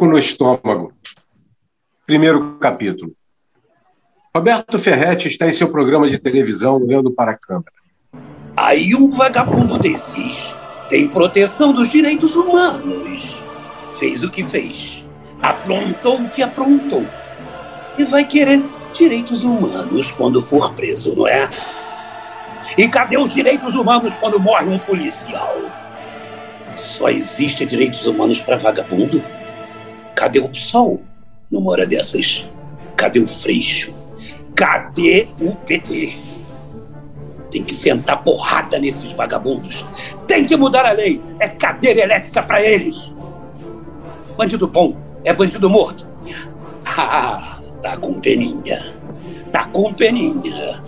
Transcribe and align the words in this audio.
Soco 0.00 0.06
no 0.06 0.18
estômago. 0.18 0.94
Primeiro 2.06 2.54
capítulo. 2.54 3.12
Roberto 4.34 4.78
Ferretti 4.78 5.28
está 5.28 5.46
em 5.46 5.52
seu 5.52 5.68
programa 5.68 6.08
de 6.08 6.16
televisão 6.16 6.82
olhando 6.82 7.10
para 7.10 7.32
a 7.32 7.36
câmera. 7.36 7.70
Aí 8.56 8.94
um 8.94 9.10
vagabundo 9.10 9.78
desses 9.78 10.54
tem 10.88 11.06
proteção 11.06 11.74
dos 11.74 11.90
direitos 11.90 12.34
humanos. 12.34 13.42
Fez 13.98 14.24
o 14.24 14.30
que 14.30 14.42
fez. 14.42 15.04
Aprontou 15.42 16.22
o 16.22 16.30
que 16.30 16.42
aprontou. 16.42 17.04
E 17.98 18.04
vai 18.04 18.24
querer 18.24 18.64
direitos 18.94 19.44
humanos 19.44 20.10
quando 20.12 20.40
for 20.40 20.72
preso, 20.72 21.14
não 21.14 21.28
é? 21.28 21.46
E 22.78 22.88
cadê 22.88 23.18
os 23.18 23.34
direitos 23.34 23.74
humanos 23.74 24.14
quando 24.14 24.40
morre 24.40 24.66
um 24.66 24.78
policial? 24.78 25.56
Só 26.74 27.10
existe 27.10 27.66
direitos 27.66 28.06
humanos 28.06 28.40
para 28.40 28.56
vagabundo? 28.56 29.22
Cadê 30.20 30.38
o 30.38 30.50
PSOL 30.50 31.00
numa 31.50 31.70
hora 31.70 31.86
dessas? 31.86 32.46
Cadê 32.94 33.20
o 33.20 33.26
Freixo? 33.26 33.94
Cadê 34.54 35.28
o 35.40 35.54
PT? 35.56 36.14
Tem 37.50 37.64
que 37.64 37.74
sentar 37.74 38.22
porrada 38.22 38.78
nesses 38.78 39.14
vagabundos. 39.14 39.82
Tem 40.26 40.44
que 40.44 40.54
mudar 40.58 40.84
a 40.84 40.92
lei. 40.92 41.22
É 41.38 41.48
cadeira 41.48 42.02
elétrica 42.02 42.42
para 42.42 42.62
eles. 42.62 43.10
Bandido 44.36 44.68
bom 44.68 44.94
é 45.24 45.32
bandido 45.32 45.70
morto. 45.70 46.06
Ah, 46.84 47.58
tá 47.80 47.96
com 47.96 48.20
peninha. 48.20 48.94
Tá 49.50 49.64
com 49.68 49.90
peninha. 49.94 50.82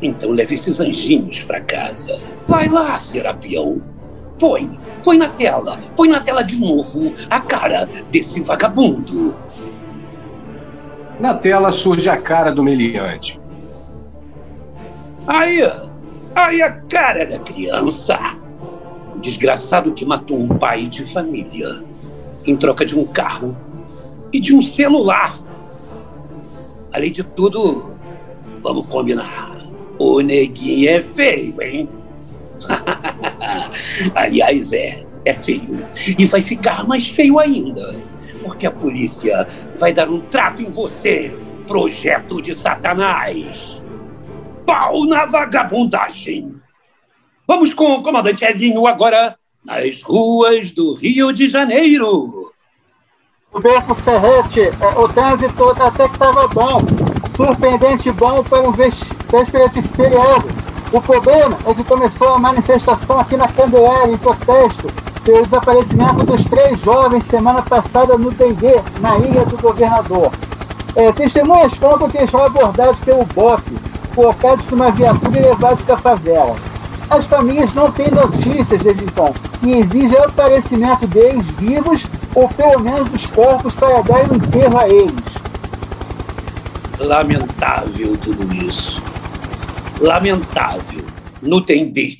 Então 0.00 0.30
leve 0.30 0.54
esses 0.54 0.80
anjinhos 0.80 1.44
para 1.44 1.60
casa. 1.60 2.18
Vai 2.46 2.70
lá, 2.70 2.98
Serapião. 2.98 3.82
Põe, 4.38 4.78
põe 5.02 5.18
na 5.18 5.28
tela, 5.28 5.78
põe 5.96 6.08
na 6.08 6.20
tela 6.20 6.42
de 6.42 6.58
novo 6.58 7.12
a 7.28 7.40
cara 7.40 7.88
desse 8.10 8.40
vagabundo. 8.40 9.36
Na 11.18 11.34
tela 11.34 11.72
surge 11.72 12.08
a 12.08 12.16
cara 12.16 12.52
do 12.52 12.62
meliante. 12.62 13.40
Aí, 15.26 15.60
aí 16.34 16.62
a 16.62 16.70
cara 16.70 17.26
da 17.26 17.38
criança. 17.38 18.18
O 19.14 19.20
desgraçado 19.20 19.92
que 19.92 20.04
matou 20.04 20.38
um 20.38 20.48
pai 20.48 20.86
de 20.86 21.04
família 21.04 21.82
em 22.46 22.56
troca 22.56 22.86
de 22.86 22.96
um 22.96 23.04
carro 23.04 23.56
e 24.32 24.38
de 24.38 24.54
um 24.54 24.62
celular. 24.62 25.36
Além 26.92 27.10
de 27.10 27.24
tudo, 27.24 27.94
vamos 28.62 28.86
combinar. 28.86 29.56
O 29.98 30.20
neguinho 30.20 30.88
é 30.88 31.02
feio, 31.02 31.60
hein? 31.60 31.88
Aliás, 34.14 34.72
é, 34.72 35.04
é 35.24 35.32
feio. 35.34 35.86
E 36.18 36.26
vai 36.26 36.42
ficar 36.42 36.86
mais 36.86 37.08
feio 37.08 37.38
ainda. 37.38 38.00
Porque 38.42 38.66
a 38.66 38.70
polícia 38.70 39.46
vai 39.76 39.92
dar 39.92 40.08
um 40.08 40.20
trato 40.20 40.62
em 40.62 40.70
você, 40.70 41.36
projeto 41.66 42.40
de 42.40 42.54
Satanás. 42.54 43.82
Pau 44.64 45.04
na 45.04 45.26
vagabundagem. 45.26 46.60
Vamos 47.46 47.72
com 47.72 47.92
o 47.94 48.02
comandante 48.02 48.44
Elinho 48.44 48.86
agora 48.86 49.36
nas 49.64 50.02
ruas 50.02 50.70
do 50.70 50.94
Rio 50.94 51.32
de 51.32 51.48
Janeiro. 51.48 52.52
Roberto 53.50 53.94
Ferretti, 53.94 54.60
é, 54.60 54.98
o 54.98 55.08
trânsito 55.08 55.70
até 55.82 56.06
que 56.06 56.14
estava 56.14 56.46
bom. 56.48 56.80
Surpreendente 57.34 58.10
bom 58.12 58.42
para 58.44 58.60
um 58.60 58.72
véspera 58.72 59.68
de 59.70 59.82
feriado. 59.82 60.57
O 60.90 61.02
problema 61.02 61.54
é 61.66 61.74
que 61.74 61.84
começou 61.84 62.28
a 62.28 62.38
manifestação 62.38 63.20
aqui 63.20 63.36
na 63.36 63.46
Candelária, 63.46 64.10
em 64.10 64.16
protesto, 64.16 64.90
pelo 65.22 65.44
desaparecimento 65.44 66.24
dos 66.24 66.42
três 66.44 66.80
jovens 66.80 67.26
semana 67.26 67.60
passada 67.60 68.16
no 68.16 68.30
Dendê, 68.30 68.80
na 68.98 69.18
Ilha 69.18 69.44
do 69.44 69.58
Governador. 69.58 70.32
É, 70.96 71.12
testemunhas 71.12 71.74
contam 71.74 72.08
que 72.08 72.16
eles 72.16 72.30
foram 72.30 72.46
abordados 72.46 72.98
pelo 73.00 73.26
BOP, 73.26 73.62
colocados 74.14 74.66
numa 74.68 74.90
viatura 74.90 75.38
e 75.38 75.42
levados 75.42 75.84
da 75.84 75.98
favela. 75.98 76.56
As 77.10 77.26
famílias 77.26 77.74
não 77.74 77.92
têm 77.92 78.10
notícias 78.10 78.80
desde 78.80 79.04
então 79.04 79.34
e 79.62 79.80
exigem 79.80 80.18
o 80.18 80.24
aparecimento 80.24 81.06
deles 81.06 81.44
vivos 81.58 82.06
ou 82.34 82.48
pelo 82.48 82.80
menos 82.80 83.10
dos 83.10 83.26
corpos 83.26 83.74
para 83.74 84.00
dar 84.02 84.30
um 84.30 84.36
enterro 84.36 84.78
a 84.78 84.88
eles. 84.88 85.38
Lamentável 86.98 88.16
tudo 88.22 88.54
isso 88.54 89.02
lamentável 90.00 91.04
no 91.42 91.60
Tendê. 91.60 92.18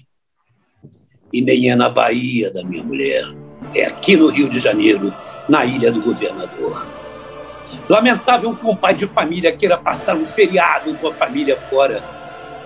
E 1.33 1.41
nem 1.41 1.71
é 1.71 1.77
na 1.77 1.89
Bahia 1.89 2.51
da 2.53 2.65
minha 2.65 2.83
mulher. 2.83 3.25
É 3.75 3.85
aqui 3.85 4.17
no 4.17 4.29
Rio 4.29 4.49
de 4.49 4.59
Janeiro, 4.59 5.13
na 5.49 5.65
Ilha 5.65 5.93
do 5.93 6.01
Governador. 6.01 6.87
Lamentável 7.89 8.55
que 8.57 8.67
um 8.67 8.75
pai 8.75 8.95
de 8.95 9.07
família 9.07 9.53
queira 9.53 9.77
passar 9.77 10.17
um 10.17 10.27
feriado 10.27 10.95
com 10.95 11.09
a 11.09 11.15
família 11.15 11.59
fora, 11.61 12.03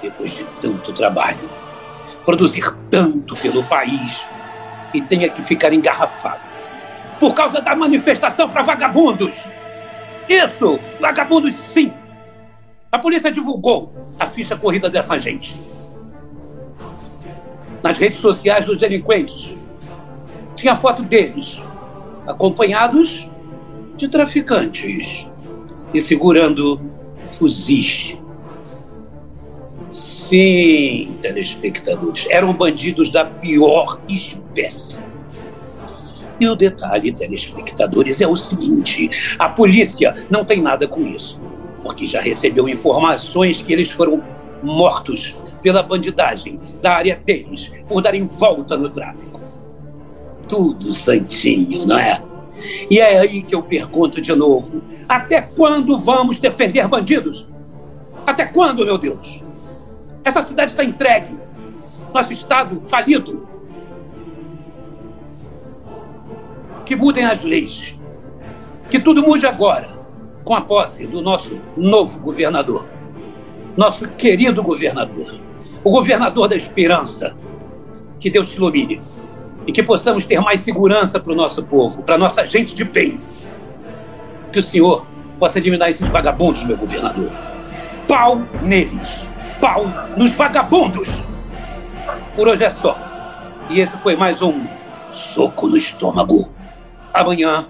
depois 0.00 0.36
de 0.36 0.44
tanto 0.60 0.92
trabalho, 0.92 1.50
produzir 2.24 2.64
tanto 2.88 3.34
pelo 3.36 3.64
país 3.64 4.24
e 4.94 5.00
tenha 5.00 5.28
que 5.28 5.42
ficar 5.42 5.72
engarrafado 5.72 6.52
por 7.18 7.34
causa 7.34 7.60
da 7.60 7.74
manifestação 7.74 8.48
para 8.48 8.62
vagabundos. 8.62 9.34
Isso, 10.28 10.78
vagabundos 11.00 11.54
sim, 11.54 11.92
a 12.92 12.98
polícia 12.98 13.32
divulgou 13.32 13.90
a 14.20 14.26
ficha 14.26 14.54
corrida 14.54 14.90
dessa 14.90 15.18
gente. 15.18 15.56
Nas 17.82 17.98
redes 17.98 18.20
sociais 18.20 18.66
dos 18.66 18.76
delinquentes. 18.76 19.54
Tinha 20.54 20.76
foto 20.76 21.02
deles, 21.02 21.58
acompanhados 22.26 23.26
de 23.96 24.08
traficantes 24.08 25.26
e 25.94 26.00
segurando 26.00 26.78
fuzis. 27.30 28.18
Sim, 29.88 31.16
telespectadores, 31.22 32.26
eram 32.28 32.52
bandidos 32.54 33.10
da 33.10 33.24
pior 33.24 34.00
espécie. 34.06 34.98
E 36.38 36.46
o 36.46 36.54
detalhe, 36.54 37.10
telespectadores, 37.10 38.20
é 38.20 38.26
o 38.26 38.36
seguinte: 38.36 39.36
a 39.38 39.48
polícia 39.48 40.26
não 40.30 40.44
tem 40.44 40.60
nada 40.60 40.86
com 40.86 41.06
isso 41.06 41.41
porque 41.82 42.06
já 42.06 42.20
recebeu 42.20 42.68
informações 42.68 43.60
que 43.60 43.72
eles 43.72 43.90
foram 43.90 44.22
mortos 44.62 45.36
pela 45.60 45.82
bandidagem 45.82 46.60
da 46.80 46.92
área 46.92 47.20
deles 47.24 47.72
por 47.88 48.00
darem 48.00 48.26
volta 48.26 48.76
no 48.76 48.88
tráfico. 48.88 49.40
Tudo 50.48 50.92
santinho, 50.92 51.86
não 51.86 51.98
é? 51.98 52.22
E 52.90 53.00
é 53.00 53.18
aí 53.18 53.42
que 53.42 53.54
eu 53.54 53.62
pergunto 53.62 54.20
de 54.20 54.34
novo: 54.34 54.82
até 55.08 55.40
quando 55.40 55.96
vamos 55.96 56.38
defender 56.38 56.86
bandidos? 56.86 57.46
Até 58.26 58.46
quando, 58.46 58.84
meu 58.84 58.98
Deus? 58.98 59.42
Essa 60.22 60.42
cidade 60.42 60.70
está 60.70 60.84
entregue. 60.84 61.40
Nosso 62.14 62.32
Estado 62.32 62.80
falido. 62.82 63.48
Que 66.84 66.94
mudem 66.94 67.24
as 67.24 67.42
leis. 67.42 67.98
Que 68.90 69.00
tudo 69.00 69.22
mude 69.22 69.46
agora 69.46 70.01
com 70.44 70.54
a 70.54 70.60
posse 70.60 71.06
do 71.06 71.20
nosso 71.20 71.60
novo 71.76 72.18
governador, 72.18 72.86
nosso 73.76 74.08
querido 74.08 74.62
governador, 74.62 75.40
o 75.84 75.90
governador 75.90 76.48
da 76.48 76.56
esperança. 76.56 77.34
Que 78.18 78.30
Deus 78.30 78.50
te 78.50 78.56
ilumine 78.56 79.00
e 79.66 79.72
que 79.72 79.82
possamos 79.82 80.24
ter 80.24 80.40
mais 80.40 80.60
segurança 80.60 81.18
para 81.18 81.32
o 81.32 81.36
nosso 81.36 81.62
povo, 81.62 82.02
para 82.02 82.18
nossa 82.18 82.46
gente 82.46 82.74
de 82.74 82.84
bem. 82.84 83.20
Que 84.52 84.58
o 84.58 84.62
Senhor 84.62 85.06
possa 85.38 85.58
eliminar 85.58 85.90
esses 85.90 86.06
vagabundos, 86.08 86.62
meu 86.64 86.76
governador. 86.76 87.30
Pau 88.06 88.42
neles, 88.62 89.26
pau 89.60 89.84
nos 90.16 90.32
vagabundos. 90.32 91.08
Por 92.36 92.48
hoje 92.48 92.64
é 92.64 92.70
só. 92.70 92.96
E 93.70 93.80
esse 93.80 93.96
foi 93.98 94.14
mais 94.14 94.42
um 94.42 94.64
soco 95.12 95.68
no 95.68 95.76
estômago. 95.76 96.52
Amanhã 97.12 97.66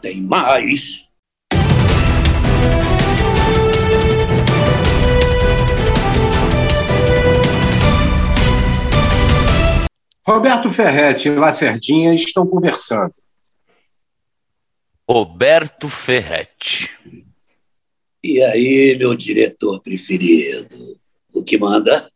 tem 0.00 0.20
mais. 0.20 1.09
Roberto 10.26 10.70
Ferretti 10.70 11.28
e 11.28 11.34
Lacerdinha 11.34 12.14
estão 12.14 12.46
conversando. 12.46 13.14
Roberto 15.08 15.88
Ferretti. 15.88 16.96
E 18.22 18.42
aí, 18.42 18.96
meu 18.98 19.14
diretor 19.14 19.80
preferido? 19.80 21.00
O 21.32 21.42
que 21.42 21.56
manda? 21.58 22.10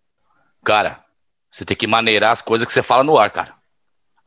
Cara, 0.62 1.04
você 1.50 1.64
tem 1.64 1.76
que 1.76 1.86
maneirar 1.86 2.30
as 2.30 2.42
coisas 2.42 2.66
que 2.66 2.72
você 2.72 2.82
fala 2.82 3.02
no 3.02 3.18
ar, 3.18 3.30
cara. 3.30 3.54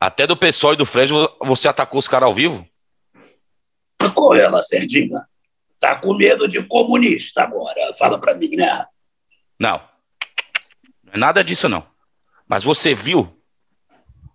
Até 0.00 0.26
do 0.26 0.36
pessoal 0.36 0.74
e 0.74 0.76
do 0.76 0.84
Fred 0.84 1.12
você 1.40 1.68
atacou 1.68 1.98
os 1.98 2.08
caras 2.08 2.28
ao 2.28 2.34
vivo? 2.34 2.66
Qual 4.14 4.34
é, 4.34 4.48
Lacerdinha? 4.48 5.26
Tá 5.78 5.94
com 5.96 6.14
medo 6.14 6.48
de 6.48 6.62
comunista 6.64 7.42
agora? 7.42 7.94
Fala 7.94 8.18
pra 8.18 8.34
mim, 8.34 8.56
né? 8.56 8.84
Não. 9.58 9.80
Não 11.04 11.12
é 11.12 11.16
nada 11.16 11.44
disso, 11.44 11.68
não. 11.68 11.86
Mas 12.46 12.64
você 12.64 12.94
viu 12.94 13.37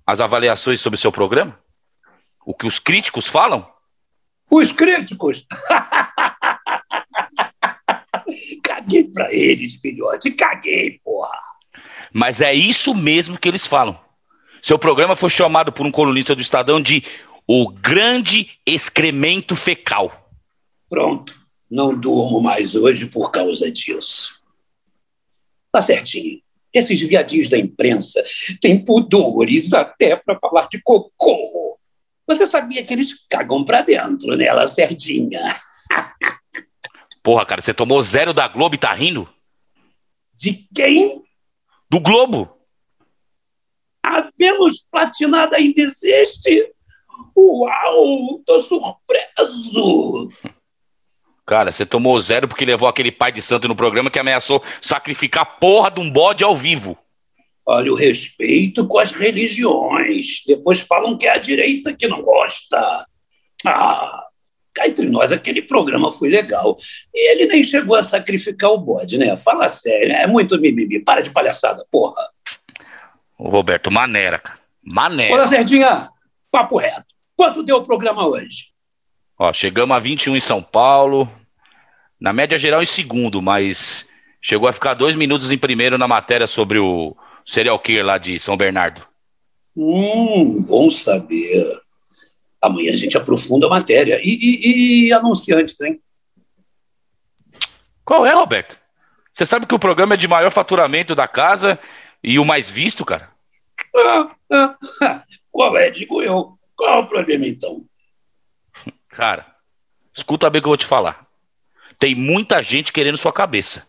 as 0.05 0.21
avaliações 0.21 0.79
sobre 0.79 0.97
o 0.97 0.99
seu 0.99 1.11
programa? 1.11 1.57
O 2.45 2.53
que 2.53 2.67
os 2.67 2.79
críticos 2.79 3.27
falam? 3.27 3.67
Os 4.49 4.71
críticos. 4.71 5.45
caguei 8.63 9.05
pra 9.05 9.33
eles, 9.33 9.75
filhote. 9.75 10.31
Caguei, 10.31 10.99
porra. 11.03 11.39
Mas 12.11 12.41
é 12.41 12.53
isso 12.53 12.93
mesmo 12.93 13.37
que 13.37 13.47
eles 13.47 13.65
falam. 13.65 13.99
Seu 14.61 14.77
programa 14.77 15.15
foi 15.15 15.29
chamado 15.29 15.71
por 15.71 15.85
um 15.85 15.91
colunista 15.91 16.35
do 16.35 16.41
Estadão 16.41 16.81
de 16.81 17.03
o 17.47 17.69
grande 17.69 18.51
excremento 18.65 19.55
fecal. 19.55 20.29
Pronto. 20.89 21.41
Não 21.69 21.97
durmo 21.97 22.41
mais 22.41 22.75
hoje 22.75 23.07
por 23.07 23.31
causa 23.31 23.71
disso. 23.71 24.41
Tá 25.71 25.81
certinho. 25.81 26.41
Esses 26.73 27.01
viadinhos 27.01 27.49
da 27.49 27.57
imprensa 27.57 28.23
têm 28.59 28.83
pudores 28.83 29.73
até 29.73 30.15
para 30.15 30.39
falar 30.39 30.67
de 30.67 30.81
cocô. 30.81 31.79
Você 32.25 32.47
sabia 32.47 32.83
que 32.83 32.93
eles 32.93 33.13
cagam 33.29 33.63
pra 33.63 33.81
dentro, 33.81 34.35
né, 34.35 34.51
Lacerdinha? 34.51 35.43
Porra, 37.21 37.45
cara, 37.45 37.61
você 37.61 37.73
tomou 37.73 38.01
zero 38.01 38.33
da 38.33 38.47
Globo 38.47 38.75
e 38.75 38.77
tá 38.77 38.93
rindo? 38.93 39.29
De 40.33 40.67
quem? 40.73 41.21
Do 41.89 41.99
Globo. 41.99 42.57
A 44.01 44.29
Vênus 44.37 44.85
Platinada 44.91 45.55
ainda 45.57 45.81
existe? 45.81 46.73
Uau, 47.35 48.39
tô 48.45 48.59
surpreso! 48.59 50.29
Cara, 51.45 51.71
você 51.71 51.85
tomou 51.85 52.19
zero 52.19 52.47
porque 52.47 52.65
levou 52.65 52.87
aquele 52.87 53.11
pai 53.11 53.31
de 53.31 53.41
santo 53.41 53.67
no 53.67 53.75
programa 53.75 54.09
que 54.09 54.19
ameaçou 54.19 54.63
sacrificar 54.81 55.43
a 55.43 55.45
porra 55.45 55.91
de 55.91 55.99
um 55.99 56.09
bode 56.09 56.43
ao 56.43 56.55
vivo. 56.55 56.97
Olha 57.65 57.91
o 57.91 57.95
respeito 57.95 58.87
com 58.87 58.99
as 58.99 59.11
religiões. 59.11 60.41
Depois 60.45 60.79
falam 60.79 61.17
que 61.17 61.27
é 61.27 61.31
a 61.31 61.37
direita 61.37 61.93
que 61.93 62.07
não 62.07 62.21
gosta. 62.21 63.05
Ah, 63.65 64.25
cá 64.73 64.87
entre 64.87 65.09
nós, 65.09 65.31
aquele 65.31 65.61
programa 65.61 66.11
foi 66.11 66.29
legal. 66.29 66.77
E 67.13 67.31
ele 67.31 67.45
nem 67.45 67.63
chegou 67.63 67.95
a 67.95 68.03
sacrificar 68.03 68.71
o 68.71 68.77
bode, 68.77 69.17
né? 69.17 69.35
Fala 69.37 69.67
sério, 69.69 70.11
é 70.13 70.27
muito 70.27 70.59
mimimi. 70.59 70.99
Para 70.99 71.21
de 71.21 71.31
palhaçada, 71.31 71.85
porra. 71.89 72.21
Ô, 73.37 73.49
Roberto, 73.49 73.91
maneira, 73.91 74.39
cara. 74.39 74.59
Maneira. 74.81 75.43
Ô, 75.43 75.47
Serdinha, 75.47 76.09
papo 76.51 76.77
reto. 76.77 77.05
Quanto 77.35 77.63
deu 77.63 77.77
o 77.77 77.83
programa 77.83 78.27
hoje? 78.27 78.72
Ó, 79.43 79.51
chegamos 79.51 79.93
a 79.93 79.99
21 79.99 80.37
em 80.37 80.39
São 80.39 80.63
Paulo. 80.63 81.29
Na 82.17 82.31
média 82.31 82.57
geral 82.57 82.81
em 82.81 82.85
segundo, 82.85 83.41
mas 83.41 84.07
chegou 84.41 84.69
a 84.69 84.71
ficar 84.71 84.93
dois 84.93 85.17
minutos 85.17 85.51
em 85.51 85.57
primeiro 85.57 85.97
na 85.97 86.07
matéria 86.07 86.47
sobre 86.47 86.79
o 86.79 87.13
serial 87.45 87.77
killer 87.77 88.05
lá 88.05 88.17
de 88.17 88.39
São 88.39 88.55
Bernardo. 88.55 89.05
Hum, 89.75 90.63
bom 90.63 90.89
saber. 90.89 91.77
Amanhã 92.61 92.93
a 92.93 92.95
gente 92.95 93.17
aprofunda 93.17 93.67
a 93.67 93.69
matéria. 93.69 94.21
E, 94.23 94.29
e, 94.31 95.07
e 95.07 95.13
anunciantes, 95.13 95.81
hein? 95.81 96.01
Qual 98.05 98.25
é, 98.25 98.33
Roberto? 98.33 98.79
Você 99.29 99.45
sabe 99.45 99.65
que 99.65 99.75
o 99.75 99.79
programa 99.79 100.13
é 100.13 100.17
de 100.17 100.25
maior 100.25 100.51
faturamento 100.51 101.13
da 101.13 101.27
casa 101.27 101.77
e 102.23 102.39
o 102.39 102.45
mais 102.45 102.69
visto, 102.69 103.03
cara? 103.03 103.29
Ah, 103.93 104.25
ah. 104.53 105.23
Qual 105.51 105.75
é, 105.75 105.89
digo 105.89 106.21
eu? 106.21 106.57
Qual 106.77 106.89
é 106.89 106.97
o 106.99 107.07
problema, 107.07 107.45
então? 107.45 107.85
Cara, 109.13 109.45
escuta 110.13 110.49
bem 110.49 110.59
o 110.59 110.61
que 110.61 110.67
eu 110.67 110.71
vou 110.71 110.77
te 110.77 110.85
falar. 110.85 111.27
Tem 111.99 112.15
muita 112.15 112.61
gente 112.61 112.91
querendo 112.91 113.17
sua 113.17 113.31
cabeça. 113.31 113.87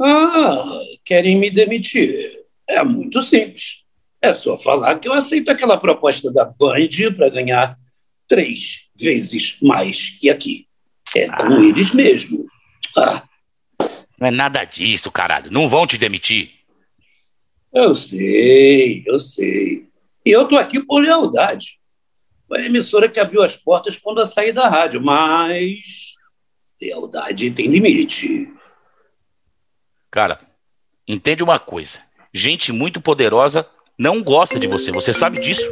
Ah, 0.00 0.64
querem 1.04 1.38
me 1.38 1.50
demitir. 1.50 2.40
É 2.66 2.82
muito 2.82 3.20
simples. 3.20 3.84
É 4.20 4.32
só 4.32 4.56
falar 4.56 4.98
que 4.98 5.06
eu 5.06 5.12
aceito 5.12 5.50
aquela 5.50 5.76
proposta 5.76 6.32
da 6.32 6.44
Band 6.44 7.12
para 7.16 7.28
ganhar 7.28 7.78
três 8.26 8.88
vezes 8.96 9.58
mais 9.60 10.08
que 10.08 10.30
aqui. 10.30 10.66
É 11.14 11.26
com 11.26 11.52
ah. 11.52 11.64
eles 11.64 11.92
mesmo. 11.92 12.46
Ah. 12.96 13.22
Não 14.18 14.28
é 14.28 14.30
nada 14.30 14.64
disso, 14.64 15.10
caralho. 15.10 15.50
Não 15.50 15.68
vão 15.68 15.86
te 15.86 15.98
demitir. 15.98 16.50
Eu 17.74 17.94
sei, 17.94 19.02
eu 19.06 19.18
sei. 19.18 19.86
E 20.24 20.30
eu 20.30 20.48
tô 20.48 20.56
aqui 20.56 20.80
por 20.80 21.02
lealdade. 21.02 21.81
Foi 22.52 22.60
a 22.60 22.66
emissora 22.66 23.08
que 23.08 23.18
abriu 23.18 23.42
as 23.42 23.56
portas 23.56 23.96
quando 23.96 24.18
eu 24.20 24.26
saí 24.26 24.52
da 24.52 24.68
rádio, 24.68 25.02
mas 25.02 26.16
lealdade 26.78 27.50
tem 27.50 27.66
limite. 27.66 28.52
Cara, 30.10 30.38
entende 31.08 31.42
uma 31.42 31.58
coisa. 31.58 32.00
Gente 32.34 32.70
muito 32.70 33.00
poderosa 33.00 33.66
não 33.98 34.22
gosta 34.22 34.60
de 34.60 34.66
você. 34.66 34.92
Você 34.92 35.14
sabe 35.14 35.40
disso? 35.40 35.66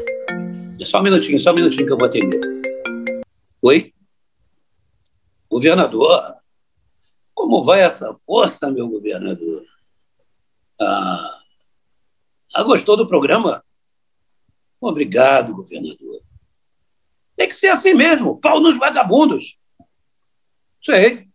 Só 0.80 1.00
um 1.00 1.02
minutinho, 1.02 1.38
só 1.38 1.50
um 1.50 1.56
minutinho 1.56 1.86
que 1.86 1.92
eu 1.92 1.98
vou 1.98 2.08
atender. 2.08 2.40
Oi? 3.60 3.92
Governador? 5.50 6.34
Como 7.34 7.62
vai 7.62 7.82
essa 7.82 8.16
força, 8.24 8.70
meu 8.70 8.88
governador? 8.88 9.66
Ah, 10.80 11.40
ah 12.54 12.62
gostou 12.62 12.96
do 12.96 13.06
programa? 13.06 13.62
Obrigado, 14.80 15.54
governador. 15.54 16.09
Tem 17.40 17.48
que 17.48 17.54
ser 17.54 17.68
assim 17.68 17.94
mesmo, 17.94 18.38
pau 18.38 18.60
nos 18.60 18.76
vagabundos. 18.76 19.56
Sei. 20.82 21.26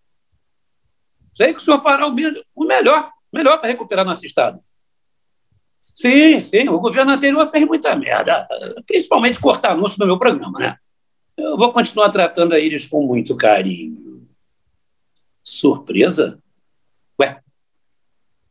Sei 1.33 1.51
que 1.51 1.59
o 1.59 1.63
senhor 1.63 1.79
fará 1.79 2.05
o, 2.05 2.13
melhor, 2.63 3.11
melhor 3.33 3.57
para 3.57 3.69
recuperar 3.69 4.05
nosso 4.05 4.23
Estado. 4.23 4.63
Sim, 5.95 6.39
sim, 6.41 6.69
o 6.69 6.79
governo 6.79 7.11
anterior 7.11 7.49
fez 7.49 7.65
muita 7.65 7.95
merda, 7.95 8.47
principalmente 8.85 9.39
cortar 9.39 9.71
anúncio 9.71 9.97
no 9.97 10.05
meu 10.05 10.19
programa, 10.19 10.59
né? 10.59 10.77
Eu 11.35 11.57
vou 11.57 11.73
continuar 11.73 12.11
tratando 12.11 12.53
a 12.53 12.59
eles 12.59 12.85
com 12.85 13.03
muito 13.03 13.35
carinho. 13.35 14.29
Surpresa? 15.43 16.39
Ué, 17.19 17.41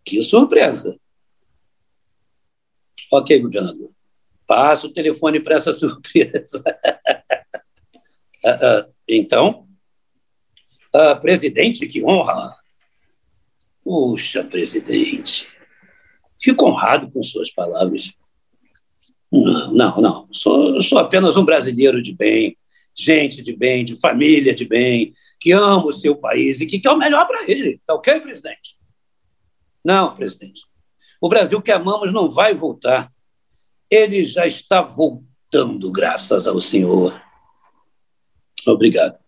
que 0.05 0.21
surpresa. 0.21 0.99
Ok, 3.12 3.38
governador. 3.38 3.95
Passa 4.47 4.87
o 4.87 4.93
telefone 4.93 5.40
para 5.40 5.57
essa 5.57 5.73
surpresa. 5.75 6.62
Uh, 8.45 8.83
uh, 8.89 8.95
então, 9.09 9.67
uh, 10.95 11.21
presidente, 11.21 11.87
que 11.87 12.05
honra. 12.05 12.55
Puxa, 13.83 14.43
presidente, 14.43 15.47
fico 16.41 16.67
honrado 16.67 17.11
com 17.11 17.23
suas 17.23 17.51
palavras. 17.51 18.13
Não, 19.31 19.73
não, 19.73 20.01
não. 20.01 20.29
Sou, 20.33 20.81
sou 20.81 20.99
apenas 20.99 21.37
um 21.37 21.45
brasileiro 21.45 22.01
de 22.01 22.15
bem, 22.15 22.57
gente 22.95 23.43
de 23.43 23.55
bem, 23.55 23.85
de 23.85 23.97
família 23.97 24.55
de 24.55 24.65
bem, 24.65 25.13
que 25.41 25.53
ama 25.53 25.87
o 25.87 25.93
seu 25.93 26.17
país 26.17 26.61
e 26.61 26.67
que 26.67 26.79
quer 26.79 26.91
o 26.91 26.97
melhor 26.97 27.27
para 27.27 27.51
ele. 27.51 27.81
Tá 27.87 27.95
ok, 27.95 28.21
presidente? 28.21 28.77
Não, 29.85 30.15
presidente. 30.15 30.63
O 31.21 31.29
Brasil 31.29 31.61
que 31.61 31.73
amamos 31.73 32.13
não 32.13 32.31
vai 32.31 32.55
voltar. 32.55 33.13
Ele 33.91 34.25
já 34.25 34.47
está 34.47 34.81
voltando, 34.83 35.91
graças 35.91 36.47
ao 36.47 36.61
senhor. 36.61 37.21
Obrigado. 38.71 39.18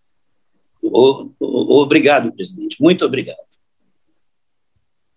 Obrigado, 0.81 2.31
presidente. 2.31 2.81
Muito 2.81 3.05
obrigado. 3.05 3.37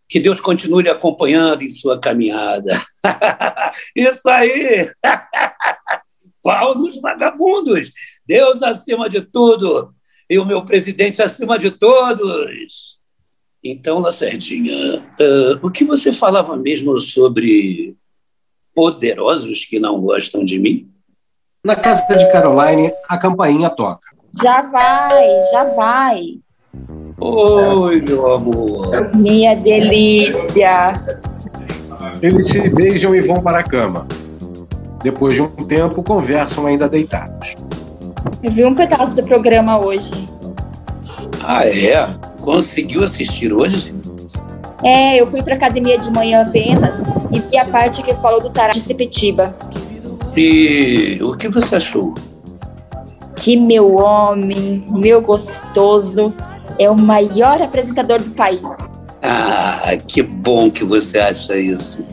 Que 0.08 0.18
Deus 0.18 0.40
continue 0.40 0.88
acompanhando 0.88 1.62
em 1.62 1.68
sua 1.68 1.98
caminhada. 2.00 2.84
Isso 3.94 4.28
aí! 4.28 4.90
Pau 6.42 6.74
nos 6.74 7.00
vagabundos! 7.00 7.92
Deus 8.26 8.62
acima 8.62 9.08
de 9.08 9.20
tudo 9.20 9.94
e 10.28 10.38
o 10.38 10.46
meu 10.46 10.64
presidente 10.64 11.20
acima 11.20 11.58
de 11.58 11.70
todos. 11.70 12.98
Então, 13.62 13.98
Lacerdinha, 13.98 15.00
uh, 15.00 15.66
o 15.66 15.70
que 15.70 15.84
você 15.84 16.12
falava 16.12 16.56
mesmo 16.56 16.98
sobre 17.00 17.94
poderosos 18.74 19.64
que 19.64 19.78
não 19.78 20.00
gostam 20.00 20.44
de 20.44 20.58
mim? 20.58 20.90
Na 21.62 21.76
casa 21.76 22.06
de 22.16 22.32
Caroline, 22.32 22.90
a 23.06 23.18
campainha 23.18 23.68
toca. 23.68 24.00
Já 24.42 24.62
vai, 24.62 25.26
já 25.52 25.64
vai. 25.64 26.20
Oi, 27.20 28.00
meu 28.00 28.32
amor. 28.32 29.14
Minha 29.14 29.54
delícia. 29.54 30.94
Eles 32.22 32.48
se 32.48 32.66
beijam 32.70 33.14
e 33.14 33.20
vão 33.20 33.42
para 33.42 33.58
a 33.58 33.62
cama. 33.62 34.06
Depois 35.02 35.34
de 35.34 35.42
um 35.42 35.48
tempo, 35.48 36.02
conversam 36.02 36.64
ainda 36.64 36.88
deitados. 36.88 37.54
Eu 38.42 38.52
vi 38.52 38.64
um 38.64 38.74
pedaço 38.74 39.14
do 39.16 39.22
programa 39.22 39.78
hoje. 39.84 40.10
Ah, 41.44 41.66
é? 41.66 42.08
Conseguiu 42.40 43.04
assistir 43.04 43.52
hoje? 43.52 43.94
É, 44.82 45.20
eu 45.20 45.26
fui 45.26 45.42
para 45.42 45.56
academia 45.56 45.98
de 45.98 46.10
manhã 46.10 46.40
apenas 46.40 46.94
e 47.30 47.38
vi 47.38 47.58
a 47.58 47.66
parte 47.66 48.02
que 48.02 48.14
falou 48.14 48.40
do 48.40 48.48
Tará 48.48 48.72
de 48.72 48.80
Sepetiba. 48.80 49.54
E 50.36 51.18
o 51.22 51.34
que 51.36 51.48
você 51.48 51.76
achou? 51.76 52.14
Que 53.36 53.56
meu 53.56 53.96
homem, 53.96 54.84
meu 54.88 55.20
gostoso, 55.20 56.32
é 56.78 56.88
o 56.90 56.98
maior 56.98 57.62
apresentador 57.62 58.20
do 58.20 58.30
país. 58.30 58.66
Ah, 59.22 59.92
que 60.08 60.22
bom 60.22 60.70
que 60.70 60.84
você 60.84 61.18
acha 61.18 61.56
isso. 61.56 62.04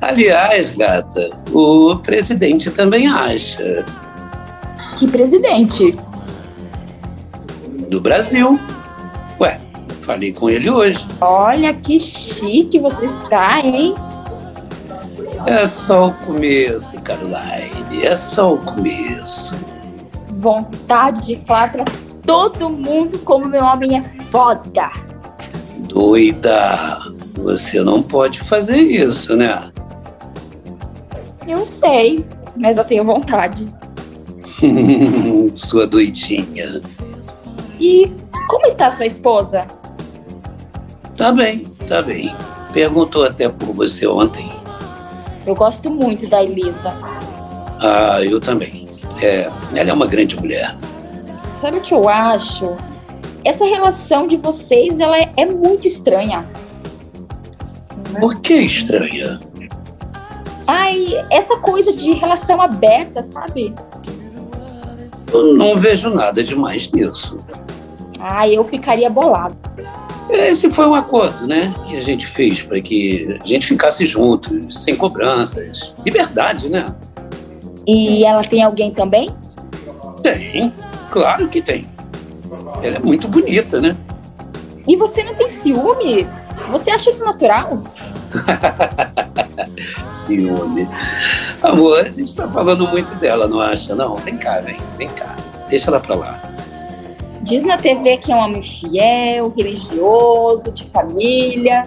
Aliás, 0.00 0.70
gata, 0.70 1.30
o 1.52 1.96
presidente 1.96 2.70
também 2.70 3.08
acha. 3.08 3.84
Que 4.96 5.08
presidente? 5.08 5.96
do 7.88 8.00
Brasil. 8.00 8.58
Ué, 9.40 9.58
falei 10.02 10.32
com 10.32 10.50
ele 10.50 10.70
hoje. 10.70 11.06
Olha 11.20 11.72
que 11.74 11.98
chique 11.98 12.78
você 12.78 13.06
está, 13.06 13.60
hein? 13.60 13.94
É 15.44 15.66
só 15.66 16.08
o 16.08 16.12
começo, 16.14 16.98
Caroline. 17.02 18.04
É 18.04 18.16
só 18.16 18.54
o 18.54 18.58
começo. 18.58 19.56
Vontade 20.30 21.26
de 21.26 21.36
falar 21.46 21.72
pra 21.72 21.84
todo 22.24 22.70
mundo 22.70 23.18
como 23.20 23.46
meu 23.46 23.64
homem 23.64 23.98
é 23.98 24.02
foda. 24.02 24.90
Doida. 25.88 27.00
Você 27.34 27.80
não 27.82 28.02
pode 28.02 28.40
fazer 28.40 28.78
isso, 28.78 29.36
né? 29.36 29.70
Eu 31.46 31.64
sei, 31.66 32.24
mas 32.56 32.78
eu 32.78 32.84
tenho 32.84 33.04
vontade. 33.04 33.66
Sua 35.54 35.86
doidinha. 35.86 36.80
E 37.78 38.10
como 38.48 38.66
está 38.66 38.90
sua 38.92 39.06
esposa? 39.06 39.66
Tá 41.16 41.30
bem, 41.30 41.64
tá 41.86 42.02
bem. 42.02 42.34
Perguntou 42.72 43.24
até 43.24 43.48
por 43.48 43.72
você 43.74 44.06
ontem. 44.06 44.50
Eu 45.46 45.54
gosto 45.54 45.88
muito 45.88 46.28
da 46.28 46.42
Elisa. 46.42 46.92
Ah, 47.80 48.20
eu 48.22 48.40
também. 48.40 48.86
É, 49.22 49.50
ela 49.74 49.90
é 49.90 49.92
uma 49.92 50.06
grande 50.06 50.36
mulher. 50.36 50.76
Sabe 51.60 51.78
o 51.78 51.80
que 51.80 51.94
eu 51.94 52.08
acho? 52.08 52.76
Essa 53.44 53.64
relação 53.64 54.26
de 54.26 54.36
vocês, 54.36 54.98
ela 54.98 55.16
é, 55.16 55.30
é 55.36 55.46
muito 55.46 55.86
estranha. 55.86 56.44
Por 58.18 58.40
que 58.40 58.54
estranha? 58.54 59.38
Ai, 60.66 61.24
essa 61.30 61.56
coisa 61.58 61.92
de 61.92 62.12
relação 62.12 62.60
aberta, 62.60 63.22
sabe? 63.22 63.72
Eu 65.32 65.54
não 65.54 65.78
vejo 65.78 66.10
nada 66.10 66.42
demais 66.42 66.90
nisso. 66.90 67.38
Ai, 68.18 68.56
eu 68.56 68.64
ficaria 68.64 69.08
bolado. 69.08 69.56
Esse 70.30 70.70
foi 70.70 70.86
um 70.86 70.94
acordo, 70.94 71.46
né? 71.46 71.72
Que 71.86 71.96
a 71.96 72.00
gente 72.00 72.26
fez 72.26 72.60
para 72.62 72.80
que 72.80 73.38
a 73.40 73.46
gente 73.46 73.66
ficasse 73.66 74.06
juntos, 74.06 74.82
sem 74.82 74.96
cobranças. 74.96 75.94
Liberdade, 76.04 76.68
né? 76.68 76.86
E 77.86 78.24
ela 78.24 78.42
tem 78.42 78.62
alguém 78.62 78.90
também? 78.90 79.30
Tem, 80.22 80.72
claro 81.10 81.48
que 81.48 81.62
tem. 81.62 81.86
Ela 82.82 82.96
é 82.96 82.98
muito 82.98 83.28
bonita, 83.28 83.80
né? 83.80 83.96
E 84.86 84.96
você 84.96 85.22
não 85.22 85.34
tem 85.34 85.48
ciúme? 85.48 86.26
Você 86.70 86.90
acha 86.90 87.10
isso 87.10 87.24
natural? 87.24 87.82
Ciúme. 90.10 90.88
Amor, 91.62 92.00
a 92.00 92.12
gente 92.12 92.34
tá 92.34 92.48
falando 92.48 92.86
muito 92.88 93.14
dela, 93.16 93.46
não 93.46 93.60
acha? 93.60 93.94
Não, 93.94 94.16
vem 94.16 94.36
cá, 94.36 94.60
vem, 94.60 94.76
vem 94.96 95.08
cá. 95.08 95.36
Deixa 95.68 95.90
ela 95.90 96.00
pra 96.00 96.14
lá. 96.14 96.55
Diz 97.46 97.62
na 97.62 97.76
TV 97.76 98.16
que 98.16 98.32
é 98.32 98.34
um 98.34 98.40
homem 98.40 98.62
fiel, 98.62 99.54
religioso, 99.56 100.72
de 100.72 100.84
família. 100.86 101.84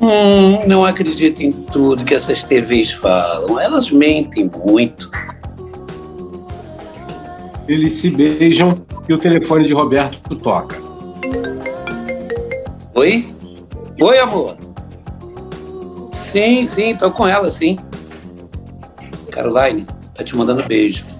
Hum, 0.00 0.66
não 0.66 0.84
acredito 0.84 1.42
em 1.42 1.52
tudo 1.52 2.04
que 2.04 2.14
essas 2.14 2.42
TVs 2.42 2.92
falam. 2.92 3.60
Elas 3.60 3.90
mentem 3.90 4.50
muito. 4.64 5.10
Eles 7.68 7.92
se 7.94 8.10
beijam 8.10 8.70
e 9.06 9.12
o 9.12 9.18
telefone 9.18 9.66
de 9.66 9.74
Roberto 9.74 10.34
toca. 10.36 10.76
Oi? 12.94 13.28
Oi, 14.00 14.18
amor. 14.18 14.56
Sim, 16.32 16.64
sim, 16.64 16.96
tô 16.96 17.10
com 17.10 17.28
ela, 17.28 17.50
sim. 17.50 17.76
Caroline 19.30 19.86
tá 20.14 20.24
te 20.24 20.34
mandando 20.34 20.62
beijo. 20.64 21.11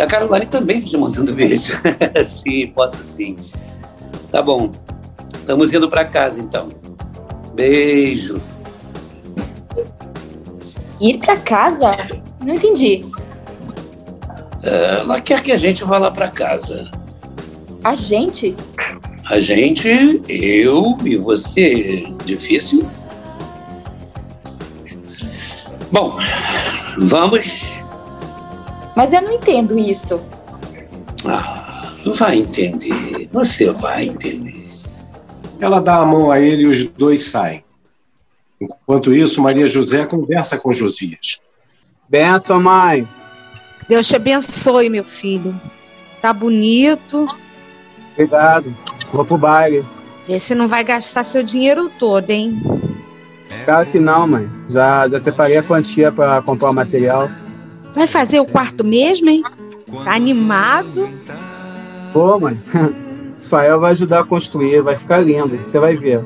A 0.00 0.06
Caroline 0.06 0.46
também 0.46 0.80
te 0.80 0.96
mandando 0.96 1.34
beijo. 1.34 1.74
sim, 2.26 2.68
posso 2.68 3.02
sim. 3.04 3.36
Tá 4.32 4.40
bom. 4.42 4.72
Estamos 5.34 5.72
indo 5.72 5.88
para 5.88 6.04
casa 6.04 6.40
então. 6.40 6.70
Beijo. 7.54 8.40
Ir 11.00 11.18
para 11.18 11.36
casa? 11.36 11.92
Não 12.44 12.54
entendi. 12.54 13.04
Ela 14.62 15.20
quer 15.20 15.42
que 15.42 15.52
a 15.52 15.56
gente 15.56 15.84
vá 15.84 15.98
lá 15.98 16.10
para 16.10 16.28
casa. 16.28 16.90
A 17.82 17.94
gente? 17.94 18.54
A 19.26 19.40
gente, 19.40 19.88
eu 20.28 20.96
e 21.04 21.16
você. 21.16 22.04
Difícil? 22.24 22.86
Bom, 25.90 26.16
vamos. 26.98 27.69
Mas 28.96 29.12
eu 29.12 29.22
não 29.22 29.32
entendo 29.32 29.78
isso. 29.78 30.20
Ah, 31.24 31.92
vai 32.16 32.38
entender. 32.38 33.28
Você 33.32 33.70
vai 33.70 34.06
entender. 34.06 34.66
Ela 35.60 35.80
dá 35.80 35.96
a 35.96 36.06
mão 36.06 36.30
a 36.30 36.40
ele 36.40 36.64
e 36.64 36.68
os 36.68 36.84
dois 36.84 37.24
saem. 37.24 37.62
Enquanto 38.60 39.14
isso, 39.14 39.40
Maria 39.40 39.66
José 39.66 40.04
conversa 40.06 40.56
com 40.56 40.72
Josias. 40.72 41.40
Benção, 42.08 42.60
mãe. 42.60 43.06
Deus 43.88 44.08
te 44.08 44.16
abençoe, 44.16 44.88
meu 44.88 45.04
filho. 45.04 45.58
Tá 46.20 46.32
bonito. 46.32 47.28
Obrigado. 48.12 48.74
Vou 49.12 49.24
pro 49.24 49.38
baile. 49.38 49.84
Vê 50.26 50.38
se 50.38 50.54
não 50.54 50.68
vai 50.68 50.84
gastar 50.84 51.24
seu 51.24 51.42
dinheiro 51.42 51.90
todo, 51.98 52.30
hein? 52.30 52.60
Claro 53.64 53.86
que 53.90 53.98
não, 53.98 54.26
mãe. 54.26 54.50
Já, 54.68 55.08
já 55.08 55.20
separei 55.20 55.56
a 55.56 55.62
quantia 55.62 56.12
para 56.12 56.40
comprar 56.42 56.70
o 56.70 56.74
material. 56.74 57.30
Vai 57.94 58.06
fazer 58.06 58.40
o 58.40 58.46
quarto 58.46 58.84
mesmo, 58.84 59.28
hein? 59.28 59.42
Tá 60.04 60.14
animado? 60.14 61.08
Pô, 62.12 62.38
mãe. 62.38 62.54
Fael 63.42 63.80
vai 63.80 63.92
ajudar 63.92 64.20
a 64.20 64.24
construir, 64.24 64.80
vai 64.80 64.96
ficar 64.96 65.18
lindo. 65.18 65.56
Você 65.56 65.78
vai 65.78 65.96
ver. 65.96 66.22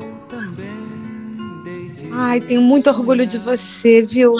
Ai, 2.11 2.39
tenho 2.39 2.61
muito 2.61 2.89
orgulho 2.89 3.25
de 3.25 3.37
você, 3.37 4.01
viu? 4.01 4.35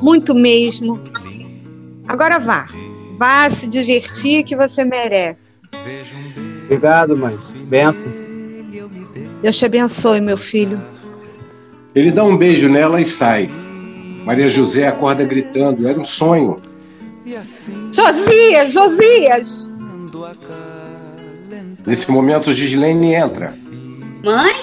Muito 0.00 0.34
mesmo. 0.34 1.00
Agora 2.06 2.38
vá. 2.38 2.68
Vá 3.18 3.50
se 3.50 3.66
divertir 3.66 4.44
que 4.44 4.56
você 4.56 4.84
merece. 4.84 5.60
Obrigado, 6.64 7.16
mãe. 7.16 7.36
Benção. 7.64 8.12
Deus 9.42 9.58
te 9.58 9.66
abençoe, 9.66 10.20
meu 10.20 10.36
filho. 10.36 10.80
Ele 11.94 12.10
dá 12.10 12.24
um 12.24 12.36
beijo 12.36 12.68
nela 12.68 13.00
e 13.00 13.04
sai. 13.04 13.50
Maria 14.24 14.48
José 14.48 14.86
acorda 14.86 15.24
gritando: 15.24 15.88
era 15.88 15.98
um 15.98 16.04
sonho. 16.04 16.60
Josias, 17.92 18.72
Josias! 18.72 19.74
Nesse 21.86 22.10
momento, 22.10 22.52
Gislene 22.52 23.14
entra. 23.14 23.54
Mãe? 24.24 24.54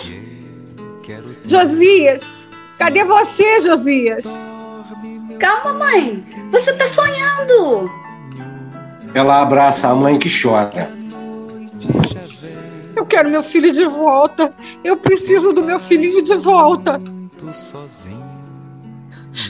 Josias! 1.46 2.32
Cadê 2.78 3.04
você, 3.04 3.60
Josias? 3.62 4.40
Calma, 5.40 5.74
mãe. 5.74 6.26
Você 6.52 6.74
tá 6.74 6.86
sonhando. 6.86 7.90
Ela 9.14 9.42
abraça 9.42 9.90
a 9.90 9.96
mãe 9.96 10.20
que 10.20 10.30
chora. 10.30 10.90
Eu 12.96 13.06
quero 13.06 13.30
meu 13.30 13.42
filho 13.42 13.72
de 13.72 13.86
volta. 13.86 14.54
Eu 14.84 14.98
preciso 14.98 15.54
do 15.54 15.64
meu 15.64 15.80
filhinho 15.80 16.22
de 16.22 16.36
volta. 16.36 17.02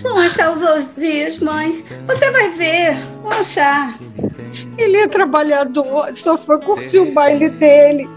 Vão 0.02 0.18
achar 0.18 0.52
os 0.52 0.60
Josias, 0.60 1.40
mãe. 1.40 1.84
Você 2.08 2.32
vai 2.32 2.50
ver. 2.50 2.96
Vão 3.22 3.32
achar. 3.32 3.98
Ele 4.78 4.98
é 4.98 5.08
trabalhador, 5.08 6.14
só 6.14 6.38
foi 6.38 6.60
curtir 6.62 7.00
o 7.00 7.14
baile 7.14 7.50
dele. 7.50 8.08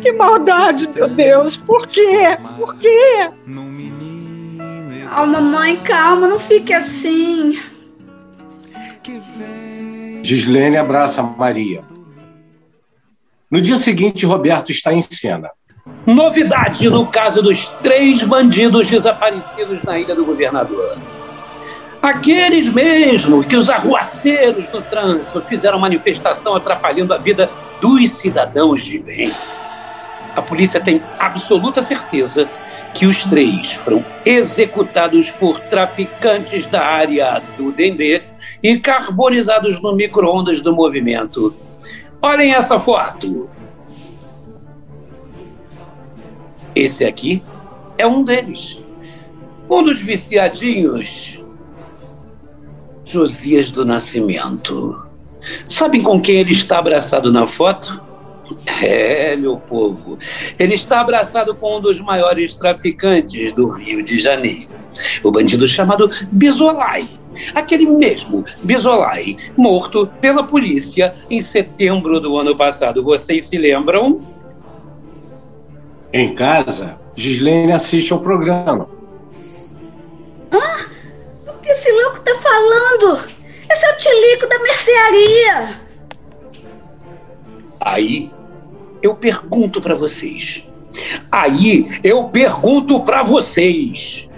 Que 0.00 0.12
maldade, 0.12 0.88
meu 0.88 1.08
Deus. 1.08 1.56
Por 1.56 1.86
quê? 1.86 2.38
Por 2.56 2.76
quê? 2.76 3.30
Calma, 5.08 5.40
mãe, 5.40 5.76
calma. 5.78 6.26
Não 6.26 6.38
fique 6.38 6.72
assim. 6.72 7.60
Gislene 10.22 10.76
abraça 10.76 11.22
Maria. 11.22 11.84
No 13.50 13.60
dia 13.60 13.76
seguinte, 13.76 14.24
Roberto 14.24 14.70
está 14.70 14.94
em 14.94 15.02
cena. 15.02 15.50
Novidade 16.06 16.88
no 16.88 17.06
caso 17.06 17.42
dos 17.42 17.66
três 17.82 18.22
bandidos 18.22 18.88
desaparecidos 18.88 19.82
na 19.82 19.98
Ilha 19.98 20.14
do 20.14 20.24
Governador. 20.24 20.96
Aqueles 22.00 22.68
mesmo 22.68 23.42
que 23.44 23.56
os 23.56 23.68
arruaceiros 23.68 24.68
no 24.70 24.80
trânsito 24.82 25.40
fizeram 25.42 25.78
manifestação 25.78 26.54
atrapalhando 26.54 27.12
a 27.12 27.18
vida 27.18 27.50
dos 27.80 28.10
cidadãos 28.10 28.82
de 28.82 28.98
bem. 28.98 29.32
A 30.36 30.42
polícia 30.42 30.80
tem 30.80 31.02
absoluta 31.18 31.82
certeza 31.82 32.48
que 32.94 33.06
os 33.06 33.24
três 33.24 33.72
foram 33.72 34.04
executados 34.24 35.30
por 35.30 35.58
traficantes 35.60 36.66
da 36.66 36.84
área 36.84 37.42
do 37.56 37.72
Dendê 37.72 38.22
e 38.62 38.78
carbonizados 38.78 39.80
no 39.80 39.94
micro-ondas 39.94 40.60
do 40.60 40.74
movimento. 40.74 41.54
Olhem 42.20 42.54
essa 42.54 42.78
foto. 42.78 43.50
Esse 46.74 47.04
aqui 47.04 47.42
é 47.98 48.06
um 48.06 48.22
deles. 48.22 48.82
Um 49.68 49.82
dos 49.82 50.00
viciadinhos. 50.00 51.42
Josias 53.04 53.70
do 53.70 53.84
Nascimento. 53.84 55.00
Sabem 55.68 56.02
com 56.02 56.20
quem 56.20 56.36
ele 56.36 56.52
está 56.52 56.78
abraçado 56.78 57.32
na 57.32 57.46
foto? 57.46 58.00
É, 58.82 59.36
meu 59.36 59.56
povo. 59.56 60.18
Ele 60.58 60.74
está 60.74 61.00
abraçado 61.00 61.54
com 61.54 61.78
um 61.78 61.80
dos 61.80 62.00
maiores 62.00 62.54
traficantes 62.54 63.52
do 63.52 63.68
Rio 63.70 64.02
de 64.02 64.20
Janeiro. 64.20 64.70
O 65.22 65.30
bandido 65.30 65.66
chamado 65.66 66.10
Bizolai. 66.30 67.08
Aquele 67.54 67.86
mesmo 67.86 68.44
Bizolai, 68.62 69.36
morto 69.56 70.06
pela 70.20 70.44
polícia 70.44 71.14
em 71.30 71.40
setembro 71.40 72.20
do 72.20 72.36
ano 72.36 72.56
passado. 72.56 73.02
Vocês 73.02 73.46
se 73.46 73.56
lembram? 73.56 74.20
Em 76.12 76.34
casa, 76.34 77.00
Gislene 77.14 77.72
assiste 77.72 78.12
ao 78.12 78.20
programa. 78.20 78.86
Ah, 80.50 80.84
o 81.48 81.54
que 81.54 81.70
esse 81.70 81.90
louco 81.90 82.20
tá 82.20 82.34
falando? 82.34 83.28
Esse 83.70 83.86
é 83.86 83.94
o 83.94 83.96
tilico 83.96 84.46
da 84.46 84.58
mercearia. 84.58 85.80
Aí 87.80 88.30
eu 89.00 89.14
pergunto 89.14 89.80
para 89.80 89.94
vocês. 89.94 90.66
Aí 91.30 91.88
eu 92.04 92.24
pergunto 92.24 93.00
para 93.00 93.22
vocês. 93.22 94.28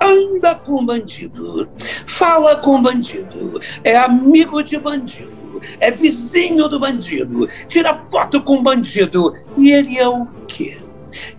Anda 0.00 0.56
com 0.56 0.84
bandido, 0.84 1.68
fala 2.06 2.56
com 2.56 2.80
bandido, 2.80 3.60
é 3.82 3.96
amigo 3.96 4.62
de 4.62 4.78
bandido, 4.78 5.60
é 5.80 5.90
vizinho 5.90 6.68
do 6.68 6.78
bandido, 6.78 7.48
tira 7.66 8.04
foto 8.08 8.40
com 8.42 8.62
bandido. 8.62 9.34
E 9.56 9.72
ele 9.72 9.98
é 9.98 10.08
o 10.08 10.26
quê? 10.46 10.78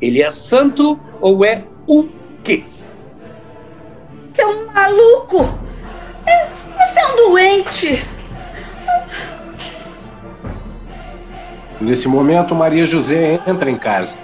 Ele 0.02 0.22
é 0.22 0.30
santo 0.30 1.00
ou 1.22 1.44
é 1.46 1.64
o 1.88 2.08
quê? 2.44 2.64
Você 4.34 4.42
é 4.42 4.48
um 4.48 4.66
maluco! 4.72 5.50
É, 6.26 6.46
você 6.48 6.68
é 7.00 7.08
um 7.08 7.16
doente! 7.16 8.06
Nesse 11.82 12.08
momento, 12.08 12.54
Maria 12.54 12.86
José 12.86 13.40
entra 13.48 13.70
em 13.70 13.78
casa. 13.78 14.18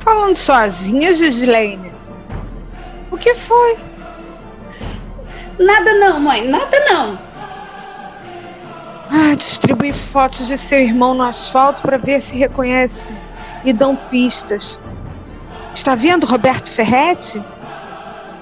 Falando 0.00 0.36
sozinha, 0.36 1.14
Gislaine. 1.14 1.92
O 3.10 3.16
que 3.16 3.34
foi? 3.34 3.78
Nada 5.58 5.94
não, 5.94 6.20
mãe, 6.20 6.46
nada 6.46 6.78
não. 6.90 7.18
Ah, 9.10 9.34
distribui 9.34 9.92
fotos 9.92 10.48
de 10.48 10.58
seu 10.58 10.80
irmão 10.80 11.14
no 11.14 11.22
asfalto 11.22 11.82
para 11.82 11.96
ver 11.96 12.20
se 12.20 12.36
reconhece 12.36 13.10
e 13.64 13.72
dão 13.72 13.96
pistas. 13.96 14.78
Está 15.74 15.94
vendo 15.94 16.26
Roberto 16.26 16.70
Ferretti? 16.70 17.42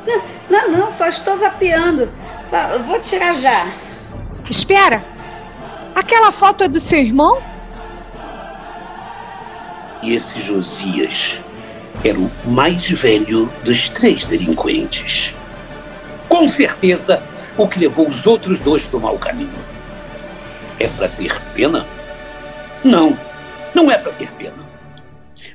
Não, 0.07 0.23
não, 0.51 0.71
não 0.71 0.91
só 0.91 1.09
estou 1.09 1.37
vapeando. 1.37 2.11
Vou 2.87 3.01
tirar 3.01 3.35
já. 3.35 3.67
Espera! 4.51 5.03
Aquela 5.95 6.33
foto 6.33 6.65
é 6.65 6.69
do 6.69 6.81
seu 6.81 6.99
irmão? 6.99 7.43
E 10.03 10.15
esse 10.15 10.41
Josias 10.41 11.41
era 12.05 12.19
o 12.19 12.31
mais 12.47 12.91
velho 12.91 13.49
dos 13.63 13.89
três 13.89 14.25
delinquentes. 14.25 15.35
Com 16.29 16.49
certeza, 16.49 17.23
o 17.57 17.69
que 17.69 17.79
levou 17.79 18.09
os 18.09 18.27
outros 18.27 18.59
dois 18.59 18.83
para 18.83 18.97
o 18.97 19.01
mau 19.01 19.19
caminho. 19.19 19.53
É 20.79 20.89
para 20.89 21.09
ter 21.09 21.41
pena? 21.55 21.87
Não, 22.83 23.17
não 23.75 23.91
é 23.91 23.97
para 23.97 24.13
ter 24.13 24.31
pena. 24.33 24.62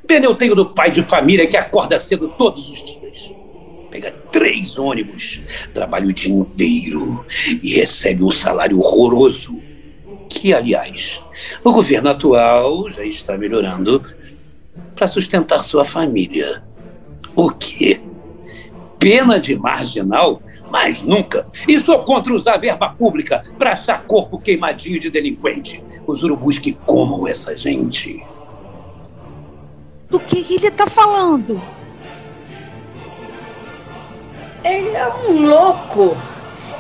Pena 0.08 0.26
eu 0.26 0.36
tenho 0.36 0.56
do 0.56 0.66
pai 0.66 0.90
de 0.90 1.04
família 1.04 1.46
que 1.46 1.58
acorda 1.58 2.00
cedo 2.00 2.30
todos 2.30 2.70
os 2.70 2.82
dias. 2.82 3.36
Pega 3.92 4.12
três 4.32 4.78
ônibus, 4.80 5.42
trabalha 5.74 6.08
o 6.08 6.14
dia 6.14 6.34
inteiro 6.34 7.26
e 7.62 7.74
recebe 7.74 8.24
um 8.24 8.32
salário 8.32 8.80
horroroso. 8.80 9.62
Que, 10.30 10.54
aliás, 10.54 11.22
o 11.64 11.72
governo 11.74 12.10
atual 12.10 12.90
já 12.90 13.04
está 13.04 13.38
melhorando 13.38 14.02
para 14.96 15.08
sustentar 15.08 15.64
sua 15.64 15.84
família. 15.84 16.64
O 17.36 17.50
quê? 17.50 18.00
Pena 18.98 19.40
de 19.40 19.56
marginal? 19.56 20.42
Mas 20.70 21.02
nunca! 21.02 21.48
E 21.68 21.80
sou 21.80 22.00
contra 22.04 22.34
usar 22.34 22.58
verba 22.58 22.90
pública 22.90 23.42
para 23.58 23.74
achar 23.74 24.06
corpo 24.06 24.40
queimadinho 24.40 25.00
de 25.00 25.10
delinquente. 25.10 25.84
Os 26.06 26.24
urubus 26.24 26.60
que 26.60 26.74
comam 26.74 27.28
essa 27.28 27.58
gente. 27.58 28.24
Do 30.10 30.20
que 30.20 30.40
ele 30.54 30.68
está 30.68 30.88
falando? 30.88 31.62
Ele 34.64 34.90
é 34.90 35.08
um 35.08 35.46
louco. 35.46 36.18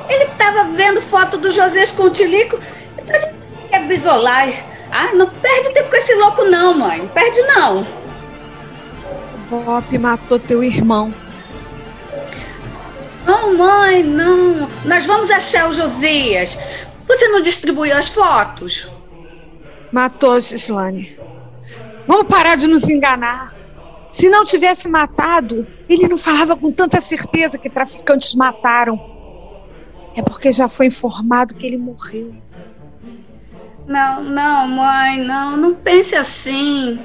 Ele 0.09 0.23
estava 0.23 0.65
vendo 0.65 1.01
foto 1.01 1.37
do 1.37 1.51
José 1.51 1.85
com 1.95 2.03
o 2.03 2.09
Tilico 2.09 2.57
e 2.97 3.01
tá 3.01 3.17
dizendo 3.17 3.35
que 3.67 3.75
é 3.75 3.79
bisolai. 3.83 4.65
Ah, 4.91 5.13
não 5.13 5.29
perde 5.29 5.73
tempo 5.73 5.89
com 5.89 5.95
esse 5.97 6.15
louco 6.15 6.45
não, 6.45 6.73
mãe. 6.73 6.99
Não 6.99 7.07
perde 7.09 7.41
não. 7.43 7.85
Bop 9.49 9.97
matou 9.97 10.39
teu 10.39 10.63
irmão. 10.63 11.13
Não, 13.25 13.57
mãe, 13.57 14.03
não. 14.03 14.69
Nós 14.85 15.05
vamos 15.05 15.29
achar 15.29 15.67
o 15.69 15.73
Josias. 15.73 16.87
Você 17.05 17.27
não 17.27 17.41
distribuiu 17.41 17.95
as 17.95 18.07
fotos? 18.07 18.89
Matou, 19.91 20.39
Gislane. 20.39 21.16
Vamos 22.08 22.28
parar 22.28 22.56
de 22.56 22.67
nos 22.67 22.89
enganar. 22.89 23.54
Se 24.10 24.30
não 24.30 24.46
tivesse 24.46 24.88
matado, 24.88 25.67
ele 25.89 26.08
não 26.08 26.17
falava 26.17 26.56
com 26.56 26.72
tanta 26.72 27.02
certeza 27.02 27.58
que 27.58 27.70
traficantes 27.70 28.34
mataram. 28.34 28.98
É 30.15 30.22
porque 30.22 30.52
já 30.52 30.70
foi 30.70 30.88
informado 30.88 31.54
que 31.54 31.67
ele 31.67 31.78
morreu. 31.78 32.34
Não, 33.86 34.24
não, 34.24 34.67
mãe, 34.67 35.20
não. 35.20 35.58
Não 35.58 35.76
pense 35.76 36.15
assim. 36.15 36.98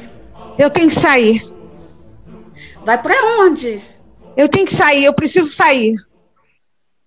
Eu 0.56 0.70
tenho 0.70 0.88
que 0.88 0.94
sair. 0.94 1.42
Vai 2.84 3.00
para 3.00 3.14
onde? 3.40 3.82
Eu 4.36 4.48
tenho 4.48 4.66
que 4.66 4.74
sair, 4.74 5.04
eu 5.04 5.14
preciso 5.14 5.52
sair. 5.52 5.96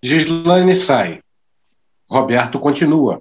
Gislaine 0.02 0.74
sai. 0.74 1.20
Roberto 2.08 2.60
continua. 2.60 3.20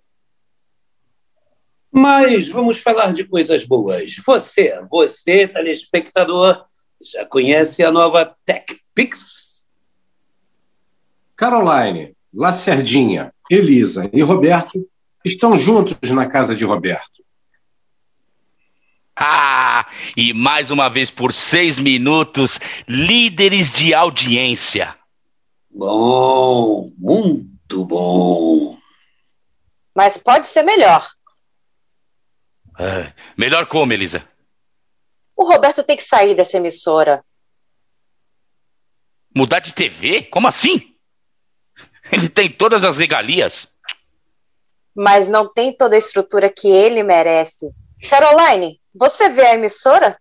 Mas 1.97 2.49
vamos 2.49 2.77
falar 2.77 3.13
de 3.13 3.23
coisas 3.23 3.63
boas. 3.63 4.17
Você, 4.25 4.77
você, 4.91 5.47
telespectador, 5.47 6.65
já 7.01 7.25
conhece 7.25 7.85
a 7.85 7.89
nova 7.89 8.35
TechPix? 8.45 9.63
Caroline, 11.37 12.13
Lacerdinha, 12.33 13.33
Elisa 13.49 14.09
e 14.11 14.21
Roberto 14.21 14.85
estão 15.23 15.57
juntos 15.57 15.97
na 16.11 16.25
casa 16.25 16.53
de 16.53 16.65
Roberto. 16.65 17.23
Ah, 19.15 19.87
e 20.17 20.33
mais 20.33 20.71
uma 20.71 20.89
vez 20.89 21.09
por 21.09 21.31
seis 21.31 21.79
minutos, 21.79 22.59
líderes 22.89 23.71
de 23.71 23.93
audiência. 23.93 24.93
Bom, 25.71 26.91
muito 26.97 27.85
bom. 27.85 28.77
Mas 29.95 30.17
pode 30.17 30.45
ser 30.45 30.63
melhor. 30.63 31.14
É, 32.77 33.13
melhor 33.37 33.67
como, 33.67 33.93
Elisa? 33.93 34.27
O 35.35 35.45
Roberto 35.45 35.83
tem 35.83 35.97
que 35.97 36.03
sair 36.03 36.35
dessa 36.35 36.57
emissora. 36.57 37.23
Mudar 39.35 39.59
de 39.59 39.73
TV? 39.73 40.23
Como 40.23 40.47
assim? 40.47 40.95
Ele 42.11 42.29
tem 42.29 42.49
todas 42.49 42.85
as 42.85 42.97
regalias. 42.97 43.67
Mas 44.95 45.27
não 45.27 45.51
tem 45.51 45.75
toda 45.75 45.95
a 45.95 45.97
estrutura 45.97 46.49
que 46.49 46.69
ele 46.69 47.03
merece. 47.03 47.69
Caroline, 48.09 48.79
você 48.93 49.29
vê 49.29 49.47
a 49.47 49.53
emissora? 49.53 50.17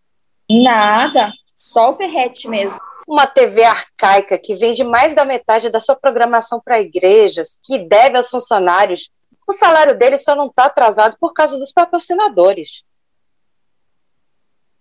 Nada, 0.50 1.32
só 1.54 1.92
o 1.92 1.96
Ferrete 1.96 2.48
mesmo. 2.48 2.78
Uma 3.06 3.26
TV 3.26 3.62
arcaica 3.62 4.38
que 4.38 4.56
vende 4.56 4.82
mais 4.82 5.14
da 5.14 5.24
metade 5.24 5.68
da 5.68 5.78
sua 5.78 5.94
programação 5.94 6.60
para 6.60 6.80
igrejas, 6.80 7.58
que 7.62 7.78
deve 7.78 8.16
aos 8.16 8.30
funcionários. 8.30 9.10
O 9.46 9.52
salário 9.52 9.96
dele 9.96 10.18
só 10.18 10.34
não 10.34 10.46
está 10.46 10.66
atrasado 10.66 11.16
por 11.20 11.32
causa 11.32 11.58
dos 11.58 11.72
patrocinadores. 11.72 12.82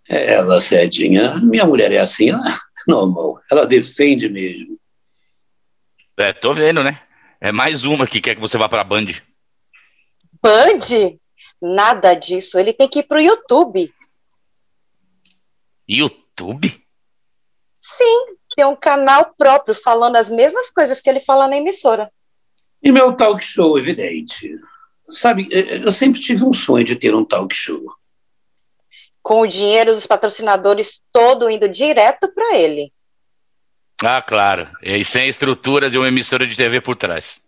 Ela, 0.08 0.60
Cedinha, 0.60 1.36
minha 1.36 1.66
mulher 1.66 1.92
é 1.92 2.00
assim, 2.00 2.32
né? 2.32 2.40
normal. 2.88 3.42
Ela 3.50 3.66
defende 3.66 4.30
mesmo. 4.30 4.78
É, 6.18 6.34
tô 6.34 6.54
vendo, 6.54 6.84
né? 6.84 7.02
É 7.40 7.52
mais 7.52 7.84
uma 7.86 8.08
que 8.08 8.22
quer 8.22 8.36
que 8.36 8.42
você 8.42 8.58
vá 8.58 8.70
pra 8.70 8.84
Band. 8.84 9.08
Band? 10.42 11.18
Nada 11.62 12.14
disso. 12.14 12.60
Ele 12.60 12.74
tem 12.74 12.88
que 12.88 13.00
ir 13.00 13.04
pro 13.04 13.22
YouTube. 13.22 13.94
YouTube? 15.88 16.84
Sim, 17.80 18.38
tem 18.56 18.66
um 18.66 18.76
canal 18.76 19.34
próprio 19.38 19.76
falando 19.76 20.16
as 20.16 20.30
mesmas 20.30 20.70
coisas 20.70 21.02
que 21.02 21.10
ele 21.10 21.20
fala 21.20 21.48
na 21.48 21.58
emissora. 21.58 22.12
E 22.84 22.92
meu 22.92 23.14
talk 23.14 23.44
show, 23.44 23.80
evidente. 23.80 24.60
Sabe, 25.10 25.48
eu 25.52 25.92
sempre 25.92 26.20
tive 26.20 26.44
um 26.44 26.52
sonho 26.52 26.84
de 26.84 26.96
ter 26.96 27.16
um 27.16 27.24
talk 27.24 27.56
show. 27.56 27.82
Com 29.22 29.42
o 29.42 29.48
dinheiro 29.48 29.94
dos 29.94 30.06
patrocinadores 30.06 31.02
todo 31.12 31.50
indo 31.50 31.70
direto 31.70 32.32
para 32.34 32.56
ele. 32.58 32.92
Ah, 34.04 34.22
claro. 34.22 34.70
E 34.82 35.04
sem 35.06 35.24
a 35.24 35.28
estrutura 35.28 35.90
de 35.90 35.98
uma 35.98 36.10
emissora 36.10 36.46
de 36.46 36.58
TV 36.58 36.82
por 36.82 36.96
trás. 36.98 37.42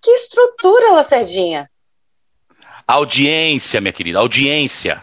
Que 0.00 0.10
estrutura, 0.12 0.92
Lacerdinha? 0.92 1.68
Audiência, 2.86 3.80
minha 3.80 3.92
querida, 3.92 4.20
audiência. 4.20 5.02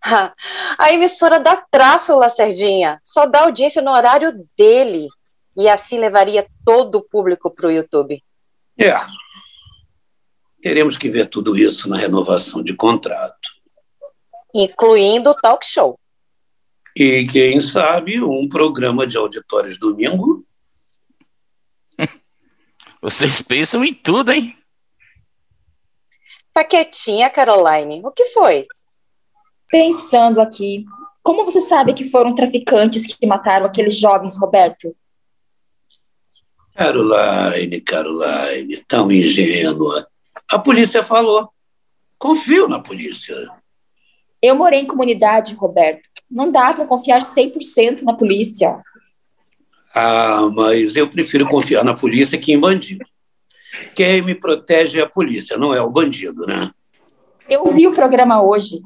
A 0.78 0.92
emissora 0.92 1.40
dá 1.40 1.56
traço, 1.56 2.16
Lacerdinha. 2.16 3.00
Só 3.02 3.26
dá 3.26 3.40
audiência 3.40 3.82
no 3.82 3.90
horário 3.90 4.46
dele. 4.56 5.08
E 5.56 5.68
assim 5.68 5.98
levaria 5.98 6.46
todo 6.64 6.96
o 6.96 7.02
público 7.02 7.50
para 7.50 7.68
o 7.68 7.70
YouTube. 7.70 8.22
É. 8.78 8.96
Teremos 10.60 10.96
que 10.96 11.10
ver 11.10 11.26
tudo 11.26 11.56
isso 11.56 11.88
na 11.88 11.96
renovação 11.96 12.62
de 12.62 12.74
contrato. 12.74 13.48
Incluindo 14.54 15.30
o 15.30 15.34
talk 15.34 15.64
show. 15.66 15.98
E 16.96 17.26
quem 17.26 17.60
sabe 17.60 18.22
um 18.22 18.48
programa 18.48 19.06
de 19.06 19.16
auditórios 19.16 19.78
domingo? 19.78 20.44
Vocês 23.02 23.42
pensam 23.42 23.84
em 23.84 23.92
tudo, 23.92 24.32
hein? 24.32 24.56
Tá 26.52 26.62
quietinha, 26.64 27.28
Caroline. 27.28 28.00
O 28.04 28.12
que 28.12 28.26
foi? 28.26 28.66
Pensando 29.68 30.40
aqui, 30.40 30.84
como 31.20 31.44
você 31.44 31.62
sabe 31.62 31.94
que 31.94 32.08
foram 32.08 32.32
traficantes 32.32 33.04
que 33.04 33.26
mataram 33.26 33.66
aqueles 33.66 33.98
jovens, 33.98 34.38
Roberto? 34.38 34.94
Caroline, 36.74 37.80
Caroline, 37.80 38.84
tão 38.88 39.10
ingênua. 39.10 40.06
A 40.50 40.58
polícia 40.58 41.04
falou. 41.04 41.48
Confio 42.18 42.68
na 42.68 42.80
polícia. 42.80 43.48
Eu 44.42 44.56
morei 44.56 44.80
em 44.80 44.86
comunidade, 44.86 45.54
Roberto. 45.54 46.08
Não 46.30 46.50
dá 46.50 46.72
para 46.72 46.86
confiar 46.86 47.20
100% 47.20 48.02
na 48.02 48.14
polícia. 48.14 48.82
Ah, 49.94 50.50
mas 50.54 50.96
eu 50.96 51.08
prefiro 51.08 51.48
confiar 51.48 51.84
na 51.84 51.94
polícia 51.94 52.38
que 52.38 52.52
em 52.52 52.60
bandido. 52.60 53.04
Quem 53.94 54.22
me 54.22 54.34
protege 54.34 54.98
é 54.98 55.02
a 55.02 55.08
polícia, 55.08 55.56
não 55.56 55.72
é 55.72 55.80
o 55.80 55.90
bandido, 55.90 56.44
né? 56.46 56.70
Eu 57.48 57.64
vi 57.66 57.86
o 57.86 57.94
programa 57.94 58.42
hoje. 58.42 58.80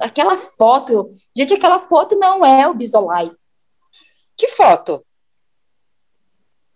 Aquela 0.00 0.36
foto. 0.36 1.10
Gente, 1.36 1.54
aquela 1.54 1.78
foto 1.78 2.16
não 2.16 2.44
é 2.44 2.66
o 2.66 2.74
Bisolai. 2.74 3.30
Que 4.36 4.48
foto? 4.48 5.04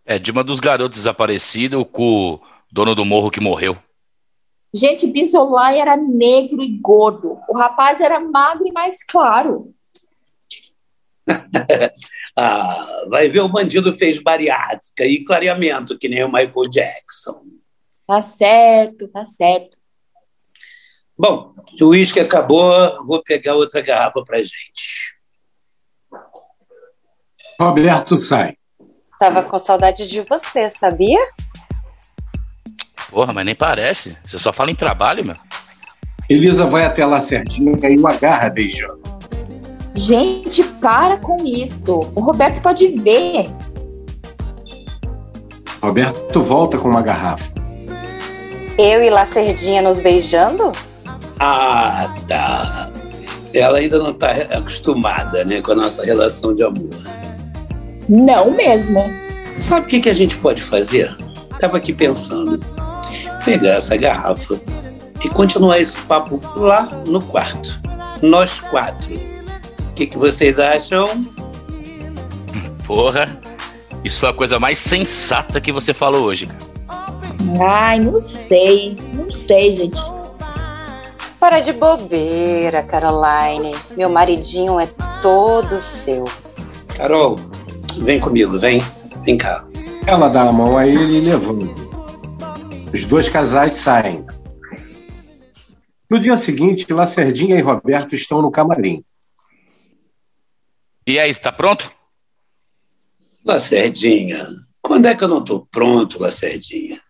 É 0.04 0.18
de 0.18 0.30
uma 0.30 0.42
dos 0.42 0.60
garotos 0.60 0.98
desaparecidos 0.98 1.84
com 1.92 2.34
o 2.34 2.40
dono 2.70 2.94
do 2.94 3.04
morro 3.04 3.30
que 3.30 3.40
morreu. 3.40 3.76
Gente, 4.74 5.06
Bisolai 5.06 5.78
era 5.78 5.96
negro 5.96 6.62
e 6.62 6.68
gordo. 6.68 7.38
O 7.48 7.56
rapaz 7.56 8.00
era 8.00 8.18
magro 8.18 8.66
e 8.66 8.72
mais 8.72 9.04
claro. 9.04 9.74
ah, 12.36 13.04
vai 13.08 13.28
ver 13.28 13.40
o 13.40 13.48
bandido 13.48 13.94
fez 13.96 14.18
bariátrica 14.18 15.04
e 15.04 15.24
clareamento, 15.24 15.98
que 15.98 16.08
nem 16.08 16.24
o 16.24 16.32
Michael 16.32 16.70
Jackson. 16.70 17.44
Tá 18.06 18.20
certo, 18.20 19.08
tá 19.08 19.24
certo. 19.24 19.76
Bom, 21.16 21.54
o 21.80 21.88
uísque 21.88 22.18
acabou, 22.18 23.06
vou 23.06 23.22
pegar 23.22 23.54
outra 23.54 23.80
garrafa 23.80 24.24
pra 24.24 24.38
gente. 24.38 25.16
Roberto 27.60 28.16
sai. 28.16 28.56
Tava 29.22 29.40
com 29.40 29.56
saudade 29.56 30.08
de 30.08 30.20
você, 30.22 30.72
sabia? 30.74 31.20
Porra, 33.08 33.32
mas 33.32 33.44
nem 33.44 33.54
parece. 33.54 34.18
Você 34.24 34.36
só 34.36 34.52
fala 34.52 34.72
em 34.72 34.74
trabalho, 34.74 35.24
meu. 35.24 35.36
Elisa 36.28 36.66
vai 36.66 36.84
até 36.84 37.06
lá 37.06 37.20
certinho 37.20 37.76
e 37.80 37.98
o 38.00 38.08
agarra 38.08 38.50
beijando. 38.50 39.00
Gente, 39.94 40.64
para 40.64 41.18
com 41.18 41.36
isso. 41.44 42.00
O 42.16 42.20
Roberto 42.20 42.60
pode 42.60 42.88
ver. 42.88 43.44
Roberto 45.80 46.42
volta 46.42 46.76
com 46.76 46.88
uma 46.88 47.00
garrafa. 47.00 47.48
Eu 48.76 49.04
e 49.04 49.08
Lacerdinha 49.08 49.82
nos 49.82 50.00
beijando? 50.00 50.72
Ah, 51.38 52.12
tá. 52.26 52.90
Ela 53.54 53.78
ainda 53.78 53.98
não 53.98 54.10
está 54.10 54.32
acostumada, 54.32 55.44
né, 55.44 55.62
com 55.62 55.70
a 55.70 55.76
nossa 55.76 56.04
relação 56.04 56.52
de 56.52 56.64
amor. 56.64 57.21
Não 58.08 58.50
mesmo. 58.50 59.04
Sabe 59.58 59.86
o 59.86 59.88
que, 59.88 60.00
que 60.00 60.08
a 60.08 60.14
gente 60.14 60.36
pode 60.36 60.62
fazer? 60.62 61.14
Tava 61.58 61.76
aqui 61.76 61.92
pensando. 61.92 62.58
Pegar 63.44 63.74
essa 63.74 63.96
garrafa 63.96 64.60
e 65.24 65.28
continuar 65.28 65.78
esse 65.78 65.96
papo 65.98 66.40
lá 66.56 66.88
no 67.06 67.22
quarto. 67.22 67.80
Nós 68.22 68.60
quatro. 68.60 69.14
O 69.14 69.94
que, 69.94 70.06
que 70.06 70.18
vocês 70.18 70.58
acham? 70.58 71.26
Porra, 72.86 73.26
isso 74.04 74.20
foi 74.20 74.30
a 74.30 74.34
coisa 74.34 74.58
mais 74.58 74.78
sensata 74.78 75.60
que 75.60 75.70
você 75.70 75.94
falou 75.94 76.24
hoje, 76.24 76.46
cara. 76.46 76.72
Ai, 77.60 78.00
não 78.00 78.18
sei. 78.18 78.96
Não 79.12 79.30
sei, 79.30 79.72
gente. 79.72 80.00
Para 81.38 81.60
de 81.60 81.72
bobeira, 81.72 82.82
Caroline. 82.82 83.74
Meu 83.96 84.08
maridinho 84.08 84.78
é 84.78 84.86
todo 85.20 85.80
seu. 85.80 86.24
Carol, 86.96 87.36
vem 87.98 88.20
comigo, 88.20 88.58
vem. 88.58 88.80
Vem 89.24 89.36
cá. 89.36 89.64
Ela 90.06 90.28
dá 90.28 90.48
a 90.48 90.52
mão 90.52 90.76
a 90.76 90.86
ele 90.86 91.18
e 91.18 91.20
levanta. 91.20 91.66
Os 92.92 93.04
dois 93.04 93.28
casais 93.28 93.74
saem. 93.74 94.26
No 96.10 96.18
dia 96.18 96.36
seguinte, 96.36 96.92
Lacerdinha 96.92 97.56
e 97.56 97.62
Roberto 97.62 98.14
estão 98.14 98.42
no 98.42 98.50
camarim. 98.50 99.04
E 101.06 101.18
aí, 101.18 101.30
está 101.30 101.50
pronto? 101.50 101.90
Lacerdinha, 103.44 104.46
quando 104.82 105.06
é 105.06 105.14
que 105.14 105.24
eu 105.24 105.28
não 105.28 105.38
estou 105.38 105.66
pronto, 105.66 106.20
Lacerdinha? 106.20 107.00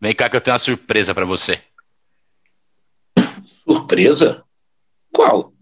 Vem 0.00 0.14
cá 0.14 0.28
que 0.28 0.36
eu 0.36 0.40
tenho 0.40 0.54
uma 0.54 0.58
surpresa 0.58 1.14
para 1.14 1.24
você. 1.24 1.60
Surpresa? 3.64 4.44
Qual? 5.12 5.52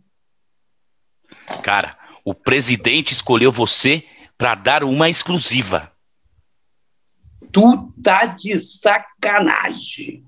Cara, 1.63 1.99
o 2.25 2.35
presidente 2.35 3.13
escolheu 3.13 3.53
você 3.53 4.05
para 4.39 4.55
dar 4.55 4.83
uma 4.83 5.11
exclusiva. 5.11 5.93
Tu 7.53 7.93
tá 8.03 8.27
de 8.27 8.59
sacanagem. 8.59 10.25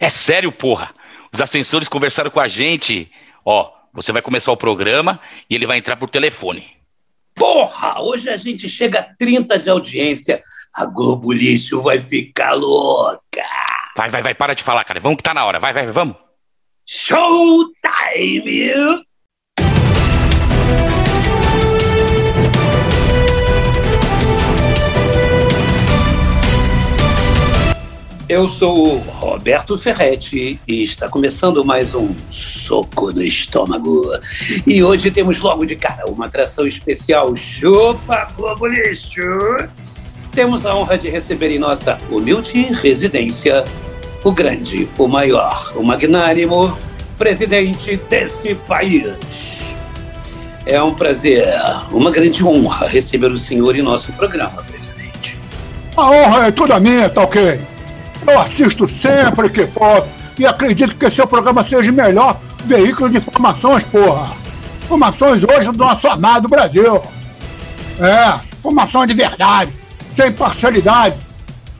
É 0.00 0.08
sério, 0.08 0.50
porra. 0.50 0.94
Os 1.32 1.40
ascensores 1.40 1.88
conversaram 1.88 2.30
com 2.30 2.40
a 2.40 2.48
gente. 2.48 3.10
Ó, 3.44 3.70
você 3.92 4.10
vai 4.10 4.22
começar 4.22 4.50
o 4.50 4.56
programa 4.56 5.20
e 5.48 5.54
ele 5.54 5.66
vai 5.66 5.78
entrar 5.78 5.96
por 5.96 6.08
telefone. 6.08 6.74
Porra, 7.34 8.00
hoje 8.00 8.30
a 8.30 8.36
gente 8.36 8.68
chega 8.68 9.00
a 9.00 9.14
30 9.16 9.58
de 9.58 9.68
audiência. 9.68 10.42
A 10.72 10.86
Globo 10.86 11.32
Lixo 11.32 11.82
vai 11.82 12.00
ficar 12.00 12.54
louca. 12.54 13.44
Vai, 13.96 14.10
vai, 14.10 14.22
vai, 14.22 14.34
para 14.34 14.54
de 14.54 14.62
falar, 14.62 14.84
cara. 14.84 14.98
Vamos 15.00 15.18
que 15.18 15.22
tá 15.22 15.34
na 15.34 15.44
hora. 15.44 15.60
Vai, 15.60 15.72
vai, 15.72 15.86
vamos. 15.86 16.16
Showtime! 16.86 17.74
Eu 28.34 28.48
sou 28.48 28.96
Roberto 28.98 29.78
Ferretti 29.78 30.58
e 30.66 30.82
está 30.82 31.08
começando 31.08 31.64
mais 31.64 31.94
um 31.94 32.12
Soco 32.28 33.12
no 33.12 33.22
Estômago. 33.22 34.10
E 34.66 34.82
hoje 34.82 35.08
temos 35.12 35.40
logo 35.40 35.64
de 35.64 35.76
cara 35.76 36.04
uma 36.10 36.26
atração 36.26 36.66
especial 36.66 37.36
Chupa 37.36 38.28
Globo 38.36 38.66
Lixo. 38.66 39.20
Temos 40.32 40.66
a 40.66 40.74
honra 40.74 40.98
de 40.98 41.08
receber 41.08 41.52
em 41.52 41.60
nossa 41.60 41.96
humilde 42.10 42.72
residência 42.72 43.62
o 44.24 44.32
grande, 44.32 44.88
o 44.98 45.06
maior, 45.06 45.72
o 45.76 45.84
magnânimo 45.84 46.76
presidente 47.16 47.96
desse 48.10 48.56
país. 48.66 49.60
É 50.66 50.82
um 50.82 50.92
prazer, 50.92 51.46
uma 51.92 52.10
grande 52.10 52.44
honra 52.44 52.88
receber 52.88 53.30
o 53.30 53.38
senhor 53.38 53.76
em 53.76 53.82
nosso 53.82 54.12
programa, 54.14 54.60
presidente. 54.64 55.38
A 55.96 56.10
honra 56.10 56.48
é 56.48 56.50
toda 56.50 56.80
minha, 56.80 57.08
tá 57.08 57.22
ok? 57.22 57.73
Eu 58.26 58.38
assisto 58.38 58.88
sempre 58.88 59.48
que 59.50 59.66
posso 59.66 60.06
e 60.38 60.46
acredito 60.46 60.96
que 60.96 61.10
seu 61.10 61.26
programa 61.26 61.66
seja 61.66 61.90
o 61.90 61.94
melhor 61.94 62.40
veículo 62.64 63.10
de 63.10 63.18
informações, 63.18 63.84
porra. 63.84 64.34
Informações 64.84 65.44
hoje 65.44 65.70
do 65.70 65.78
nosso 65.78 66.08
amado 66.08 66.48
Brasil. 66.48 67.00
É, 68.00 68.40
informações 68.58 69.08
de 69.08 69.14
verdade, 69.14 69.72
sem 70.16 70.32
parcialidade 70.32 71.16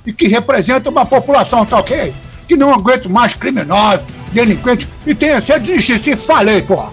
e 0.06 0.12
que 0.12 0.28
representa 0.28 0.90
uma 0.90 1.06
população, 1.06 1.64
tá 1.64 1.78
ok? 1.78 2.14
Que 2.46 2.56
não 2.56 2.72
aguenta 2.72 3.08
mais 3.08 3.34
criminosos, 3.34 4.04
delinquentes 4.32 4.86
e 5.06 5.14
tenha 5.14 5.40
sede 5.40 5.74
de 5.74 5.80
justiça. 5.80 6.26
Falei, 6.26 6.62
porra. 6.62 6.92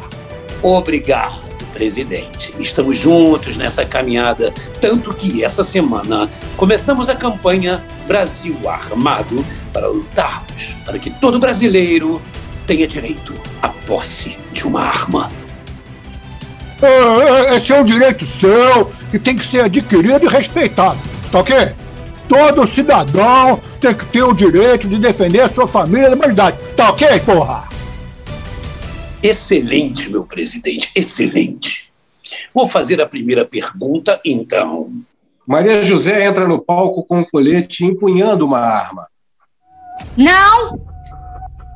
Obrigado, 0.63 1.39
presidente. 1.73 2.53
Estamos 2.60 2.97
juntos 2.97 3.57
nessa 3.57 3.86
caminhada, 3.86 4.53
tanto 4.79 5.13
que 5.13 5.43
essa 5.43 5.63
semana 5.63 6.29
começamos 6.57 7.10
a 7.10 7.15
campanha 7.15 7.84
Brasil 8.07 8.57
Armado 8.67 9.45
para 9.71 9.88
lutarmos 9.88 10.75
para 10.86 10.99
que 10.99 11.10
todo 11.10 11.39
brasileiro 11.39 12.21
tenha 12.67 12.88
direito 12.88 13.34
à 13.62 13.69
posse 13.69 14.38
de 14.51 14.65
uma 14.65 14.81
arma. 14.81 15.31
É, 16.81 17.55
Esse 17.55 17.71
é 17.71 17.79
um 17.79 17.86
direito 17.86 18.25
seu 18.25 18.91
que 19.12 19.19
tem 19.19 19.36
que 19.36 19.45
ser 19.45 19.62
adquirido 19.62 20.25
e 20.25 20.27
respeitado, 20.27 20.97
tá 21.31 21.39
ok? 21.39 21.73
Todo 22.27 22.65
cidadão 22.65 23.60
tem 23.79 23.93
que 23.93 24.05
ter 24.05 24.23
o 24.23 24.34
direito 24.34 24.88
de 24.88 24.97
defender 24.97 25.41
a 25.41 25.49
sua 25.49 25.67
família 25.67 26.10
e 26.10 26.13
humanidade. 26.13 26.57
Tá 26.75 26.89
ok, 26.89 27.19
porra? 27.19 27.70
Excelente, 29.21 30.10
meu 30.10 30.25
presidente, 30.25 30.91
excelente. 30.95 31.91
Vou 32.53 32.65
fazer 32.65 33.01
a 33.01 33.05
primeira 33.05 33.45
pergunta, 33.45 34.19
então. 34.25 34.91
Maria 35.45 35.84
José 35.84 36.25
entra 36.25 36.47
no 36.47 36.60
palco 36.60 37.03
com 37.03 37.19
um 37.19 37.23
colete 37.23 37.86
empunhando 37.86 38.45
uma 38.45 38.60
arma. 38.60 39.07
Não! 40.17 40.79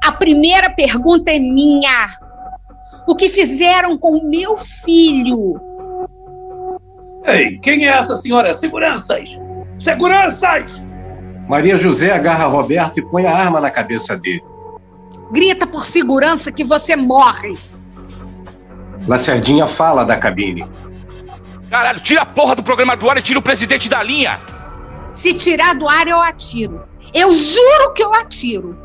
A 0.03 0.11
primeira 0.11 0.69
pergunta 0.69 1.31
é 1.31 1.39
minha. 1.39 2.07
O 3.07 3.15
que 3.15 3.29
fizeram 3.29 3.97
com 3.97 4.17
o 4.17 4.29
meu 4.29 4.57
filho? 4.57 5.59
Ei, 7.25 7.57
quem 7.57 7.87
é 7.87 7.89
essa 7.89 8.15
senhora? 8.15 8.53
Seguranças! 8.53 9.39
Seguranças! 9.79 10.83
Maria 11.47 11.77
José 11.77 12.11
agarra 12.11 12.45
Roberto 12.45 12.99
e 12.99 13.05
põe 13.05 13.25
a 13.25 13.35
arma 13.35 13.59
na 13.59 13.69
cabeça 13.69 14.17
dele. 14.17 14.43
Grita 15.31 15.65
por 15.65 15.85
segurança 15.85 16.51
que 16.51 16.63
você 16.63 16.95
morre. 16.95 17.53
Lacerdinha 19.07 19.67
fala 19.67 20.03
da 20.03 20.17
cabine. 20.17 20.65
Caralho, 21.69 21.99
tira 21.99 22.21
a 22.21 22.25
porra 22.25 22.55
do 22.55 22.63
programa 22.63 22.95
do 22.95 23.09
ar 23.09 23.17
e 23.17 23.21
tira 23.21 23.39
o 23.39 23.41
presidente 23.41 23.89
da 23.89 24.01
linha. 24.01 24.41
Se 25.13 25.33
tirar 25.33 25.75
do 25.75 25.87
ar, 25.87 26.07
eu 26.07 26.21
atiro. 26.21 26.83
Eu 27.13 27.33
juro 27.33 27.93
que 27.93 28.03
eu 28.03 28.13
atiro. 28.13 28.77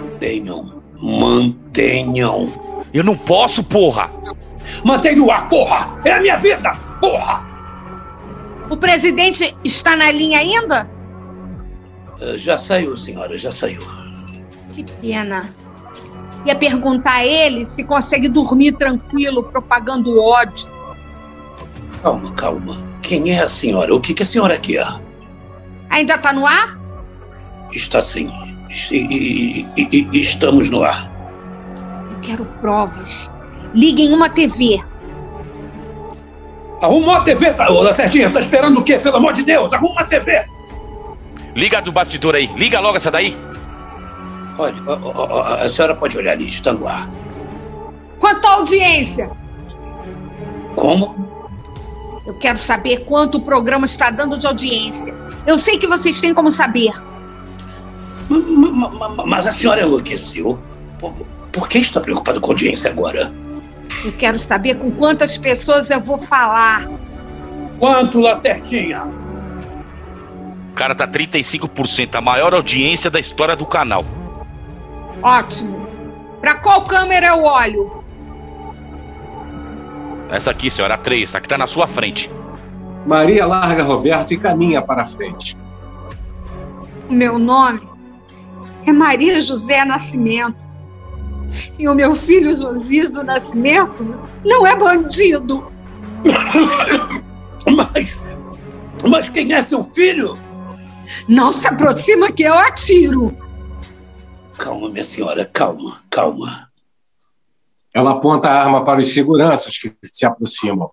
Mantenham, 0.00 0.82
mantenham. 1.00 2.84
Eu 2.92 3.04
não 3.04 3.16
posso, 3.16 3.64
porra. 3.64 4.10
Mantém 4.84 5.16
no 5.16 5.30
ar, 5.30 5.48
porra! 5.48 5.98
É 6.04 6.12
a 6.12 6.20
minha 6.20 6.36
vida, 6.38 6.74
porra! 7.00 7.46
O 8.70 8.76
presidente 8.76 9.56
está 9.64 9.96
na 9.96 10.10
linha 10.10 10.38
ainda? 10.38 10.88
Já 12.36 12.56
saiu, 12.56 12.96
senhora, 12.96 13.36
já 13.36 13.50
saiu. 13.50 13.80
Que 14.72 14.84
pena. 14.84 15.48
Ia 16.46 16.54
perguntar 16.54 17.16
a 17.16 17.26
ele 17.26 17.66
se 17.66 17.84
consegue 17.84 18.28
dormir 18.28 18.72
tranquilo 18.72 19.44
propagando 19.44 20.20
ódio. 20.20 20.70
Calma, 22.02 22.32
calma. 22.34 22.76
Quem 23.00 23.30
é 23.30 23.42
a 23.42 23.48
senhora? 23.48 23.94
O 23.94 24.00
que, 24.00 24.14
que 24.14 24.22
a 24.22 24.26
senhora 24.26 24.58
quer? 24.58 24.86
Ainda 25.90 26.14
está 26.14 26.32
no 26.32 26.46
ar? 26.46 26.78
Está 27.70 28.00
sim. 28.00 28.30
E, 28.90 29.66
e, 29.76 30.08
e, 30.12 30.20
estamos 30.20 30.70
no 30.70 30.82
ar. 30.82 31.10
Eu 32.10 32.18
quero 32.20 32.44
provas. 32.60 33.30
Liguem 33.74 34.12
uma 34.12 34.28
TV. 34.28 34.82
Arruma 36.80 37.12
uma 37.12 37.20
TV, 37.20 37.52
tá, 37.52 37.70
ô 37.70 37.82
Lacertinha. 37.82 38.30
Tá 38.30 38.40
esperando 38.40 38.78
o 38.78 38.82
quê? 38.82 38.98
Pelo 38.98 39.16
amor 39.16 39.34
de 39.34 39.42
Deus, 39.42 39.72
arruma 39.72 39.92
uma 39.92 40.04
TV. 40.04 40.44
Liga 41.54 41.80
do 41.80 41.92
bastidor 41.92 42.34
aí. 42.34 42.46
Liga 42.56 42.80
logo 42.80 42.96
essa 42.96 43.10
daí. 43.10 43.36
Olha, 44.58 44.76
ó, 44.86 44.98
ó, 45.14 45.42
a 45.54 45.68
senhora 45.68 45.94
pode 45.94 46.16
olhar 46.16 46.32
ali, 46.32 46.48
está 46.48 46.72
no 46.72 46.86
ar. 46.86 47.08
Quanto 48.18 48.46
à 48.46 48.54
audiência? 48.54 49.30
Como? 50.76 51.32
Eu 52.26 52.34
quero 52.34 52.56
saber 52.56 53.04
quanto 53.04 53.38
o 53.38 53.40
programa 53.40 53.86
está 53.86 54.10
dando 54.10 54.38
de 54.38 54.46
audiência. 54.46 55.14
Eu 55.46 55.58
sei 55.58 55.76
que 55.76 55.86
vocês 55.86 56.20
têm 56.20 56.32
como 56.32 56.50
saber. 56.50 56.92
Mas 59.26 59.46
a 59.46 59.52
senhora 59.52 59.82
enlouqueceu. 59.82 60.58
Por, 60.98 61.12
por 61.50 61.68
que 61.68 61.78
está 61.78 62.00
preocupado 62.00 62.40
com 62.40 62.52
a 62.52 62.54
audiência 62.54 62.90
agora? 62.90 63.32
Eu 64.04 64.12
quero 64.12 64.38
saber 64.38 64.76
com 64.76 64.90
quantas 64.92 65.36
pessoas 65.36 65.90
eu 65.90 66.00
vou 66.00 66.18
falar. 66.18 66.88
Quanto, 67.78 68.20
Lacertinha? 68.20 69.02
O 70.70 70.74
cara 70.74 70.94
tá 70.94 71.06
35%, 71.06 72.14
a 72.14 72.20
maior 72.20 72.54
audiência 72.54 73.10
da 73.10 73.20
história 73.20 73.54
do 73.56 73.66
canal. 73.66 74.04
Ótimo. 75.22 75.86
Para 76.40 76.56
qual 76.56 76.84
câmera 76.84 77.28
eu 77.28 77.44
olho? 77.44 78.02
Essa 80.28 80.50
aqui, 80.50 80.70
senhora, 80.70 80.94
a 80.94 80.98
3, 80.98 81.34
a 81.34 81.40
que 81.40 81.48
tá 81.48 81.56
na 81.56 81.66
sua 81.66 81.86
frente. 81.86 82.30
Maria 83.06 83.46
larga 83.46 83.82
Roberto 83.82 84.32
e 84.32 84.38
caminha 84.38 84.80
para 84.80 85.02
a 85.02 85.06
frente. 85.06 85.56
O 87.08 87.12
meu 87.12 87.38
nome 87.38 87.82
é 88.86 88.92
Maria 88.92 89.40
José 89.40 89.84
Nascimento. 89.84 90.56
E 91.78 91.86
o 91.88 91.94
meu 91.94 92.14
filho 92.14 92.54
Josias 92.54 93.10
do 93.10 93.22
Nascimento 93.22 94.18
não 94.44 94.66
é 94.66 94.74
bandido. 94.74 95.70
Mas, 97.76 98.18
mas 99.08 99.28
quem 99.28 99.52
é 99.52 99.62
seu 99.62 99.84
filho? 99.94 100.36
Não 101.28 101.52
se 101.52 101.66
aproxima 101.68 102.32
que 102.32 102.42
eu 102.42 102.54
atiro. 102.54 103.36
Calma, 104.62 104.88
minha 104.88 105.02
senhora, 105.02 105.44
calma, 105.44 106.00
calma. 106.08 106.70
Ela 107.92 108.12
aponta 108.12 108.48
a 108.48 108.62
arma 108.62 108.84
para 108.84 109.00
os 109.00 109.12
seguranças 109.12 109.76
que 109.76 109.92
se 110.04 110.24
aproximam. 110.24 110.88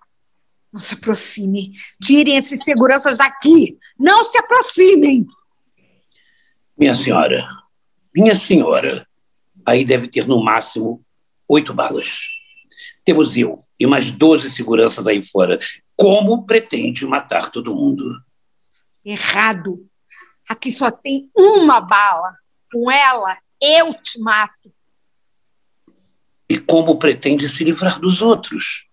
Não 0.72 0.80
se 0.80 0.94
aproxime. 0.94 1.74
Tirem 2.02 2.36
esses 2.36 2.64
seguranças 2.64 3.18
daqui. 3.18 3.78
Não 3.96 4.24
se 4.24 4.36
aproximem. 4.38 5.24
Minha 6.76 6.96
senhora, 6.96 7.48
minha 8.12 8.34
senhora, 8.34 9.06
aí 9.64 9.84
deve 9.84 10.08
ter 10.08 10.26
no 10.26 10.42
máximo 10.42 11.00
oito 11.46 11.72
balas. 11.72 12.22
Temos 13.04 13.36
eu 13.36 13.64
e 13.78 13.86
mais 13.86 14.10
doze 14.10 14.50
seguranças 14.50 15.06
aí 15.06 15.24
fora. 15.24 15.60
Como 15.94 16.44
pretende 16.44 17.06
matar 17.06 17.52
todo 17.52 17.76
mundo? 17.76 18.20
Errado. 19.04 19.88
Aqui 20.48 20.72
só 20.72 20.90
tem 20.90 21.30
uma 21.36 21.80
bala. 21.80 22.34
Com 22.72 22.90
ela, 22.90 23.36
eu 23.60 23.92
te 23.94 24.18
mato. 24.20 24.72
E 26.48 26.58
como 26.58 26.98
pretende 26.98 27.48
se 27.48 27.62
livrar 27.62 28.00
dos 28.00 28.22
outros? 28.22 28.88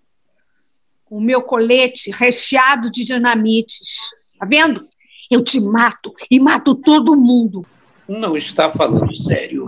Com 1.05 1.17
o 1.17 1.21
meu 1.21 1.41
colete 1.41 2.11
recheado 2.11 2.91
de 2.91 3.03
dinamites. 3.03 4.11
Tá 4.37 4.45
vendo? 4.45 4.87
Eu 5.29 5.43
te 5.43 5.59
mato 5.59 6.13
e 6.29 6.39
mato 6.39 6.75
todo 6.75 7.17
mundo. 7.17 7.65
Não 8.07 8.37
está 8.37 8.71
falando 8.71 9.15
sério. 9.15 9.67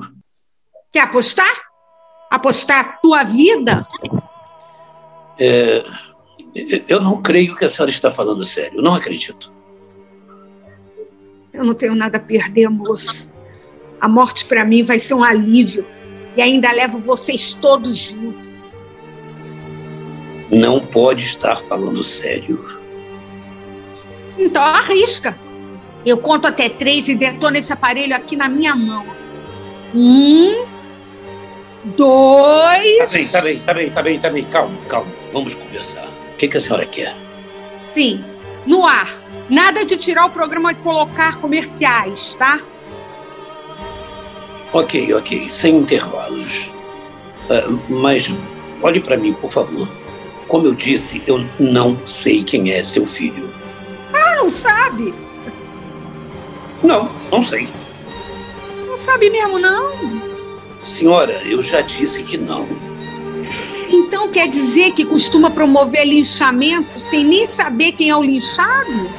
Quer 0.91 1.01
apostar? 1.01 1.51
Apostar 2.29 2.79
a 2.79 2.93
tua 2.93 3.23
vida? 3.23 3.87
É, 5.37 5.83
eu 6.87 7.01
não 7.01 7.21
creio 7.21 7.55
que 7.55 7.65
a 7.65 7.69
senhora 7.69 7.89
está 7.89 8.11
falando 8.11 8.43
sério. 8.43 8.81
Não 8.81 8.93
acredito. 8.93 9.51
Eu 11.51 11.65
não 11.65 11.73
tenho 11.73 11.95
nada 11.95 12.17
a 12.17 12.21
perder, 12.21 12.69
moço. 12.69 13.28
A 14.01 14.07
morte 14.07 14.45
para 14.45 14.63
mim 14.63 14.83
vai 14.83 14.99
ser 14.99 15.13
um 15.13 15.23
alívio. 15.23 15.85
E 16.37 16.41
ainda 16.41 16.71
levo 16.71 16.99
vocês 16.99 17.53
todos 17.53 17.97
juntos. 17.97 18.49
Não 20.51 20.79
pode 20.79 21.23
estar 21.23 21.57
falando 21.57 22.03
sério. 22.03 22.79
Então 24.37 24.63
arrisca. 24.63 25.37
Eu 26.05 26.17
conto 26.17 26.47
até 26.47 26.69
três 26.69 27.07
e 27.09 27.15
detono 27.15 27.57
esse 27.57 27.73
aparelho 27.73 28.15
aqui 28.15 28.35
na 28.35 28.47
minha 28.47 28.73
mão. 28.73 29.05
Um, 29.93 30.65
dois. 31.83 32.97
Tá 32.99 33.07
bem, 33.11 33.27
tá 33.27 33.41
bem, 33.41 33.59
tá 33.59 33.73
bem, 33.73 33.89
tá 33.91 34.01
bem, 34.01 34.19
tá 34.19 34.29
bem. 34.29 34.45
Calma, 34.45 34.77
calma. 34.87 35.11
Vamos 35.33 35.55
conversar. 35.55 36.07
O 36.33 36.37
que, 36.37 36.47
que 36.47 36.57
a 36.57 36.61
senhora 36.61 36.85
quer? 36.85 37.15
Sim, 37.89 38.23
no 38.65 38.85
ar. 38.85 39.11
Nada 39.49 39.83
de 39.83 39.97
tirar 39.97 40.25
o 40.25 40.29
programa 40.29 40.71
e 40.71 40.75
colocar 40.75 41.37
comerciais, 41.37 42.35
tá? 42.35 42.61
Ok, 44.71 45.13
ok, 45.13 45.49
sem 45.49 45.77
intervalos. 45.77 46.69
Uh, 47.49 47.79
mas 47.89 48.31
olhe 48.83 48.99
para 48.99 49.17
mim, 49.17 49.33
por 49.33 49.51
favor. 49.51 49.87
Como 50.47 50.67
eu 50.67 50.75
disse, 50.75 51.21
eu 51.25 51.43
não 51.59 51.97
sei 52.05 52.43
quem 52.43 52.71
é 52.71 52.83
seu 52.83 53.05
filho. 53.05 53.51
Ah, 54.13 54.35
não 54.35 54.49
sabe? 54.49 55.13
Não, 56.83 57.09
não 57.31 57.43
sei. 57.43 57.67
Não 58.87 58.95
sabe 58.95 59.29
mesmo, 59.29 59.57
não? 59.57 59.91
Senhora, 60.83 61.33
eu 61.45 61.61
já 61.61 61.81
disse 61.81 62.23
que 62.23 62.37
não. 62.37 62.67
Então 63.91 64.29
quer 64.29 64.47
dizer 64.47 64.91
que 64.91 65.03
costuma 65.03 65.49
promover 65.49 66.05
linchamento 66.07 66.99
sem 66.99 67.23
nem 67.23 67.49
saber 67.49 67.93
quem 67.93 68.09
é 68.09 68.15
o 68.15 68.21
linchado? 68.21 69.09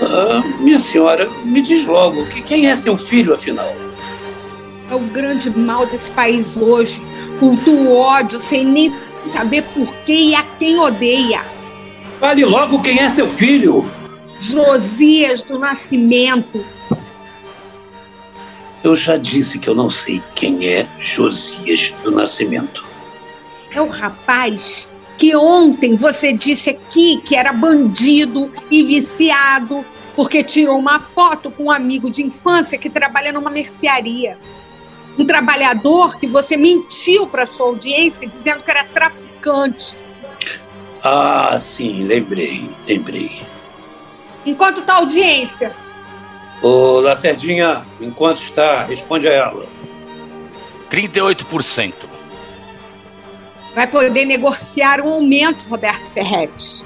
Ah, 0.00 0.42
minha 0.58 0.80
senhora, 0.80 1.30
me 1.44 1.62
diz 1.62 1.86
logo, 1.86 2.26
que 2.26 2.42
quem 2.42 2.68
é 2.68 2.74
seu 2.74 2.98
filho, 2.98 3.34
afinal? 3.34 3.72
É 4.92 4.94
o 4.94 5.00
grande 5.00 5.48
mal 5.48 5.86
desse 5.86 6.10
país 6.10 6.54
hoje. 6.54 7.00
Cultua 7.40 7.72
o 7.72 7.96
ódio 7.96 8.38
sem 8.38 8.62
nem 8.62 8.94
saber 9.24 9.62
por 9.72 9.90
quê 10.04 10.12
e 10.12 10.34
a 10.34 10.42
quem 10.42 10.78
odeia. 10.78 11.42
Fale 12.20 12.44
logo 12.44 12.82
quem 12.82 12.98
é 13.00 13.08
seu 13.08 13.26
filho. 13.30 13.90
Josias 14.38 15.42
do 15.44 15.58
Nascimento. 15.58 16.62
Eu 18.84 18.94
já 18.94 19.16
disse 19.16 19.58
que 19.58 19.66
eu 19.66 19.74
não 19.74 19.88
sei 19.88 20.22
quem 20.34 20.68
é 20.68 20.86
Josias 20.98 21.94
do 22.04 22.10
Nascimento. 22.10 22.84
É 23.70 23.80
o 23.80 23.88
rapaz 23.88 24.90
que 25.16 25.34
ontem 25.34 25.96
você 25.96 26.34
disse 26.34 26.68
aqui 26.68 27.18
que 27.24 27.34
era 27.34 27.50
bandido 27.50 28.52
e 28.70 28.82
viciado 28.82 29.82
porque 30.14 30.44
tirou 30.44 30.78
uma 30.78 31.00
foto 31.00 31.50
com 31.50 31.64
um 31.64 31.70
amigo 31.70 32.10
de 32.10 32.22
infância 32.22 32.76
que 32.76 32.90
trabalha 32.90 33.32
numa 33.32 33.48
mercearia. 33.48 34.36
Um 35.18 35.26
trabalhador 35.26 36.16
que 36.16 36.26
você 36.26 36.56
mentiu 36.56 37.26
para 37.26 37.46
sua 37.46 37.66
audiência 37.66 38.28
dizendo 38.28 38.62
que 38.62 38.70
era 38.70 38.84
traficante. 38.84 39.98
Ah, 41.04 41.58
sim, 41.58 42.04
lembrei, 42.04 42.70
lembrei. 42.86 43.42
Enquanto 44.46 44.80
está 44.80 44.94
a 44.94 44.96
audiência? 44.98 45.74
Ô, 46.62 47.00
Lacerdinha, 47.00 47.84
enquanto 48.00 48.40
está, 48.40 48.84
responde 48.84 49.28
a 49.28 49.32
ela. 49.32 49.66
38%. 50.90 51.92
Vai 53.74 53.86
poder 53.86 54.24
negociar 54.26 55.00
um 55.00 55.08
aumento, 55.08 55.64
Roberto 55.68 56.06
Ferretti. 56.12 56.84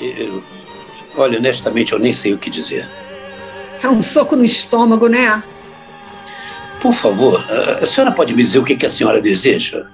Eu, 0.00 0.42
olha, 1.16 1.38
honestamente, 1.38 1.92
eu 1.92 1.98
nem 1.98 2.12
sei 2.12 2.32
o 2.32 2.38
que 2.38 2.50
dizer. 2.50 2.88
É 3.82 3.88
um 3.88 4.02
soco 4.02 4.36
no 4.36 4.44
estômago, 4.44 5.08
né? 5.08 5.42
Por 6.80 6.94
favor, 6.94 7.44
a 7.80 7.84
senhora 7.84 8.10
pode 8.10 8.34
me 8.34 8.42
dizer 8.42 8.58
o 8.58 8.64
que 8.64 8.86
a 8.86 8.88
senhora 8.88 9.20
deseja? 9.20 9.86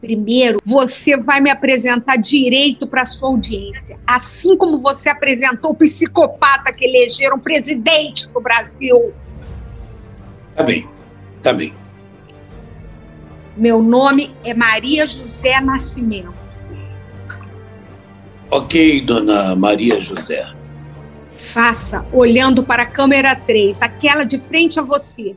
Primeiro, 0.00 0.58
você 0.64 1.16
vai 1.16 1.40
me 1.40 1.50
apresentar 1.50 2.16
direito 2.16 2.86
para 2.86 3.04
sua 3.04 3.28
audiência, 3.28 3.98
assim 4.06 4.56
como 4.56 4.78
você 4.78 5.08
apresentou 5.08 5.70
o 5.70 5.74
psicopata 5.74 6.72
que 6.72 6.84
elegeram 6.84 7.38
presidente 7.38 8.28
do 8.28 8.40
Brasil. 8.40 9.12
Tá 10.54 10.62
bem, 10.62 10.88
tá 11.42 11.52
bem. 11.52 11.72
Meu 13.56 13.82
nome 13.82 14.34
é 14.44 14.54
Maria 14.54 15.06
José 15.06 15.60
Nascimento. 15.60 16.34
Ok, 18.50 19.00
dona 19.00 19.56
Maria 19.56 19.98
José. 19.98 20.55
Faça 21.56 22.06
olhando 22.12 22.62
para 22.62 22.82
a 22.82 22.86
câmera 22.86 23.34
3, 23.34 23.80
aquela 23.80 24.24
de 24.24 24.38
frente 24.38 24.78
a 24.78 24.82
você. 24.82 25.34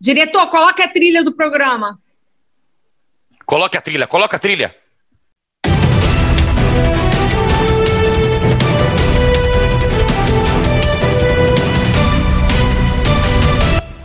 Diretor, 0.00 0.50
coloque 0.50 0.82
a 0.82 0.88
trilha 0.88 1.22
do 1.22 1.30
programa. 1.30 1.96
Coloque 3.46 3.76
a 3.76 3.80
trilha, 3.80 4.04
coloca 4.08 4.34
a 4.34 4.40
trilha. 4.40 4.74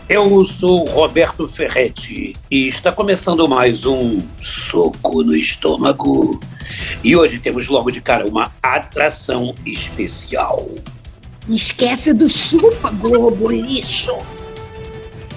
Eu 0.08 0.44
sou 0.46 0.86
Roberto 0.86 1.48
Ferretti 1.48 2.36
e 2.52 2.68
está 2.68 2.92
começando 2.92 3.48
mais 3.48 3.88
um 3.88 4.22
Soco 4.40 5.24
no 5.24 5.36
Estômago. 5.36 6.40
E 7.04 7.16
hoje 7.16 7.40
temos 7.40 7.68
logo 7.70 7.90
de 7.90 8.02
cara 8.02 8.30
uma 8.30 8.52
atração 8.62 9.56
especial. 9.66 10.68
Esquece 11.50 12.14
do 12.14 12.28
chupa, 12.28 12.92
Globo 12.92 13.50
Lixo. 13.50 14.18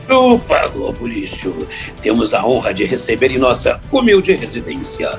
Chupa, 0.09 0.67
Globo 0.69 1.07
Lixo. 1.07 1.55
Temos 2.03 2.35
a 2.35 2.45
honra 2.45 2.75
de 2.75 2.85
receber 2.85 3.31
em 3.31 3.39
nossa 3.39 3.81
humilde 3.93 4.35
residência 4.35 5.11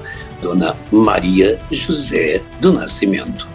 Dona 0.42 0.76
Maria 0.92 1.60
José 1.72 2.42
do 2.60 2.74
Nascimento. 2.74 3.48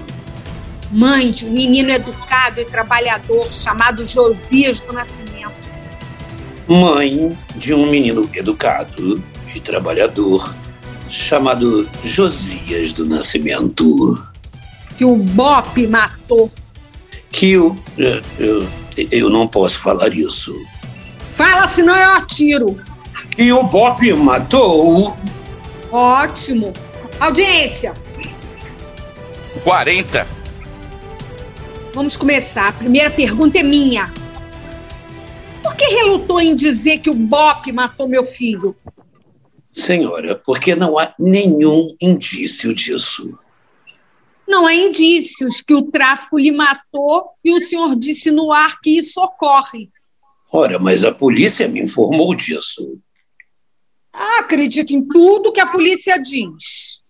Mãe 0.90 1.30
de 1.30 1.46
um 1.46 1.52
menino 1.52 1.90
educado 1.90 2.60
e 2.60 2.64
trabalhador 2.64 3.52
chamado 3.52 4.06
Josias 4.06 4.80
do 4.80 4.92
Nascimento. 4.94 5.52
Mãe 6.66 7.36
de 7.56 7.74
um 7.74 7.90
menino 7.90 8.30
educado 8.32 9.22
e 9.54 9.60
trabalhador 9.60 10.54
chamado 11.10 11.88
Josias 12.02 12.92
do 12.92 13.04
Nascimento. 13.04 14.26
Que 14.96 15.04
o 15.04 15.16
Bop 15.16 15.86
matou. 15.86 16.50
Que 17.36 17.52
eu, 17.52 17.76
eu, 17.98 18.66
eu 19.10 19.28
não 19.28 19.46
posso 19.46 19.78
falar 19.80 20.08
isso. 20.08 20.58
Fala, 21.32 21.68
senão 21.68 21.94
eu 21.94 22.12
atiro. 22.12 22.80
Que 23.30 23.52
o 23.52 23.62
Bop 23.62 24.10
matou. 24.14 25.14
Ótimo. 25.92 26.72
Audiência. 27.20 27.92
40. 29.62 30.26
Vamos 31.92 32.16
começar. 32.16 32.68
A 32.68 32.72
primeira 32.72 33.10
pergunta 33.10 33.58
é 33.58 33.62
minha. 33.62 34.10
Por 35.62 35.76
que 35.76 35.84
relutou 35.84 36.40
em 36.40 36.56
dizer 36.56 37.00
que 37.00 37.10
o 37.10 37.14
Bop 37.14 37.70
matou 37.70 38.08
meu 38.08 38.24
filho? 38.24 38.74
Senhora, 39.74 40.34
porque 40.36 40.74
não 40.74 40.98
há 40.98 41.12
nenhum 41.20 41.94
indício 42.00 42.74
disso. 42.74 43.38
Não 44.48 44.66
há 44.66 44.74
indícios 44.74 45.60
que 45.60 45.74
o 45.74 45.90
tráfico 45.90 46.38
lhe 46.38 46.52
matou 46.52 47.30
e 47.44 47.52
o 47.52 47.60
senhor 47.60 47.96
disse 47.96 48.30
no 48.30 48.52
ar 48.52 48.80
que 48.80 48.98
isso 48.98 49.20
ocorre. 49.20 49.90
Ora, 50.52 50.78
mas 50.78 51.04
a 51.04 51.12
polícia 51.12 51.66
me 51.66 51.82
informou 51.82 52.34
disso. 52.34 53.00
Ah, 54.12 54.40
acredito 54.40 54.92
em 54.92 55.06
tudo 55.06 55.52
que 55.52 55.60
a 55.60 55.66
polícia 55.66 56.16
diz. 56.18 57.02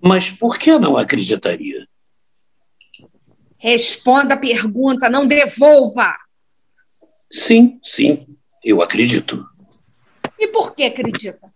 Mas 0.00 0.30
por 0.30 0.58
que 0.58 0.78
não 0.78 0.96
acreditaria? 0.96 1.88
Responda 3.58 4.34
a 4.34 4.38
pergunta, 4.38 5.08
não 5.08 5.26
devolva. 5.26 6.14
Sim, 7.32 7.80
sim, 7.82 8.26
eu 8.62 8.82
acredito. 8.82 9.44
E 10.38 10.46
por 10.48 10.74
que 10.74 10.84
acredita? 10.84 11.52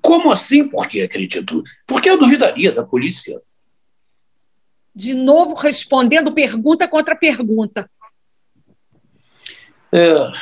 Como 0.00 0.30
assim 0.30 0.66
por 0.66 0.88
que 0.88 1.02
acredito? 1.02 1.62
Porque 1.86 2.08
eu 2.08 2.18
duvidaria 2.18 2.72
da 2.72 2.84
polícia. 2.84 3.40
De 4.94 5.14
novo 5.14 5.54
respondendo 5.54 6.34
pergunta 6.34 6.88
contra 6.88 7.16
pergunta. 7.16 7.90
É, 9.90 10.32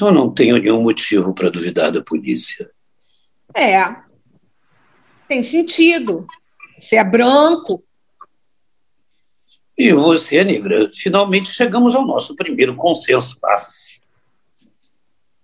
eu 0.00 0.12
não 0.12 0.32
tenho 0.32 0.58
nenhum 0.58 0.82
motivo 0.82 1.34
para 1.34 1.50
duvidar 1.50 1.92
da 1.92 2.02
polícia. 2.02 2.70
É. 3.54 3.94
Tem 5.28 5.42
sentido. 5.42 6.26
Você 6.78 6.96
é 6.96 7.04
branco. 7.04 7.82
E 9.76 9.92
você, 9.92 10.44
negra, 10.44 10.90
finalmente 10.92 11.50
chegamos 11.50 11.94
ao 11.94 12.06
nosso 12.06 12.36
primeiro 12.36 12.76
consenso. 12.76 13.38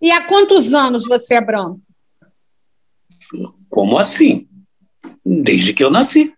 E 0.00 0.10
há 0.10 0.26
quantos 0.26 0.72
anos 0.72 1.06
você 1.06 1.34
é 1.34 1.40
branco? 1.40 1.80
Como 3.68 3.98
assim? 3.98 4.48
Desde 5.24 5.72
que 5.72 5.82
eu 5.82 5.90
nasci. 5.90 6.34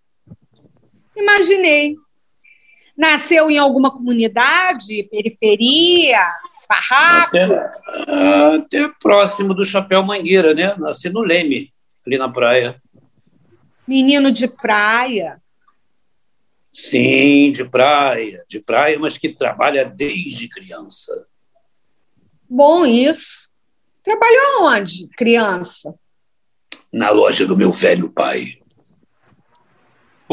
Imaginei. 1.23 1.97
Nasceu 2.97 3.51
em 3.51 3.59
alguma 3.59 3.91
comunidade, 3.91 5.05
periferia, 5.05 6.21
barraco? 6.69 7.37
Até, 7.37 8.57
até 8.57 8.89
próximo 9.01 9.55
do 9.55 9.65
Chapéu 9.65 10.03
Mangueira, 10.03 10.53
né? 10.53 10.75
Nasci 10.79 11.09
no 11.09 11.21
Leme, 11.21 11.73
ali 12.07 12.19
na 12.19 12.29
praia. 12.29 12.81
Menino 13.87 14.31
de 14.31 14.49
praia. 14.49 15.41
Sim, 16.73 17.53
de 17.53 17.65
praia, 17.65 18.45
de 18.49 18.61
praia, 18.61 18.99
mas 18.99 19.19
que 19.19 19.29
trabalha 19.35 19.85
desde 19.85 20.49
criança. 20.49 21.27
Bom 22.49 22.85
isso. 22.85 23.51
Trabalhou 24.03 24.65
onde, 24.65 25.09
criança? 25.17 25.95
Na 26.93 27.11
loja 27.11 27.47
do 27.47 27.57
meu 27.57 27.73
velho 27.73 28.11
pai. 28.11 28.62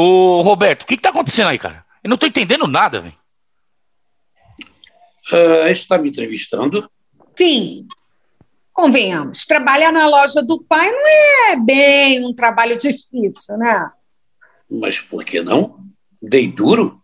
Ô, 0.02 0.42
Roberto, 0.42 0.84
o 0.84 0.86
que, 0.86 0.96
que 0.96 1.04
tá 1.04 1.10
acontecendo 1.10 1.50
aí, 1.50 1.60
cara? 1.60 1.86
Eu 2.02 2.10
não 2.10 2.16
tô 2.16 2.26
entendendo 2.26 2.66
nada, 2.66 3.02
velho. 3.02 3.16
Uh, 5.30 5.68
está 5.68 5.98
me 5.98 6.08
entrevistando? 6.08 6.90
Sim. 7.38 7.86
Convenhamos, 8.72 9.46
trabalhar 9.46 9.92
na 9.92 10.08
loja 10.08 10.42
do 10.42 10.64
pai 10.64 10.90
não 10.90 11.02
é 11.50 11.56
bem 11.58 12.26
um 12.26 12.34
trabalho 12.34 12.78
difícil, 12.78 13.58
né? 13.58 13.92
Mas 14.72 15.02
por 15.02 15.26
que 15.26 15.42
não? 15.42 15.84
Dei 16.22 16.50
duro. 16.50 17.02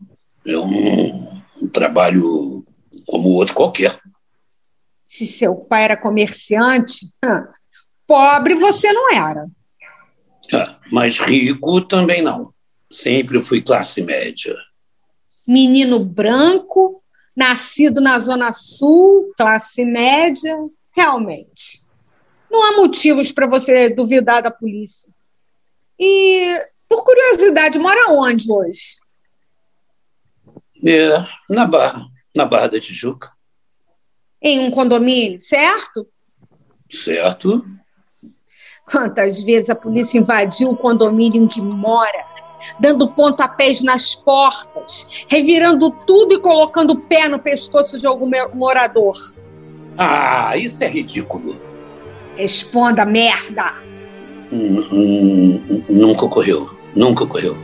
É 0.47 0.57
um, 0.57 1.41
um 1.61 1.67
trabalho 1.67 2.65
como 3.05 3.31
outro 3.31 3.55
qualquer. 3.55 3.99
Se 5.05 5.27
seu 5.27 5.53
pai 5.53 5.83
era 5.83 5.97
comerciante, 5.97 7.13
pobre 8.07 8.53
você 8.53 8.93
não 8.93 9.13
era. 9.13 9.47
Ah, 10.53 10.79
mas 10.93 11.19
rico 11.19 11.81
também 11.81 12.21
não. 12.21 12.54
Sempre 12.95 13.41
fui 13.41 13.61
classe 13.61 14.01
média. 14.01 14.55
Menino 15.45 15.99
branco, 15.99 17.03
nascido 17.35 17.99
na 17.99 18.17
Zona 18.19 18.53
Sul, 18.53 19.33
classe 19.37 19.83
média. 19.83 20.57
Realmente. 20.95 21.83
Não 22.49 22.63
há 22.63 22.77
motivos 22.77 23.33
para 23.33 23.47
você 23.47 23.89
duvidar 23.89 24.41
da 24.41 24.49
polícia. 24.49 25.13
E, 25.99 26.57
por 26.87 27.03
curiosidade, 27.03 27.77
mora 27.77 28.11
onde 28.11 28.49
hoje? 28.49 28.95
É, 30.85 31.09
na 31.49 31.65
Barra, 31.65 32.07
na 32.33 32.45
Barra 32.45 32.67
da 32.67 32.79
Tijuca. 32.79 33.29
Em 34.41 34.61
um 34.61 34.71
condomínio, 34.71 35.41
certo? 35.41 36.07
Certo. 36.89 37.65
Quantas 38.89 39.43
vezes 39.43 39.69
a 39.69 39.75
polícia 39.75 40.17
invadiu 40.17 40.69
o 40.69 40.77
condomínio 40.77 41.43
em 41.43 41.47
que 41.47 41.59
mora, 41.59 42.25
dando 42.79 43.07
pontapés 43.07 43.83
nas 43.83 44.15
portas, 44.15 45.25
revirando 45.27 45.91
tudo 45.91 46.35
e 46.35 46.39
colocando 46.39 46.91
o 46.91 46.99
pé 46.99 47.27
no 47.27 47.39
pescoço 47.39 47.99
de 47.99 48.07
algum 48.07 48.29
morador. 48.53 49.15
Ah, 49.97 50.57
isso 50.57 50.83
é 50.83 50.87
ridículo. 50.87 51.55
Responda, 52.35 53.05
merda! 53.05 53.75
Hum, 54.51 54.85
hum, 54.91 55.83
nunca 55.89 56.25
ocorreu. 56.25 56.69
Nunca 56.95 57.23
ocorreu. 57.23 57.57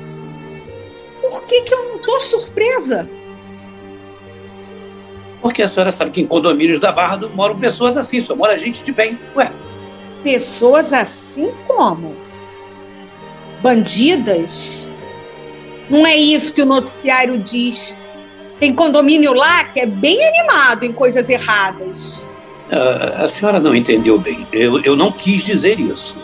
Por 1.21 1.43
que, 1.43 1.61
que 1.61 1.73
eu 1.73 1.89
não 1.89 1.99
tô 1.99 2.19
surpresa? 2.19 3.09
Porque 5.41 5.63
a 5.63 5.67
senhora 5.67 5.91
sabe 5.91 6.11
que 6.11 6.21
em 6.21 6.27
condomínios 6.27 6.79
da 6.79 6.91
Barra 6.91 7.17
moram 7.29 7.57
pessoas 7.57 7.97
assim, 7.97 8.23
só 8.23 8.35
mora 8.35 8.57
gente 8.57 8.83
de 8.83 8.91
bem. 8.91 9.17
Ué. 9.35 9.51
Pessoas 10.23 10.93
assim 10.93 11.51
como? 11.67 12.15
Bandidas? 13.61 14.90
Não 15.91 16.07
é 16.07 16.15
isso 16.15 16.53
que 16.53 16.61
o 16.61 16.65
noticiário 16.65 17.37
diz. 17.37 17.97
Tem 18.61 18.73
condomínio 18.73 19.33
lá 19.33 19.65
que 19.65 19.81
é 19.81 19.85
bem 19.85 20.17
animado 20.25 20.85
em 20.85 20.93
coisas 20.93 21.29
erradas. 21.29 22.25
Uh, 22.71 23.23
a 23.23 23.27
senhora 23.27 23.59
não 23.59 23.75
entendeu 23.75 24.17
bem. 24.17 24.47
Eu, 24.53 24.81
eu 24.83 24.95
não 24.95 25.11
quis 25.11 25.43
dizer 25.43 25.81
isso. 25.81 26.17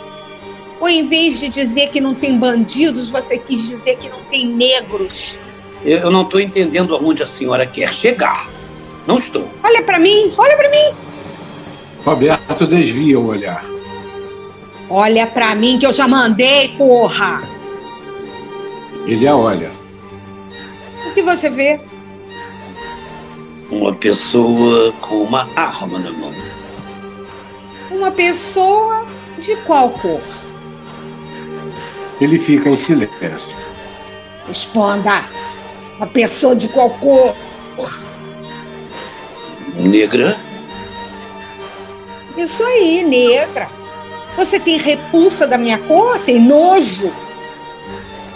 Ou 0.79 0.87
em 0.87 1.05
vez 1.05 1.41
de 1.41 1.49
dizer 1.49 1.89
que 1.89 1.99
não 1.99 2.15
tem 2.15 2.37
bandidos, 2.37 3.09
você 3.09 3.37
quis 3.37 3.67
dizer 3.67 3.97
que 3.97 4.07
não 4.07 4.23
tem 4.31 4.47
negros? 4.47 5.37
Eu, 5.83 5.97
eu 5.97 6.11
não 6.11 6.21
estou 6.21 6.39
entendendo 6.39 6.95
aonde 6.95 7.21
a 7.21 7.25
senhora 7.25 7.65
quer 7.65 7.93
chegar. 7.93 8.49
Não 9.05 9.17
estou. 9.17 9.49
Olha 9.61 9.83
para 9.83 9.99
mim, 9.99 10.33
olha 10.37 10.55
para 10.55 10.69
mim. 10.69 10.97
Roberto 12.05 12.65
desvia 12.65 13.19
o 13.19 13.27
olhar. 13.27 13.65
Olha 14.89 15.27
para 15.27 15.53
mim 15.55 15.77
que 15.77 15.85
eu 15.85 15.91
já 15.91 16.07
mandei, 16.07 16.69
porra. 16.77 17.56
Ele 19.07 19.25
a 19.25 19.37
olha. 19.37 19.71
O 21.05 21.11
que 21.11 21.21
você 21.21 21.49
vê? 21.49 21.79
Uma 23.71 23.93
pessoa 23.93 24.91
com 24.99 25.23
uma 25.23 25.47
arma 25.55 25.97
na 25.97 26.11
mão. 26.11 26.33
Uma 27.89 28.11
pessoa 28.11 29.07
de 29.39 29.55
qual 29.57 29.91
cor? 29.91 30.19
Ele 32.19 32.37
fica 32.37 32.69
em 32.69 32.75
silêncio. 32.75 33.55
Responda. 34.45 35.23
Uma 35.95 36.07
pessoa 36.07 36.53
de 36.53 36.67
qual 36.67 36.89
cor? 36.89 37.33
Negra? 39.75 40.37
Isso 42.35 42.61
aí, 42.61 43.05
negra. 43.05 43.69
Você 44.35 44.59
tem 44.59 44.77
repulsa 44.77 45.47
da 45.47 45.57
minha 45.57 45.77
cor? 45.77 46.19
Tem 46.19 46.39
nojo? 46.41 47.11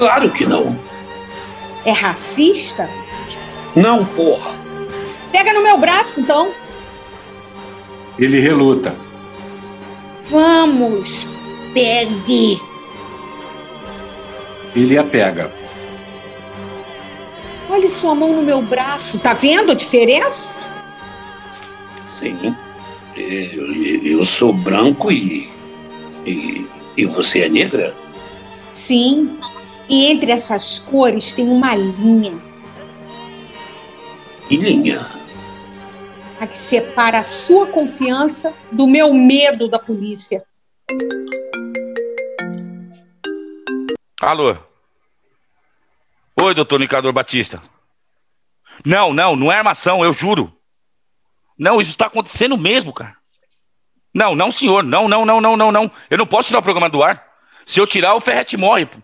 Claro 0.02 0.32
que 0.32 0.48
não. 0.48 0.76
É 1.86 1.92
racista? 1.92 2.90
Não, 3.76 4.04
porra. 4.04 4.56
Pega 5.32 5.54
no 5.54 5.62
meu 5.62 5.78
braço, 5.78 6.22
então. 6.22 6.52
Ele 8.18 8.40
reluta. 8.40 8.96
Vamos, 10.22 11.28
pegue. 11.72 12.60
Ele 14.76 14.98
a 14.98 15.04
pega. 15.04 15.54
Olhe 17.70 17.88
sua 17.88 18.16
mão 18.16 18.34
no 18.34 18.42
meu 18.42 18.64
braço. 18.64 19.20
Tá 19.20 19.36
vendo 19.36 19.72
a 19.72 19.76
diferença? 19.76 20.56
Sim. 22.08 22.56
Eu, 23.16 23.72
eu 24.04 24.26
sou 24.26 24.52
branco 24.52 25.12
e, 25.12 25.48
e, 26.26 26.66
e 26.98 27.06
você 27.06 27.42
é 27.42 27.50
negra? 27.50 27.96
Sim. 28.74 29.38
E 29.92 30.06
entre 30.06 30.32
essas 30.32 30.80
cores 30.80 31.34
tem 31.34 31.50
uma 31.50 31.76
linha. 31.76 32.40
Que 34.48 34.56
linha? 34.56 35.06
A 36.40 36.48
que 36.48 36.56
separa 36.56 37.20
a 37.20 37.24
sua 37.24 37.68
confiança 37.68 38.54
do 38.72 38.88
meu 38.88 39.14
medo 39.14 39.68
da 39.68 39.78
polícia. 39.78 40.46
Alô? 44.22 44.56
Oi, 46.42 46.54
doutor 46.54 46.80
Nicador 46.80 47.12
Batista. 47.12 47.62
Não, 48.86 49.14
não, 49.14 49.36
não 49.36 49.52
é 49.52 49.58
armação, 49.58 50.06
eu 50.06 50.14
juro. 50.14 50.56
Não, 51.60 51.82
isso 51.82 51.92
está 51.92 52.06
acontecendo 52.06 52.58
mesmo, 52.58 52.94
cara. 52.94 53.18
Não, 54.14 54.38
não, 54.38 54.52
senhor. 54.52 54.84
Não, 54.84 55.10
não, 55.10 55.26
não, 55.26 55.42
não, 55.42 55.58
não, 55.58 55.70
não. 55.70 55.92
Eu 56.10 56.18
não 56.18 56.26
posso 56.26 56.48
tirar 56.48 56.60
o 56.60 56.64
programa 56.64 56.90
do 56.90 57.04
ar. 57.04 57.28
Se 57.66 57.78
eu 57.78 57.86
tirar, 57.86 58.16
o 58.16 58.22
Ferrete 58.22 58.56
morre. 58.56 58.86
Pô. 58.86 58.98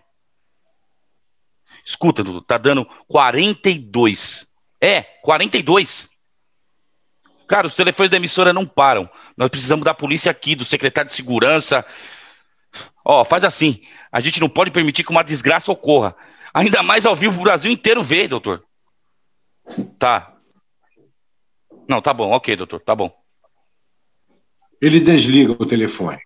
Escuta, 1.88 2.22
Dudu, 2.22 2.42
tá 2.42 2.58
dando 2.58 2.84
42. 3.06 4.46
É, 4.78 5.02
42. 5.22 6.06
Cara, 7.48 7.66
os 7.66 7.74
telefones 7.74 8.10
da 8.10 8.18
emissora 8.18 8.52
não 8.52 8.66
param. 8.66 9.08
Nós 9.34 9.48
precisamos 9.48 9.84
da 9.86 9.94
polícia 9.94 10.30
aqui, 10.30 10.54
do 10.54 10.66
secretário 10.66 11.08
de 11.08 11.16
segurança. 11.16 11.82
Ó, 13.02 13.24
faz 13.24 13.42
assim. 13.42 13.80
A 14.12 14.20
gente 14.20 14.38
não 14.38 14.50
pode 14.50 14.70
permitir 14.70 15.02
que 15.02 15.10
uma 15.10 15.24
desgraça 15.24 15.72
ocorra. 15.72 16.14
Ainda 16.52 16.82
mais 16.82 17.06
ao 17.06 17.16
vivo 17.16 17.40
o 17.40 17.44
Brasil 17.44 17.72
inteiro 17.72 18.02
vê, 18.02 18.28
doutor. 18.28 18.62
Tá, 19.98 20.38
não, 21.88 22.02
tá 22.02 22.12
bom, 22.12 22.30
ok, 22.32 22.54
doutor, 22.54 22.80
tá 22.80 22.94
bom. 22.94 23.10
Ele 24.80 25.00
desliga 25.00 25.52
o 25.52 25.64
telefone. 25.64 26.18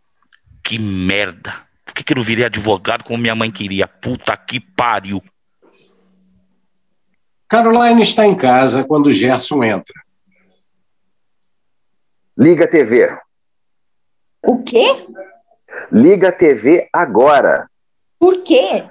Que 0.62 0.76
merda. 0.76 1.54
Por 1.84 1.94
que, 1.94 2.02
que 2.02 2.12
eu 2.12 2.16
não 2.16 2.24
virei 2.24 2.44
advogado 2.44 3.04
como 3.04 3.18
minha 3.18 3.34
mãe 3.34 3.50
queria? 3.50 3.86
Puta 3.86 4.36
que 4.36 4.58
pariu. 4.58 5.22
Caroline 7.52 8.00
está 8.00 8.26
em 8.26 8.34
casa 8.34 8.82
quando 8.82 9.12
Gerson 9.12 9.62
entra. 9.62 9.94
Liga 12.34 12.64
a 12.64 12.66
TV. 12.66 13.14
O 14.42 14.62
quê? 14.62 15.06
Liga 15.92 16.30
a 16.30 16.32
TV 16.32 16.88
agora. 16.90 17.68
Por 18.18 18.42
quê? 18.42 18.86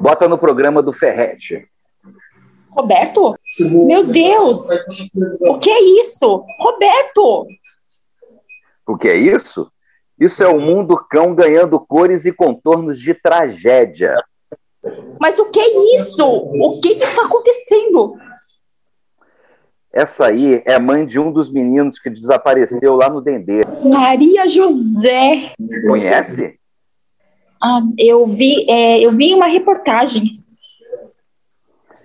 Bota 0.00 0.28
no 0.28 0.38
programa 0.38 0.80
do 0.80 0.92
Ferrete. 0.92 1.68
Roberto? 2.70 3.34
Meu 3.58 4.06
Deus! 4.06 4.68
O 5.40 5.58
que 5.58 5.68
é 5.68 5.82
isso? 6.00 6.46
Roberto! 6.60 7.48
O 8.86 8.96
que 8.96 9.08
é 9.08 9.16
isso? 9.16 9.68
Isso 10.16 10.44
é 10.44 10.48
o 10.48 10.60
mundo 10.60 10.96
cão 11.10 11.34
ganhando 11.34 11.80
cores 11.80 12.24
e 12.24 12.30
contornos 12.30 13.00
de 13.00 13.14
tragédia. 13.14 14.14
Mas 15.20 15.38
o 15.38 15.50
que 15.50 15.60
é 15.60 15.96
isso? 15.96 16.24
O 16.24 16.80
que, 16.80 16.94
que 16.94 17.04
está 17.04 17.24
acontecendo? 17.24 18.16
Essa 19.92 20.26
aí 20.26 20.62
é 20.64 20.78
mãe 20.78 21.04
de 21.04 21.18
um 21.18 21.32
dos 21.32 21.50
meninos 21.50 21.98
que 21.98 22.08
desapareceu 22.08 22.94
lá 22.94 23.10
no 23.10 23.20
Dendê. 23.20 23.62
Maria 23.84 24.46
José. 24.46 25.52
Conhece? 25.86 26.58
Ah, 27.62 27.80
eu 27.98 28.26
vi, 28.26 28.70
é, 28.70 29.00
eu 29.00 29.10
vi 29.12 29.34
uma 29.34 29.48
reportagem. 29.48 30.30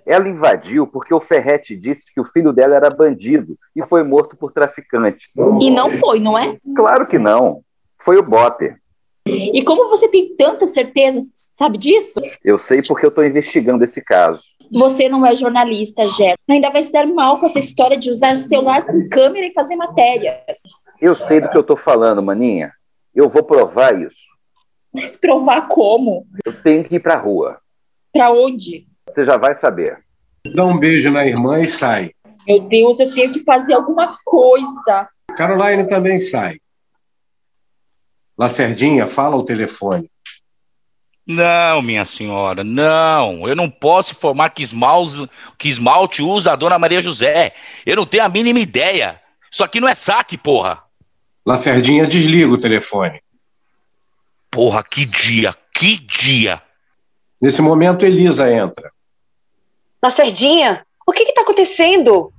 Ela 0.06 0.28
invadiu 0.28 0.86
porque 0.86 1.14
o 1.14 1.22
Ferrete 1.22 1.76
disse 1.76 2.12
que 2.14 2.20
o 2.20 2.26
filho 2.26 2.52
dela 2.52 2.76
era 2.76 2.90
bandido 2.90 3.58
e 3.76 3.84
foi 3.86 4.04
morto 4.04 4.36
por 4.36 4.52
traficante. 4.52 5.30
E 5.62 5.72
não 5.72 5.92
foi, 5.92 6.20
não 6.20 6.38
é? 6.38 6.58
Claro 6.76 7.08
que 7.08 7.18
não. 7.18 7.64
Foi 7.98 8.18
o 8.18 8.24
Botter. 8.24 8.80
E 9.28 9.64
como 9.64 9.90
você 9.90 10.08
tem 10.08 10.36
tanta 10.36 10.68
certeza, 10.68 11.20
sabe 11.54 11.78
disso? 11.80 12.22
Eu 12.44 12.60
sei 12.60 12.82
porque 12.82 13.06
eu 13.06 13.10
estou 13.10 13.26
investigando 13.26 13.84
esse 13.84 14.00
caso. 14.02 14.44
Você 14.72 15.10
não 15.10 15.26
é 15.26 15.36
jornalista, 15.36 16.08
Jé. 16.08 16.36
Ainda 16.48 16.70
vai 16.70 16.82
se 16.82 16.92
dar 16.92 17.08
mal 17.08 17.40
com 17.40 17.48
essa 17.48 17.60
história 17.60 17.98
de 17.98 18.10
usar 18.10 18.36
celular 18.36 18.86
com 18.86 19.00
câmera 19.10 19.48
e 19.48 19.54
fazer 19.54 19.76
matérias. 19.76 20.62
Eu 21.02 21.16
sei 21.16 21.42
do 21.42 21.50
que 21.50 21.58
eu 21.58 21.62
estou 21.62 21.78
falando, 21.78 22.22
maninha. 22.22 22.72
Eu 23.14 23.30
vou 23.30 23.44
provar 23.44 24.00
isso. 24.00 24.26
Mas 24.94 25.16
provar 25.16 25.68
como? 25.68 26.26
Eu 26.46 26.62
tenho 26.62 26.84
que 26.84 26.96
ir 26.96 27.00
para 27.00 27.16
a 27.16 27.20
rua. 27.20 27.60
Para 28.14 28.32
onde? 28.32 28.88
Você 29.10 29.26
já 29.26 29.38
vai 29.38 29.54
saber. 29.56 30.00
Dá 30.54 30.66
um 30.66 30.78
beijo 30.78 31.10
na 31.12 31.26
irmã 31.26 31.62
e 31.62 31.68
sai. 31.68 32.12
Meu 32.48 32.62
Deus, 32.62 33.00
eu 33.00 33.14
tenho 33.14 33.32
que 33.32 33.44
fazer 33.44 33.74
alguma 33.74 34.18
coisa. 34.24 35.10
Caroline 35.36 35.88
também 35.88 36.20
sai. 36.20 36.60
Lacerdinha, 38.38 39.08
fala 39.08 39.36
o 39.36 39.44
telefone. 39.44 40.10
Não, 41.28 41.82
minha 41.82 42.06
senhora, 42.06 42.64
não. 42.64 43.48
Eu 43.48 43.56
não 43.56 43.70
posso 43.70 44.12
informar 44.12 44.50
que 44.52 44.62
esmalte, 44.62 45.28
que 45.58 45.68
esmalte 45.68 46.22
usa 46.22 46.52
da 46.52 46.56
dona 46.56 46.78
Maria 46.78 47.02
José. 47.02 47.56
Eu 47.86 47.96
não 47.96 48.06
tenho 48.06 48.24
a 48.24 48.30
mínima 48.30 48.60
ideia. 48.60 49.20
Isso 49.52 49.64
aqui 49.64 49.80
não 49.80 49.88
é 49.88 49.96
saque, 49.96 50.38
porra. 50.38 50.84
Lacerdinha, 51.46 52.06
desliga 52.06 52.52
o 52.52 52.58
telefone. 52.58 53.22
Porra, 54.52 54.84
que 54.84 55.06
dia, 55.06 55.56
que 55.74 55.98
dia. 55.98 56.62
Nesse 57.42 57.62
momento, 57.62 58.06
Elisa 58.06 58.52
entra. 58.52 58.92
Lacerdinha, 60.04 60.86
o 61.08 61.12
que 61.12 61.24
está 61.24 61.42
acontecendo? 61.42 62.32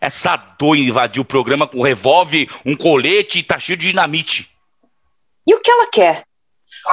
Essa 0.00 0.36
doida 0.36 0.90
invadiu 0.90 1.22
o 1.22 1.26
programa 1.26 1.66
com 1.66 1.78
um 1.78 1.82
revólver, 1.82 2.48
um 2.64 2.76
colete 2.76 3.38
e 3.38 3.42
tá 3.42 3.58
cheio 3.58 3.78
de 3.78 3.88
dinamite. 3.88 4.55
E 5.46 5.54
o 5.54 5.60
que 5.60 5.70
ela 5.70 5.86
quer? 5.90 6.26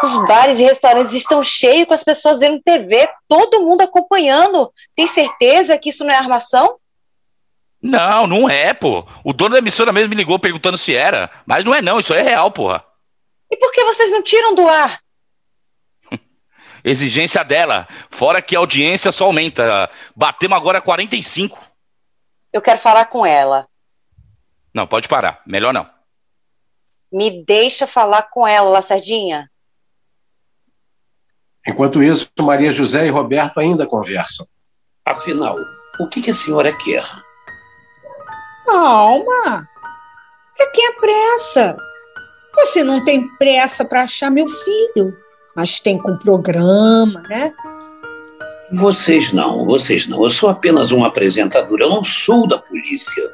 Os 0.01 0.15
bares 0.27 0.59
e 0.59 0.63
restaurantes 0.63 1.13
estão 1.13 1.43
cheios 1.43 1.87
com 1.87 1.93
as 1.93 2.03
pessoas 2.03 2.39
vendo 2.39 2.61
TV, 2.61 3.07
todo 3.27 3.61
mundo 3.61 3.81
acompanhando. 3.81 4.71
Tem 4.95 5.05
certeza 5.07 5.77
que 5.77 5.89
isso 5.89 6.03
não 6.03 6.13
é 6.13 6.17
armação? 6.17 6.77
Não, 7.81 8.25
não 8.25 8.49
é, 8.49 8.73
pô. 8.73 9.05
O 9.23 9.33
dono 9.33 9.51
da 9.51 9.59
emissora 9.59 9.91
mesmo 9.91 10.09
me 10.09 10.15
ligou 10.15 10.39
perguntando 10.39 10.77
se 10.77 10.95
era. 10.95 11.29
Mas 11.45 11.65
não 11.65 11.75
é 11.75 11.81
não, 11.81 11.99
isso 11.99 12.13
é 12.13 12.21
real, 12.21 12.49
porra. 12.49 12.83
E 13.51 13.57
por 13.57 13.71
que 13.71 13.83
vocês 13.83 14.09
não 14.09 14.23
tiram 14.23 14.55
do 14.55 14.67
ar? 14.67 15.01
Exigência 16.83 17.43
dela. 17.43 17.87
Fora 18.09 18.41
que 18.41 18.55
a 18.55 18.59
audiência 18.59 19.11
só 19.11 19.25
aumenta. 19.25 19.89
Batemos 20.15 20.57
agora 20.57 20.81
45. 20.81 21.59
Eu 22.51 22.61
quero 22.61 22.79
falar 22.79 23.05
com 23.05 23.25
ela. 23.25 23.67
Não, 24.73 24.87
pode 24.87 25.07
parar. 25.07 25.41
Melhor 25.45 25.73
não. 25.73 25.87
Me 27.13 27.45
deixa 27.45 27.85
falar 27.85 28.23
com 28.23 28.47
ela, 28.47 28.71
Lacerdinha. 28.71 29.47
Enquanto 31.65 32.01
isso, 32.01 32.27
Maria 32.39 32.71
José 32.71 33.05
e 33.05 33.11
Roberto 33.11 33.59
ainda 33.59 33.85
conversam. 33.85 34.47
Afinal, 35.05 35.57
o 35.99 36.07
que, 36.07 36.21
que 36.23 36.31
a 36.31 36.33
senhora 36.33 36.75
quer? 36.75 37.05
Calma. 38.65 39.67
Pra 40.57 40.67
que 40.71 40.81
a 40.85 40.93
pressa? 40.93 41.77
Você 42.55 42.83
não 42.83 43.05
tem 43.05 43.27
pressa 43.37 43.85
para 43.85 44.03
achar 44.03 44.31
meu 44.31 44.47
filho, 44.47 45.15
mas 45.55 45.79
tem 45.79 45.99
com 45.99 46.17
programa, 46.17 47.21
né? 47.29 47.53
Vocês 48.71 49.31
não, 49.31 49.65
vocês 49.65 50.07
não. 50.07 50.23
Eu 50.23 50.29
sou 50.29 50.49
apenas 50.49 50.91
um 50.91 51.05
apresentador, 51.05 51.79
eu 51.79 51.89
não 51.89 52.03
sou 52.03 52.47
da 52.47 52.57
polícia. 52.57 53.31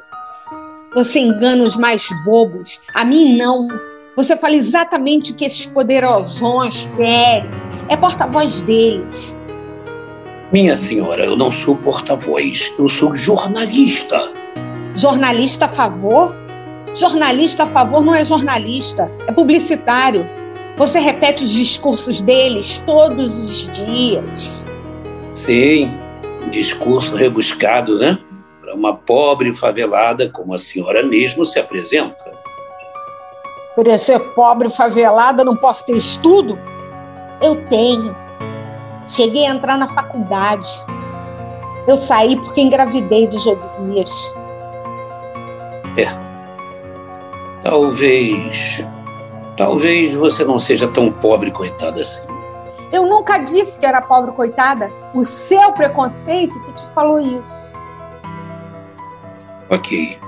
Você 0.94 1.20
engana 1.20 1.62
os 1.62 1.76
mais 1.76 2.08
bobos. 2.24 2.80
A 2.94 3.04
mim, 3.04 3.36
não. 3.36 3.68
Você 4.16 4.36
fala 4.36 4.54
exatamente 4.54 5.30
o 5.30 5.34
que 5.36 5.44
esses 5.44 5.66
poderosões 5.66 6.90
querem. 6.96 7.48
É 7.88 7.96
porta-voz 7.96 8.60
deles. 8.62 9.36
Minha 10.52 10.74
senhora, 10.74 11.24
eu 11.24 11.36
não 11.36 11.52
sou 11.52 11.76
porta-voz, 11.76 12.72
eu 12.76 12.88
sou 12.88 13.14
jornalista. 13.14 14.32
Jornalista 14.96 15.66
a 15.66 15.68
favor? 15.68 16.34
Jornalista 16.92 17.62
a 17.62 17.66
favor 17.66 18.04
não 18.04 18.12
é 18.12 18.24
jornalista, 18.24 19.08
é 19.28 19.32
publicitário. 19.32 20.28
Você 20.76 20.98
repete 20.98 21.44
os 21.44 21.50
discursos 21.50 22.20
deles 22.20 22.82
todos 22.84 23.32
os 23.32 23.70
dias. 23.70 24.64
Sim, 25.32 25.92
discurso 26.50 27.14
rebuscado, 27.14 27.96
né? 27.96 28.18
Uma 28.74 28.96
pobre 28.96 29.52
favelada 29.52 30.28
como 30.30 30.54
a 30.54 30.58
senhora 30.58 31.02
mesmo 31.02 31.44
se 31.44 31.58
apresenta. 31.58 32.38
Eu 33.76 33.98
ser 33.98 34.18
pobre 34.34 34.68
favelada, 34.68 35.44
não 35.44 35.56
posso 35.56 35.84
ter 35.86 35.96
estudo? 35.96 36.58
Eu 37.40 37.56
tenho. 37.68 38.14
Cheguei 39.06 39.46
a 39.46 39.50
entrar 39.50 39.78
na 39.78 39.88
faculdade. 39.88 40.68
Eu 41.86 41.96
saí 41.96 42.36
porque 42.36 42.60
engravidei 42.60 43.26
do 43.26 43.38
Josias. 43.38 44.34
É. 45.96 46.06
Talvez. 47.62 48.84
Talvez 49.56 50.14
você 50.14 50.44
não 50.44 50.58
seja 50.58 50.88
tão 50.88 51.10
pobre, 51.10 51.50
coitada 51.50 52.00
assim. 52.00 52.28
Eu 52.92 53.06
nunca 53.06 53.38
disse 53.38 53.78
que 53.78 53.86
era 53.86 54.00
pobre, 54.00 54.32
coitada. 54.32 54.90
O 55.14 55.22
seu 55.22 55.72
preconceito 55.72 56.58
que 56.64 56.72
te 56.72 56.86
falou 56.94 57.20
isso. 57.20 57.69
Ok. 59.70 60.18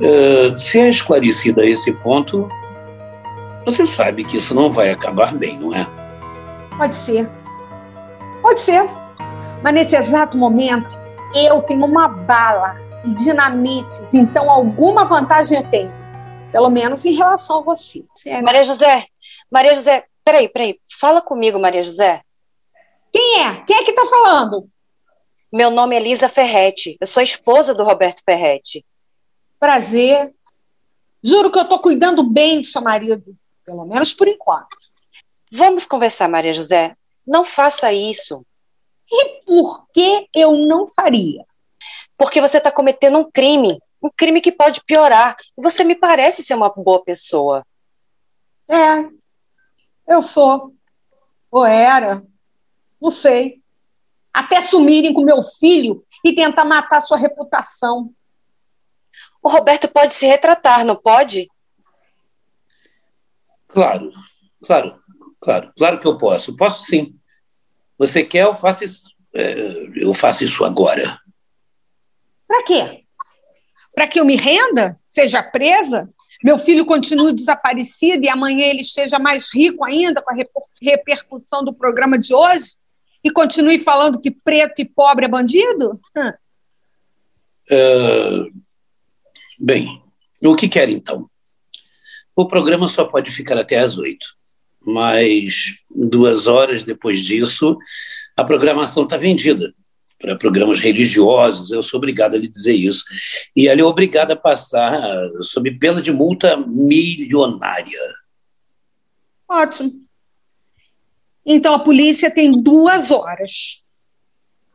Uh, 0.00 0.58
se 0.58 0.78
é 0.78 0.90
esclarecida 0.90 1.62
a 1.62 1.66
esse 1.66 1.92
ponto, 1.92 2.48
você 3.64 3.86
sabe 3.86 4.24
que 4.24 4.36
isso 4.36 4.54
não 4.54 4.72
vai 4.72 4.90
acabar 4.90 5.34
bem, 5.34 5.58
não 5.58 5.74
é? 5.74 5.86
Pode 6.76 6.94
ser. 6.94 7.30
Pode 8.42 8.60
ser. 8.60 8.86
Mas 9.62 9.74
nesse 9.74 9.96
exato 9.96 10.36
momento, 10.36 10.88
eu 11.34 11.62
tenho 11.62 11.84
uma 11.84 12.08
bala 12.08 12.76
e 13.04 13.14
dinamites, 13.14 14.12
então 14.12 14.50
alguma 14.50 15.04
vantagem 15.04 15.58
eu 15.58 15.70
tenho. 15.70 15.92
Pelo 16.52 16.70
menos 16.70 17.04
em 17.04 17.14
relação 17.14 17.58
a 17.58 17.62
você. 17.62 18.04
É, 18.26 18.42
Maria 18.42 18.64
José, 18.64 19.06
Maria 19.50 19.74
José, 19.74 20.04
peraí, 20.24 20.48
peraí. 20.48 20.78
Fala 21.00 21.20
comigo, 21.20 21.58
Maria 21.58 21.82
José. 21.82 22.22
Quem 23.12 23.42
é? 23.42 23.54
Quem 23.66 23.76
é 23.76 23.84
que 23.84 23.92
tá 23.92 24.04
falando? 24.06 24.68
Meu 25.56 25.70
nome 25.70 25.96
é 25.96 25.98
Elisa 25.98 26.28
Ferretti. 26.28 26.98
Eu 27.00 27.06
sou 27.06 27.22
esposa 27.22 27.72
do 27.72 27.82
Roberto 27.82 28.20
Ferretti. 28.22 28.84
Prazer. 29.58 30.34
Juro 31.24 31.50
que 31.50 31.58
eu 31.58 31.66
tô 31.66 31.78
cuidando 31.78 32.22
bem 32.22 32.60
do 32.60 32.66
seu 32.66 32.82
marido. 32.82 33.34
Pelo 33.64 33.86
menos 33.86 34.12
por 34.12 34.28
enquanto. 34.28 34.76
Vamos 35.50 35.86
conversar, 35.86 36.28
Maria 36.28 36.52
José. 36.52 36.94
Não 37.26 37.42
faça 37.42 37.90
isso. 37.90 38.44
E 39.10 39.42
por 39.46 39.86
que 39.94 40.28
eu 40.36 40.52
não 40.52 40.90
faria? 40.90 41.46
Porque 42.18 42.38
você 42.38 42.58
está 42.58 42.70
cometendo 42.70 43.16
um 43.16 43.30
crime. 43.30 43.80
Um 44.02 44.10
crime 44.14 44.42
que 44.42 44.52
pode 44.52 44.84
piorar. 44.84 45.38
E 45.56 45.62
você 45.62 45.82
me 45.84 45.94
parece 45.94 46.42
ser 46.42 46.52
uma 46.52 46.68
boa 46.68 47.02
pessoa. 47.02 47.64
É, 48.68 49.08
eu 50.06 50.20
sou. 50.20 50.74
Ou 51.50 51.64
era. 51.64 52.22
Não 53.00 53.10
sei. 53.10 53.62
Até 54.36 54.60
sumirem 54.60 55.14
com 55.14 55.22
meu 55.22 55.42
filho 55.42 56.04
e 56.22 56.34
tentar 56.34 56.66
matar 56.66 57.00
sua 57.00 57.16
reputação. 57.16 58.12
O 59.42 59.48
Roberto 59.48 59.88
pode 59.88 60.12
se 60.12 60.26
retratar, 60.26 60.84
não 60.84 60.94
pode? 60.94 61.48
Claro, 63.66 64.12
claro, 64.62 65.02
claro, 65.40 65.72
claro 65.74 65.98
que 65.98 66.06
eu 66.06 66.18
posso. 66.18 66.54
Posso 66.54 66.82
sim. 66.82 67.18
Você 67.96 68.22
quer, 68.22 68.42
eu 68.42 68.54
faço 68.54 68.84
isso, 68.84 69.08
é, 69.34 69.54
eu 69.96 70.12
faço 70.12 70.44
isso 70.44 70.66
agora. 70.66 71.18
Para 72.46 72.62
quê? 72.62 73.04
Para 73.94 74.06
que 74.06 74.20
eu 74.20 74.24
me 74.26 74.36
renda? 74.36 75.00
Seja 75.08 75.42
presa? 75.42 76.10
Meu 76.44 76.58
filho 76.58 76.84
continue 76.84 77.32
desaparecido 77.32 78.26
e 78.26 78.28
amanhã 78.28 78.66
ele 78.66 78.82
esteja 78.82 79.18
mais 79.18 79.48
rico 79.50 79.82
ainda 79.82 80.20
com 80.20 80.30
a 80.30 80.36
repercussão 80.82 81.64
do 81.64 81.72
programa 81.72 82.18
de 82.18 82.34
hoje? 82.34 82.76
E 83.26 83.30
continue 83.32 83.76
falando 83.80 84.20
que 84.20 84.30
preto 84.30 84.78
e 84.78 84.84
pobre 84.84 85.24
é 85.24 85.28
bandido? 85.28 86.00
Hum. 86.16 86.32
Uh, 87.68 88.52
bem, 89.58 90.00
o 90.44 90.54
que 90.54 90.68
quer 90.68 90.88
então? 90.88 91.28
O 92.36 92.46
programa 92.46 92.86
só 92.86 93.04
pode 93.04 93.32
ficar 93.32 93.58
até 93.58 93.80
às 93.80 93.98
oito, 93.98 94.28
mas 94.80 95.74
duas 95.90 96.46
horas 96.46 96.84
depois 96.84 97.18
disso, 97.18 97.76
a 98.36 98.44
programação 98.44 99.02
está 99.02 99.16
vendida 99.16 99.74
para 100.20 100.36
programas 100.36 100.78
religiosos, 100.78 101.72
eu 101.72 101.82
sou 101.82 101.98
obrigado 101.98 102.36
a 102.36 102.38
lhe 102.38 102.46
dizer 102.46 102.74
isso. 102.74 103.02
E 103.56 103.66
ela 103.66 103.80
é 103.80 103.84
obrigada 103.84 104.34
a 104.34 104.36
passar 104.36 105.02
sob 105.42 105.68
pena 105.80 106.00
de 106.00 106.12
multa 106.12 106.56
milionária. 106.56 107.98
Ótimo. 109.48 110.05
Então 111.46 111.72
a 111.72 111.78
polícia 111.78 112.28
tem 112.28 112.50
duas 112.50 113.12
horas. 113.12 113.82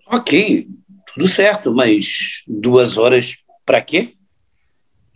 Ok, 0.07 0.67
tudo 1.13 1.27
certo, 1.27 1.75
mas 1.75 2.43
duas 2.47 2.97
horas 2.97 3.35
para 3.65 3.81
quê? 3.81 4.15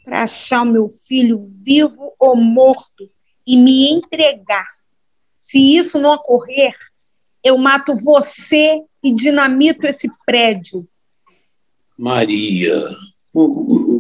Para 0.04 0.24
achar 0.24 0.64
o 0.64 0.72
meu 0.72 0.90
filho 0.90 1.46
vivo 1.64 2.14
ou 2.20 2.36
morto 2.36 3.10
e 3.48 3.56
me 3.56 3.90
entregar. 3.90 4.68
Se 5.38 5.78
isso 5.78 5.98
não 5.98 6.14
ocorrer, 6.14 6.76
eu 7.42 7.58
mato 7.58 7.96
você 7.96 8.82
e 9.02 9.14
dinamito 9.14 9.86
esse 9.86 10.10
prédio. 10.26 10.88
Maria, 11.98 12.84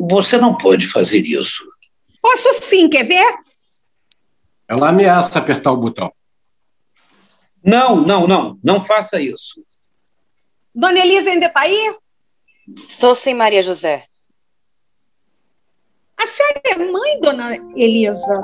você 0.09 0.37
não 0.37 0.57
pode 0.57 0.87
fazer 0.87 1.21
isso. 1.25 1.63
Posso 2.21 2.61
sim, 2.63 2.89
quer 2.89 3.03
ver? 3.03 3.37
Ela 4.67 4.89
ameaça 4.89 5.39
apertar 5.39 5.71
o 5.71 5.77
botão. 5.77 6.11
Não, 7.65 7.95
não, 7.95 8.27
não, 8.27 8.59
não 8.63 8.79
faça 8.79 9.19
isso. 9.19 9.65
Dona 10.73 10.99
Elisa 10.99 11.31
ainda 11.31 11.47
está 11.47 11.61
aí? 11.61 11.95
Estou 12.87 13.15
sim, 13.15 13.33
Maria 13.33 13.63
José. 13.63 14.03
A 16.17 16.27
senhora 16.27 16.61
é 16.65 16.91
mãe, 16.91 17.21
dona 17.21 17.55
Elisa? 17.75 18.43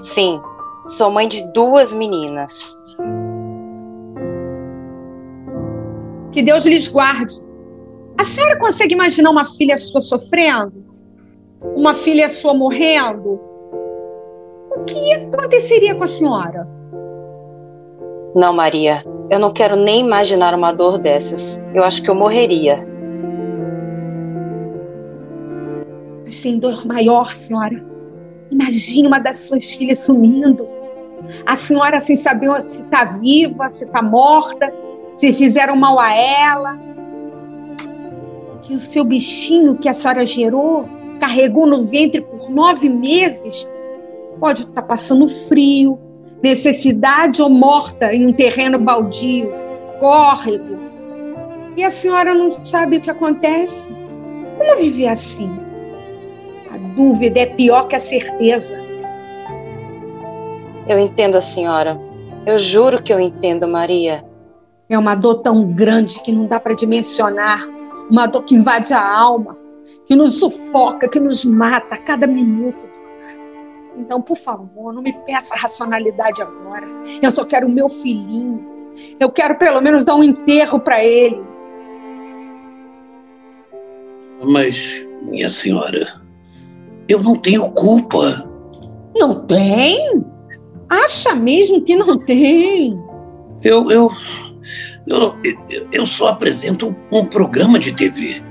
Sim, 0.00 0.40
sou 0.86 1.10
mãe 1.10 1.26
de 1.26 1.52
duas 1.52 1.92
meninas. 1.92 2.74
Que 6.30 6.42
Deus 6.42 6.64
lhes 6.64 6.88
guarde. 6.88 7.34
A 8.16 8.24
senhora 8.24 8.58
consegue 8.58 8.94
imaginar 8.94 9.30
uma 9.30 9.44
filha 9.56 9.76
sua 9.76 10.00
sofrendo? 10.00 10.84
Uma 11.76 11.94
filha 11.94 12.28
sua 12.28 12.54
morrendo? 12.54 13.40
O 14.76 14.84
que 14.84 15.12
aconteceria 15.14 15.94
com 15.94 16.04
a 16.04 16.08
senhora? 16.08 16.81
Não, 18.34 18.52
Maria. 18.52 19.04
Eu 19.30 19.38
não 19.38 19.52
quero 19.52 19.76
nem 19.76 20.00
imaginar 20.00 20.54
uma 20.54 20.72
dor 20.72 20.98
dessas. 20.98 21.60
Eu 21.74 21.84
acho 21.84 22.02
que 22.02 22.08
eu 22.08 22.14
morreria. 22.14 22.86
Mas 26.24 26.40
tem 26.40 26.58
dor 26.58 26.86
maior, 26.86 27.34
senhora. 27.36 27.84
Imagine 28.50 29.08
uma 29.08 29.18
das 29.18 29.40
suas 29.40 29.70
filhas 29.72 30.00
sumindo. 30.00 30.66
A 31.46 31.56
senhora 31.56 32.00
sem 32.00 32.16
saber 32.16 32.62
se 32.62 32.82
está 32.82 33.04
viva, 33.04 33.70
se 33.70 33.84
está 33.84 34.02
morta, 34.02 34.72
se 35.18 35.32
fizeram 35.32 35.76
mal 35.76 35.98
a 36.00 36.14
ela. 36.14 36.78
Que 38.62 38.74
o 38.74 38.78
seu 38.78 39.04
bichinho 39.04 39.76
que 39.76 39.88
a 39.88 39.92
senhora 39.92 40.26
gerou, 40.26 40.88
carregou 41.20 41.66
no 41.66 41.84
ventre 41.84 42.22
por 42.22 42.48
nove 42.48 42.88
meses, 42.88 43.68
pode 44.40 44.60
estar 44.60 44.80
tá 44.80 44.82
passando 44.82 45.28
frio, 45.28 45.98
necessidade 46.42 47.40
ou 47.40 47.48
morta 47.48 48.12
em 48.12 48.26
um 48.26 48.32
terreno 48.32 48.78
baldio, 48.78 49.52
córrego. 50.00 50.78
E 51.76 51.84
a 51.84 51.90
senhora 51.90 52.34
não 52.34 52.50
sabe 52.50 52.96
o 52.96 53.00
que 53.00 53.10
acontece? 53.10 53.90
Como 54.58 54.76
viver 54.76 55.08
assim? 55.08 55.50
A 56.70 56.76
dúvida 56.94 57.40
é 57.40 57.46
pior 57.46 57.86
que 57.88 57.96
a 57.96 58.00
certeza. 58.00 58.76
Eu 60.88 60.98
entendo 60.98 61.36
a 61.36 61.40
senhora. 61.40 61.98
Eu 62.44 62.58
juro 62.58 63.02
que 63.02 63.12
eu 63.12 63.20
entendo, 63.20 63.68
Maria. 63.68 64.24
É 64.88 64.98
uma 64.98 65.14
dor 65.14 65.36
tão 65.36 65.72
grande 65.72 66.20
que 66.22 66.32
não 66.32 66.46
dá 66.46 66.58
para 66.58 66.74
dimensionar. 66.74 67.66
Uma 68.10 68.26
dor 68.26 68.42
que 68.42 68.54
invade 68.54 68.92
a 68.92 69.18
alma, 69.18 69.56
que 70.06 70.14
nos 70.14 70.38
sufoca, 70.38 71.08
que 71.08 71.20
nos 71.20 71.44
mata 71.44 71.94
a 71.94 71.98
cada 71.98 72.26
minuto. 72.26 72.91
Então, 73.96 74.20
por 74.20 74.36
favor, 74.36 74.92
não 74.92 75.02
me 75.02 75.12
peça 75.12 75.54
racionalidade 75.54 76.42
agora. 76.42 76.86
Eu 77.20 77.30
só 77.30 77.44
quero 77.44 77.66
o 77.66 77.70
meu 77.70 77.88
filhinho. 77.88 78.64
Eu 79.18 79.30
quero 79.30 79.56
pelo 79.56 79.80
menos 79.80 80.04
dar 80.04 80.14
um 80.14 80.22
enterro 80.22 80.80
para 80.80 81.04
ele. 81.04 81.42
Mas, 84.42 85.06
minha 85.22 85.48
senhora, 85.48 86.20
eu 87.08 87.22
não 87.22 87.36
tenho 87.36 87.70
culpa. 87.70 88.48
Não 89.14 89.46
tem? 89.46 90.24
Acha 90.88 91.34
mesmo 91.34 91.82
que 91.82 91.94
não 91.94 92.18
tem? 92.18 92.98
Eu, 93.62 93.90
eu, 93.90 94.10
eu, 95.06 95.36
eu 95.92 96.06
só 96.06 96.28
apresento 96.28 96.94
um 97.10 97.24
programa 97.24 97.78
de 97.78 97.92
TV. 97.92 98.42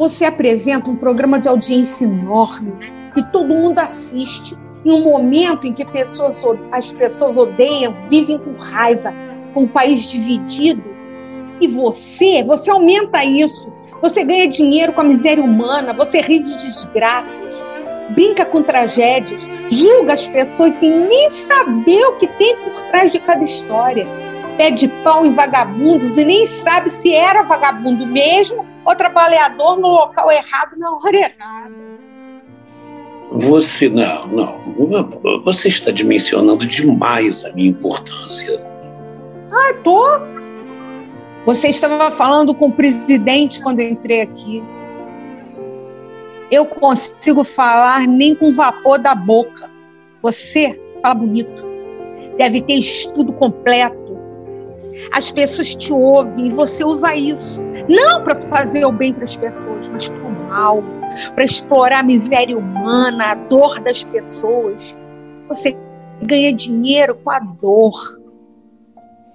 Você 0.00 0.24
apresenta 0.24 0.90
um 0.90 0.96
programa 0.96 1.38
de 1.38 1.46
audiência 1.46 2.04
enorme, 2.04 2.72
que 3.12 3.22
todo 3.30 3.54
mundo 3.54 3.80
assiste, 3.80 4.56
em 4.82 4.92
um 4.92 5.04
momento 5.04 5.66
em 5.66 5.74
que 5.74 5.84
pessoas, 5.84 6.42
as 6.72 6.90
pessoas 6.90 7.36
odeiam, 7.36 7.94
vivem 8.08 8.38
com 8.38 8.54
raiva, 8.54 9.12
com 9.52 9.64
o 9.64 9.68
país 9.68 10.06
dividido. 10.06 10.82
E 11.60 11.68
você, 11.68 12.42
você 12.42 12.70
aumenta 12.70 13.22
isso. 13.22 13.70
Você 14.00 14.24
ganha 14.24 14.48
dinheiro 14.48 14.94
com 14.94 15.02
a 15.02 15.04
miséria 15.04 15.44
humana, 15.44 15.92
você 15.92 16.22
ri 16.22 16.40
de 16.40 16.56
desgraças 16.56 17.60
brinca 18.14 18.44
com 18.44 18.60
tragédias, 18.60 19.46
julga 19.70 20.14
as 20.14 20.26
pessoas 20.26 20.74
sem 20.74 20.90
nem 20.90 21.30
saber 21.30 22.04
o 22.06 22.16
que 22.16 22.26
tem 22.26 22.56
por 22.56 22.72
trás 22.90 23.12
de 23.12 23.20
cada 23.20 23.44
história. 23.44 24.04
Pede 24.56 24.88
pão 25.04 25.26
em 25.26 25.32
vagabundos 25.32 26.16
e 26.16 26.24
nem 26.24 26.44
sabe 26.46 26.90
se 26.90 27.14
era 27.14 27.42
vagabundo 27.42 28.04
mesmo 28.06 28.69
ou 28.84 28.94
trabalhador 28.94 29.76
no 29.76 29.88
local 29.88 30.30
errado 30.30 30.76
na 30.76 30.90
hora 30.92 31.16
errada. 31.16 31.74
Você 33.32 33.88
não, 33.88 34.26
não. 34.26 35.40
Você 35.44 35.68
está 35.68 35.90
dimensionando 35.90 36.66
demais 36.66 37.44
a 37.44 37.52
minha 37.52 37.70
importância. 37.70 38.60
Ah, 39.52 39.74
tô. 39.84 40.02
Você 41.46 41.68
estava 41.68 42.10
falando 42.10 42.54
com 42.54 42.66
o 42.66 42.72
presidente 42.72 43.62
quando 43.62 43.80
entrei 43.80 44.22
aqui 44.22 44.62
eu 46.50 46.66
consigo 46.66 47.44
falar 47.44 48.06
nem 48.08 48.34
com 48.34 48.52
vapor 48.52 48.98
da 48.98 49.14
boca. 49.14 49.70
Você 50.22 50.78
fala 51.00 51.14
bonito. 51.14 51.64
Deve 52.36 52.60
ter 52.60 52.74
estudo 52.74 53.32
completo. 53.34 53.99
As 55.12 55.30
pessoas 55.30 55.74
te 55.74 55.92
ouvem 55.92 56.48
e 56.48 56.50
você 56.50 56.84
usa 56.84 57.14
isso. 57.14 57.62
Não 57.88 58.22
para 58.22 58.40
fazer 58.42 58.84
o 58.84 58.92
bem 58.92 59.12
para 59.12 59.24
as 59.24 59.36
pessoas, 59.36 59.88
mas 59.88 60.08
para 60.08 60.26
o 60.26 60.48
mal. 60.48 60.82
Para 61.34 61.44
explorar 61.44 62.00
a 62.00 62.02
miséria 62.02 62.56
humana, 62.56 63.32
a 63.32 63.34
dor 63.34 63.80
das 63.80 64.04
pessoas. 64.04 64.96
Você 65.48 65.76
ganha 66.22 66.52
dinheiro 66.52 67.14
com 67.16 67.30
a 67.30 67.40
dor. 67.40 68.20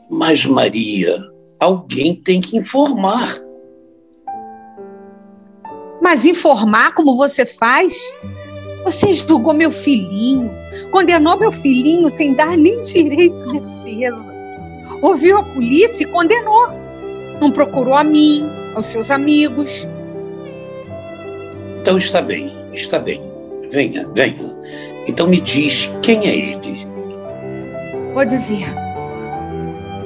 Mas, 0.09 0.45
Maria, 0.45 1.21
alguém 1.59 2.15
tem 2.15 2.39
que 2.39 2.57
informar. 2.57 3.39
Mas 6.01 6.25
informar 6.25 6.93
como 6.93 7.15
você 7.15 7.45
faz? 7.45 8.13
Você 8.83 9.15
julgou 9.15 9.53
meu 9.53 9.71
filhinho, 9.71 10.51
condenou 10.91 11.39
meu 11.39 11.51
filhinho 11.51 12.07
sem 12.15 12.35
dar 12.35 12.55
nem 12.55 12.83
direito 12.83 13.35
de 13.47 13.59
defesa. 13.59 14.34
Ouviu 15.01 15.37
a 15.37 15.43
polícia 15.43 16.03
e 16.03 16.07
condenou. 16.07 16.69
Não 17.39 17.51
procurou 17.51 17.95
a 17.95 18.03
mim, 18.03 18.49
aos 18.75 18.85
seus 18.85 19.11
amigos. 19.11 19.87
Então 21.81 21.97
está 21.97 22.21
bem, 22.21 22.51
está 22.73 22.99
bem. 22.99 23.21
Venha, 23.71 24.07
venha. 24.13 24.55
Então 25.07 25.27
me 25.27 25.39
diz 25.39 25.89
quem 26.01 26.27
é 26.27 26.35
ele. 26.35 26.87
Vou 28.13 28.25
dizer. 28.25 28.65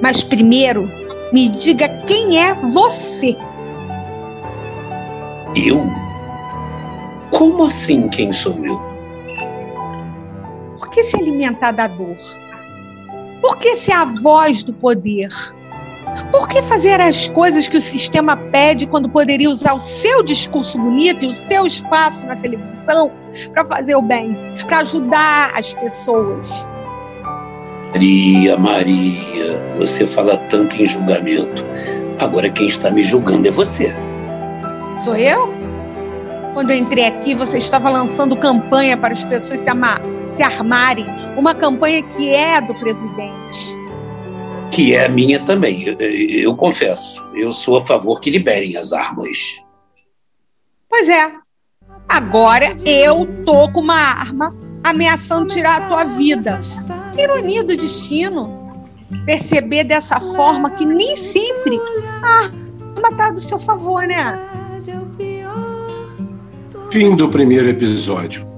Mas 0.01 0.23
primeiro, 0.23 0.89
me 1.31 1.49
diga 1.49 1.87
quem 2.05 2.41
é 2.41 2.53
você. 2.53 3.35
Eu? 5.55 5.85
Como 7.31 7.65
assim 7.65 8.07
quem 8.09 8.31
sou 8.31 8.53
eu? 8.65 8.79
Por 10.77 10.89
que 10.89 11.03
se 11.03 11.15
alimentar 11.15 11.71
da 11.71 11.87
dor? 11.87 12.17
Por 13.41 13.57
que 13.57 13.77
ser 13.77 13.93
a 13.93 14.05
voz 14.05 14.63
do 14.63 14.73
poder? 14.73 15.29
Por 16.31 16.47
que 16.47 16.61
fazer 16.61 16.99
as 16.99 17.29
coisas 17.29 17.67
que 17.67 17.77
o 17.77 17.81
sistema 17.81 18.35
pede 18.35 18.87
quando 18.87 19.09
poderia 19.09 19.49
usar 19.49 19.73
o 19.73 19.79
seu 19.79 20.23
discurso 20.23 20.77
bonito 20.77 21.25
e 21.25 21.27
o 21.27 21.33
seu 21.33 21.65
espaço 21.65 22.25
na 22.25 22.35
televisão 22.35 23.11
para 23.53 23.65
fazer 23.65 23.95
o 23.95 24.01
bem, 24.01 24.35
para 24.67 24.79
ajudar 24.79 25.51
as 25.55 25.73
pessoas? 25.75 26.47
Maria, 27.93 28.57
Maria, 28.57 29.75
você 29.77 30.05
fala 30.07 30.37
tanto 30.49 30.81
em 30.81 30.85
julgamento. 30.85 31.65
Agora 32.19 32.49
quem 32.49 32.67
está 32.67 32.91
me 32.91 33.01
julgando 33.01 33.47
é 33.47 33.51
você. 33.51 33.93
Sou 35.03 35.15
eu? 35.15 35.51
Quando 36.53 36.71
eu 36.71 36.77
entrei 36.77 37.05
aqui, 37.05 37.33
você 37.33 37.57
estava 37.57 37.89
lançando 37.89 38.35
campanha 38.35 38.97
para 38.97 39.13
as 39.13 39.23
pessoas 39.23 39.61
se, 39.61 39.69
amar, 39.69 40.01
se 40.31 40.43
armarem. 40.43 41.05
Uma 41.37 41.53
campanha 41.53 42.03
que 42.03 42.29
é 42.29 42.59
do 42.61 42.73
presidente. 42.75 43.77
Que 44.71 44.93
é 44.93 45.05
a 45.05 45.09
minha 45.09 45.39
também, 45.43 45.83
eu, 45.83 45.95
eu 45.99 46.55
confesso. 46.55 47.23
Eu 47.33 47.51
sou 47.53 47.77
a 47.77 47.85
favor 47.85 48.19
que 48.19 48.29
liberem 48.29 48.77
as 48.77 48.93
armas. 48.93 49.61
Pois 50.89 51.07
é. 51.07 51.31
Agora 52.07 52.75
eu 52.85 53.25
tô 53.45 53.71
com 53.71 53.81
uma 53.81 53.95
arma 53.95 54.55
ameaçando 54.83 55.47
tirar 55.47 55.83
a 55.83 55.87
tua 55.87 56.03
vida. 56.03 56.59
Que 57.13 57.21
ironia 57.21 57.63
do 57.63 57.75
destino. 57.75 58.57
Perceber 59.25 59.83
dessa 59.83 60.19
forma 60.19 60.71
que 60.71 60.85
nem 60.85 61.15
sempre 61.15 61.79
a 62.23 62.49
arma 62.95 63.17
tá 63.17 63.31
do 63.31 63.39
seu 63.39 63.59
favor, 63.59 64.05
né? 64.07 64.39
Fim 66.91 67.15
do 67.15 67.29
primeiro 67.29 67.69
episódio. 67.69 68.48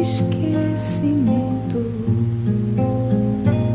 Esquecimento. 0.00 1.84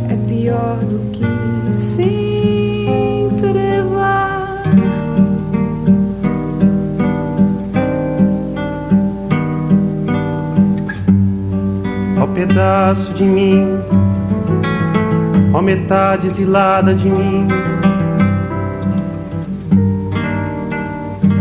É 0.09 0.15
pior 0.27 0.77
do 0.85 0.99
que 1.11 1.25
se 1.73 2.85
entrevar. 3.25 4.63
Ó 12.21 12.27
pedaço 12.27 13.13
de 13.13 13.23
mim, 13.23 13.65
ó 15.53 15.61
metade 15.61 16.27
exilada 16.27 16.93
de 16.93 17.09
mim 17.09 17.47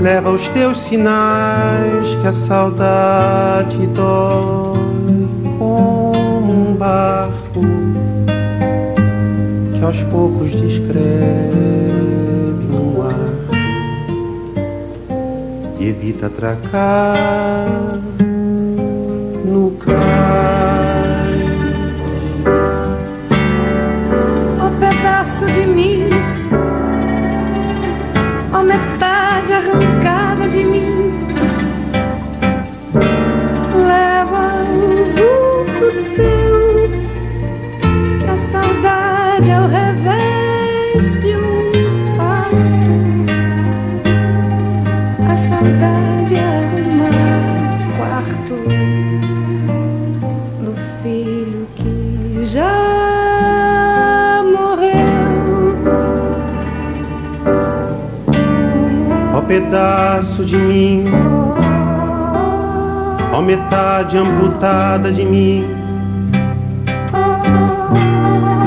leva 0.03 0.31
os 0.31 0.49
teus 0.49 0.81
sinais 0.81 2.17
que 2.17 2.27
a 2.27 2.33
saudade 2.33 3.87
dói 3.87 5.29
como 5.59 6.53
um 6.53 6.75
barco 6.75 7.61
que 9.73 9.85
aos 9.85 10.03
poucos 10.05 10.51
descreve 10.51 11.05
no 12.69 13.01
ar 13.07 13.15
e 15.79 15.87
evita 15.87 16.27
atracar 16.27 18.01
no 19.45 19.71
cais. 19.79 20.22
Pedaço 59.53 60.47
de 60.47 60.57
mim, 60.57 61.05
ó 63.35 63.43
metade 63.43 64.17
amputada 64.17 65.13
de 65.13 65.27
mim, 65.27 65.67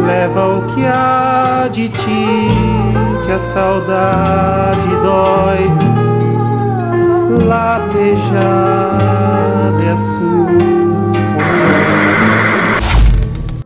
leva 0.06 0.60
o 0.60 0.62
que 0.76 0.86
há 0.86 1.68
de 1.72 1.90
ti, 1.90 2.50
que 3.26 3.32
a 3.32 3.40
saudade 3.40 4.88
dói. 5.02 5.72
Latejada 7.48 8.54
é 9.84 9.92
assim. 9.92 10.95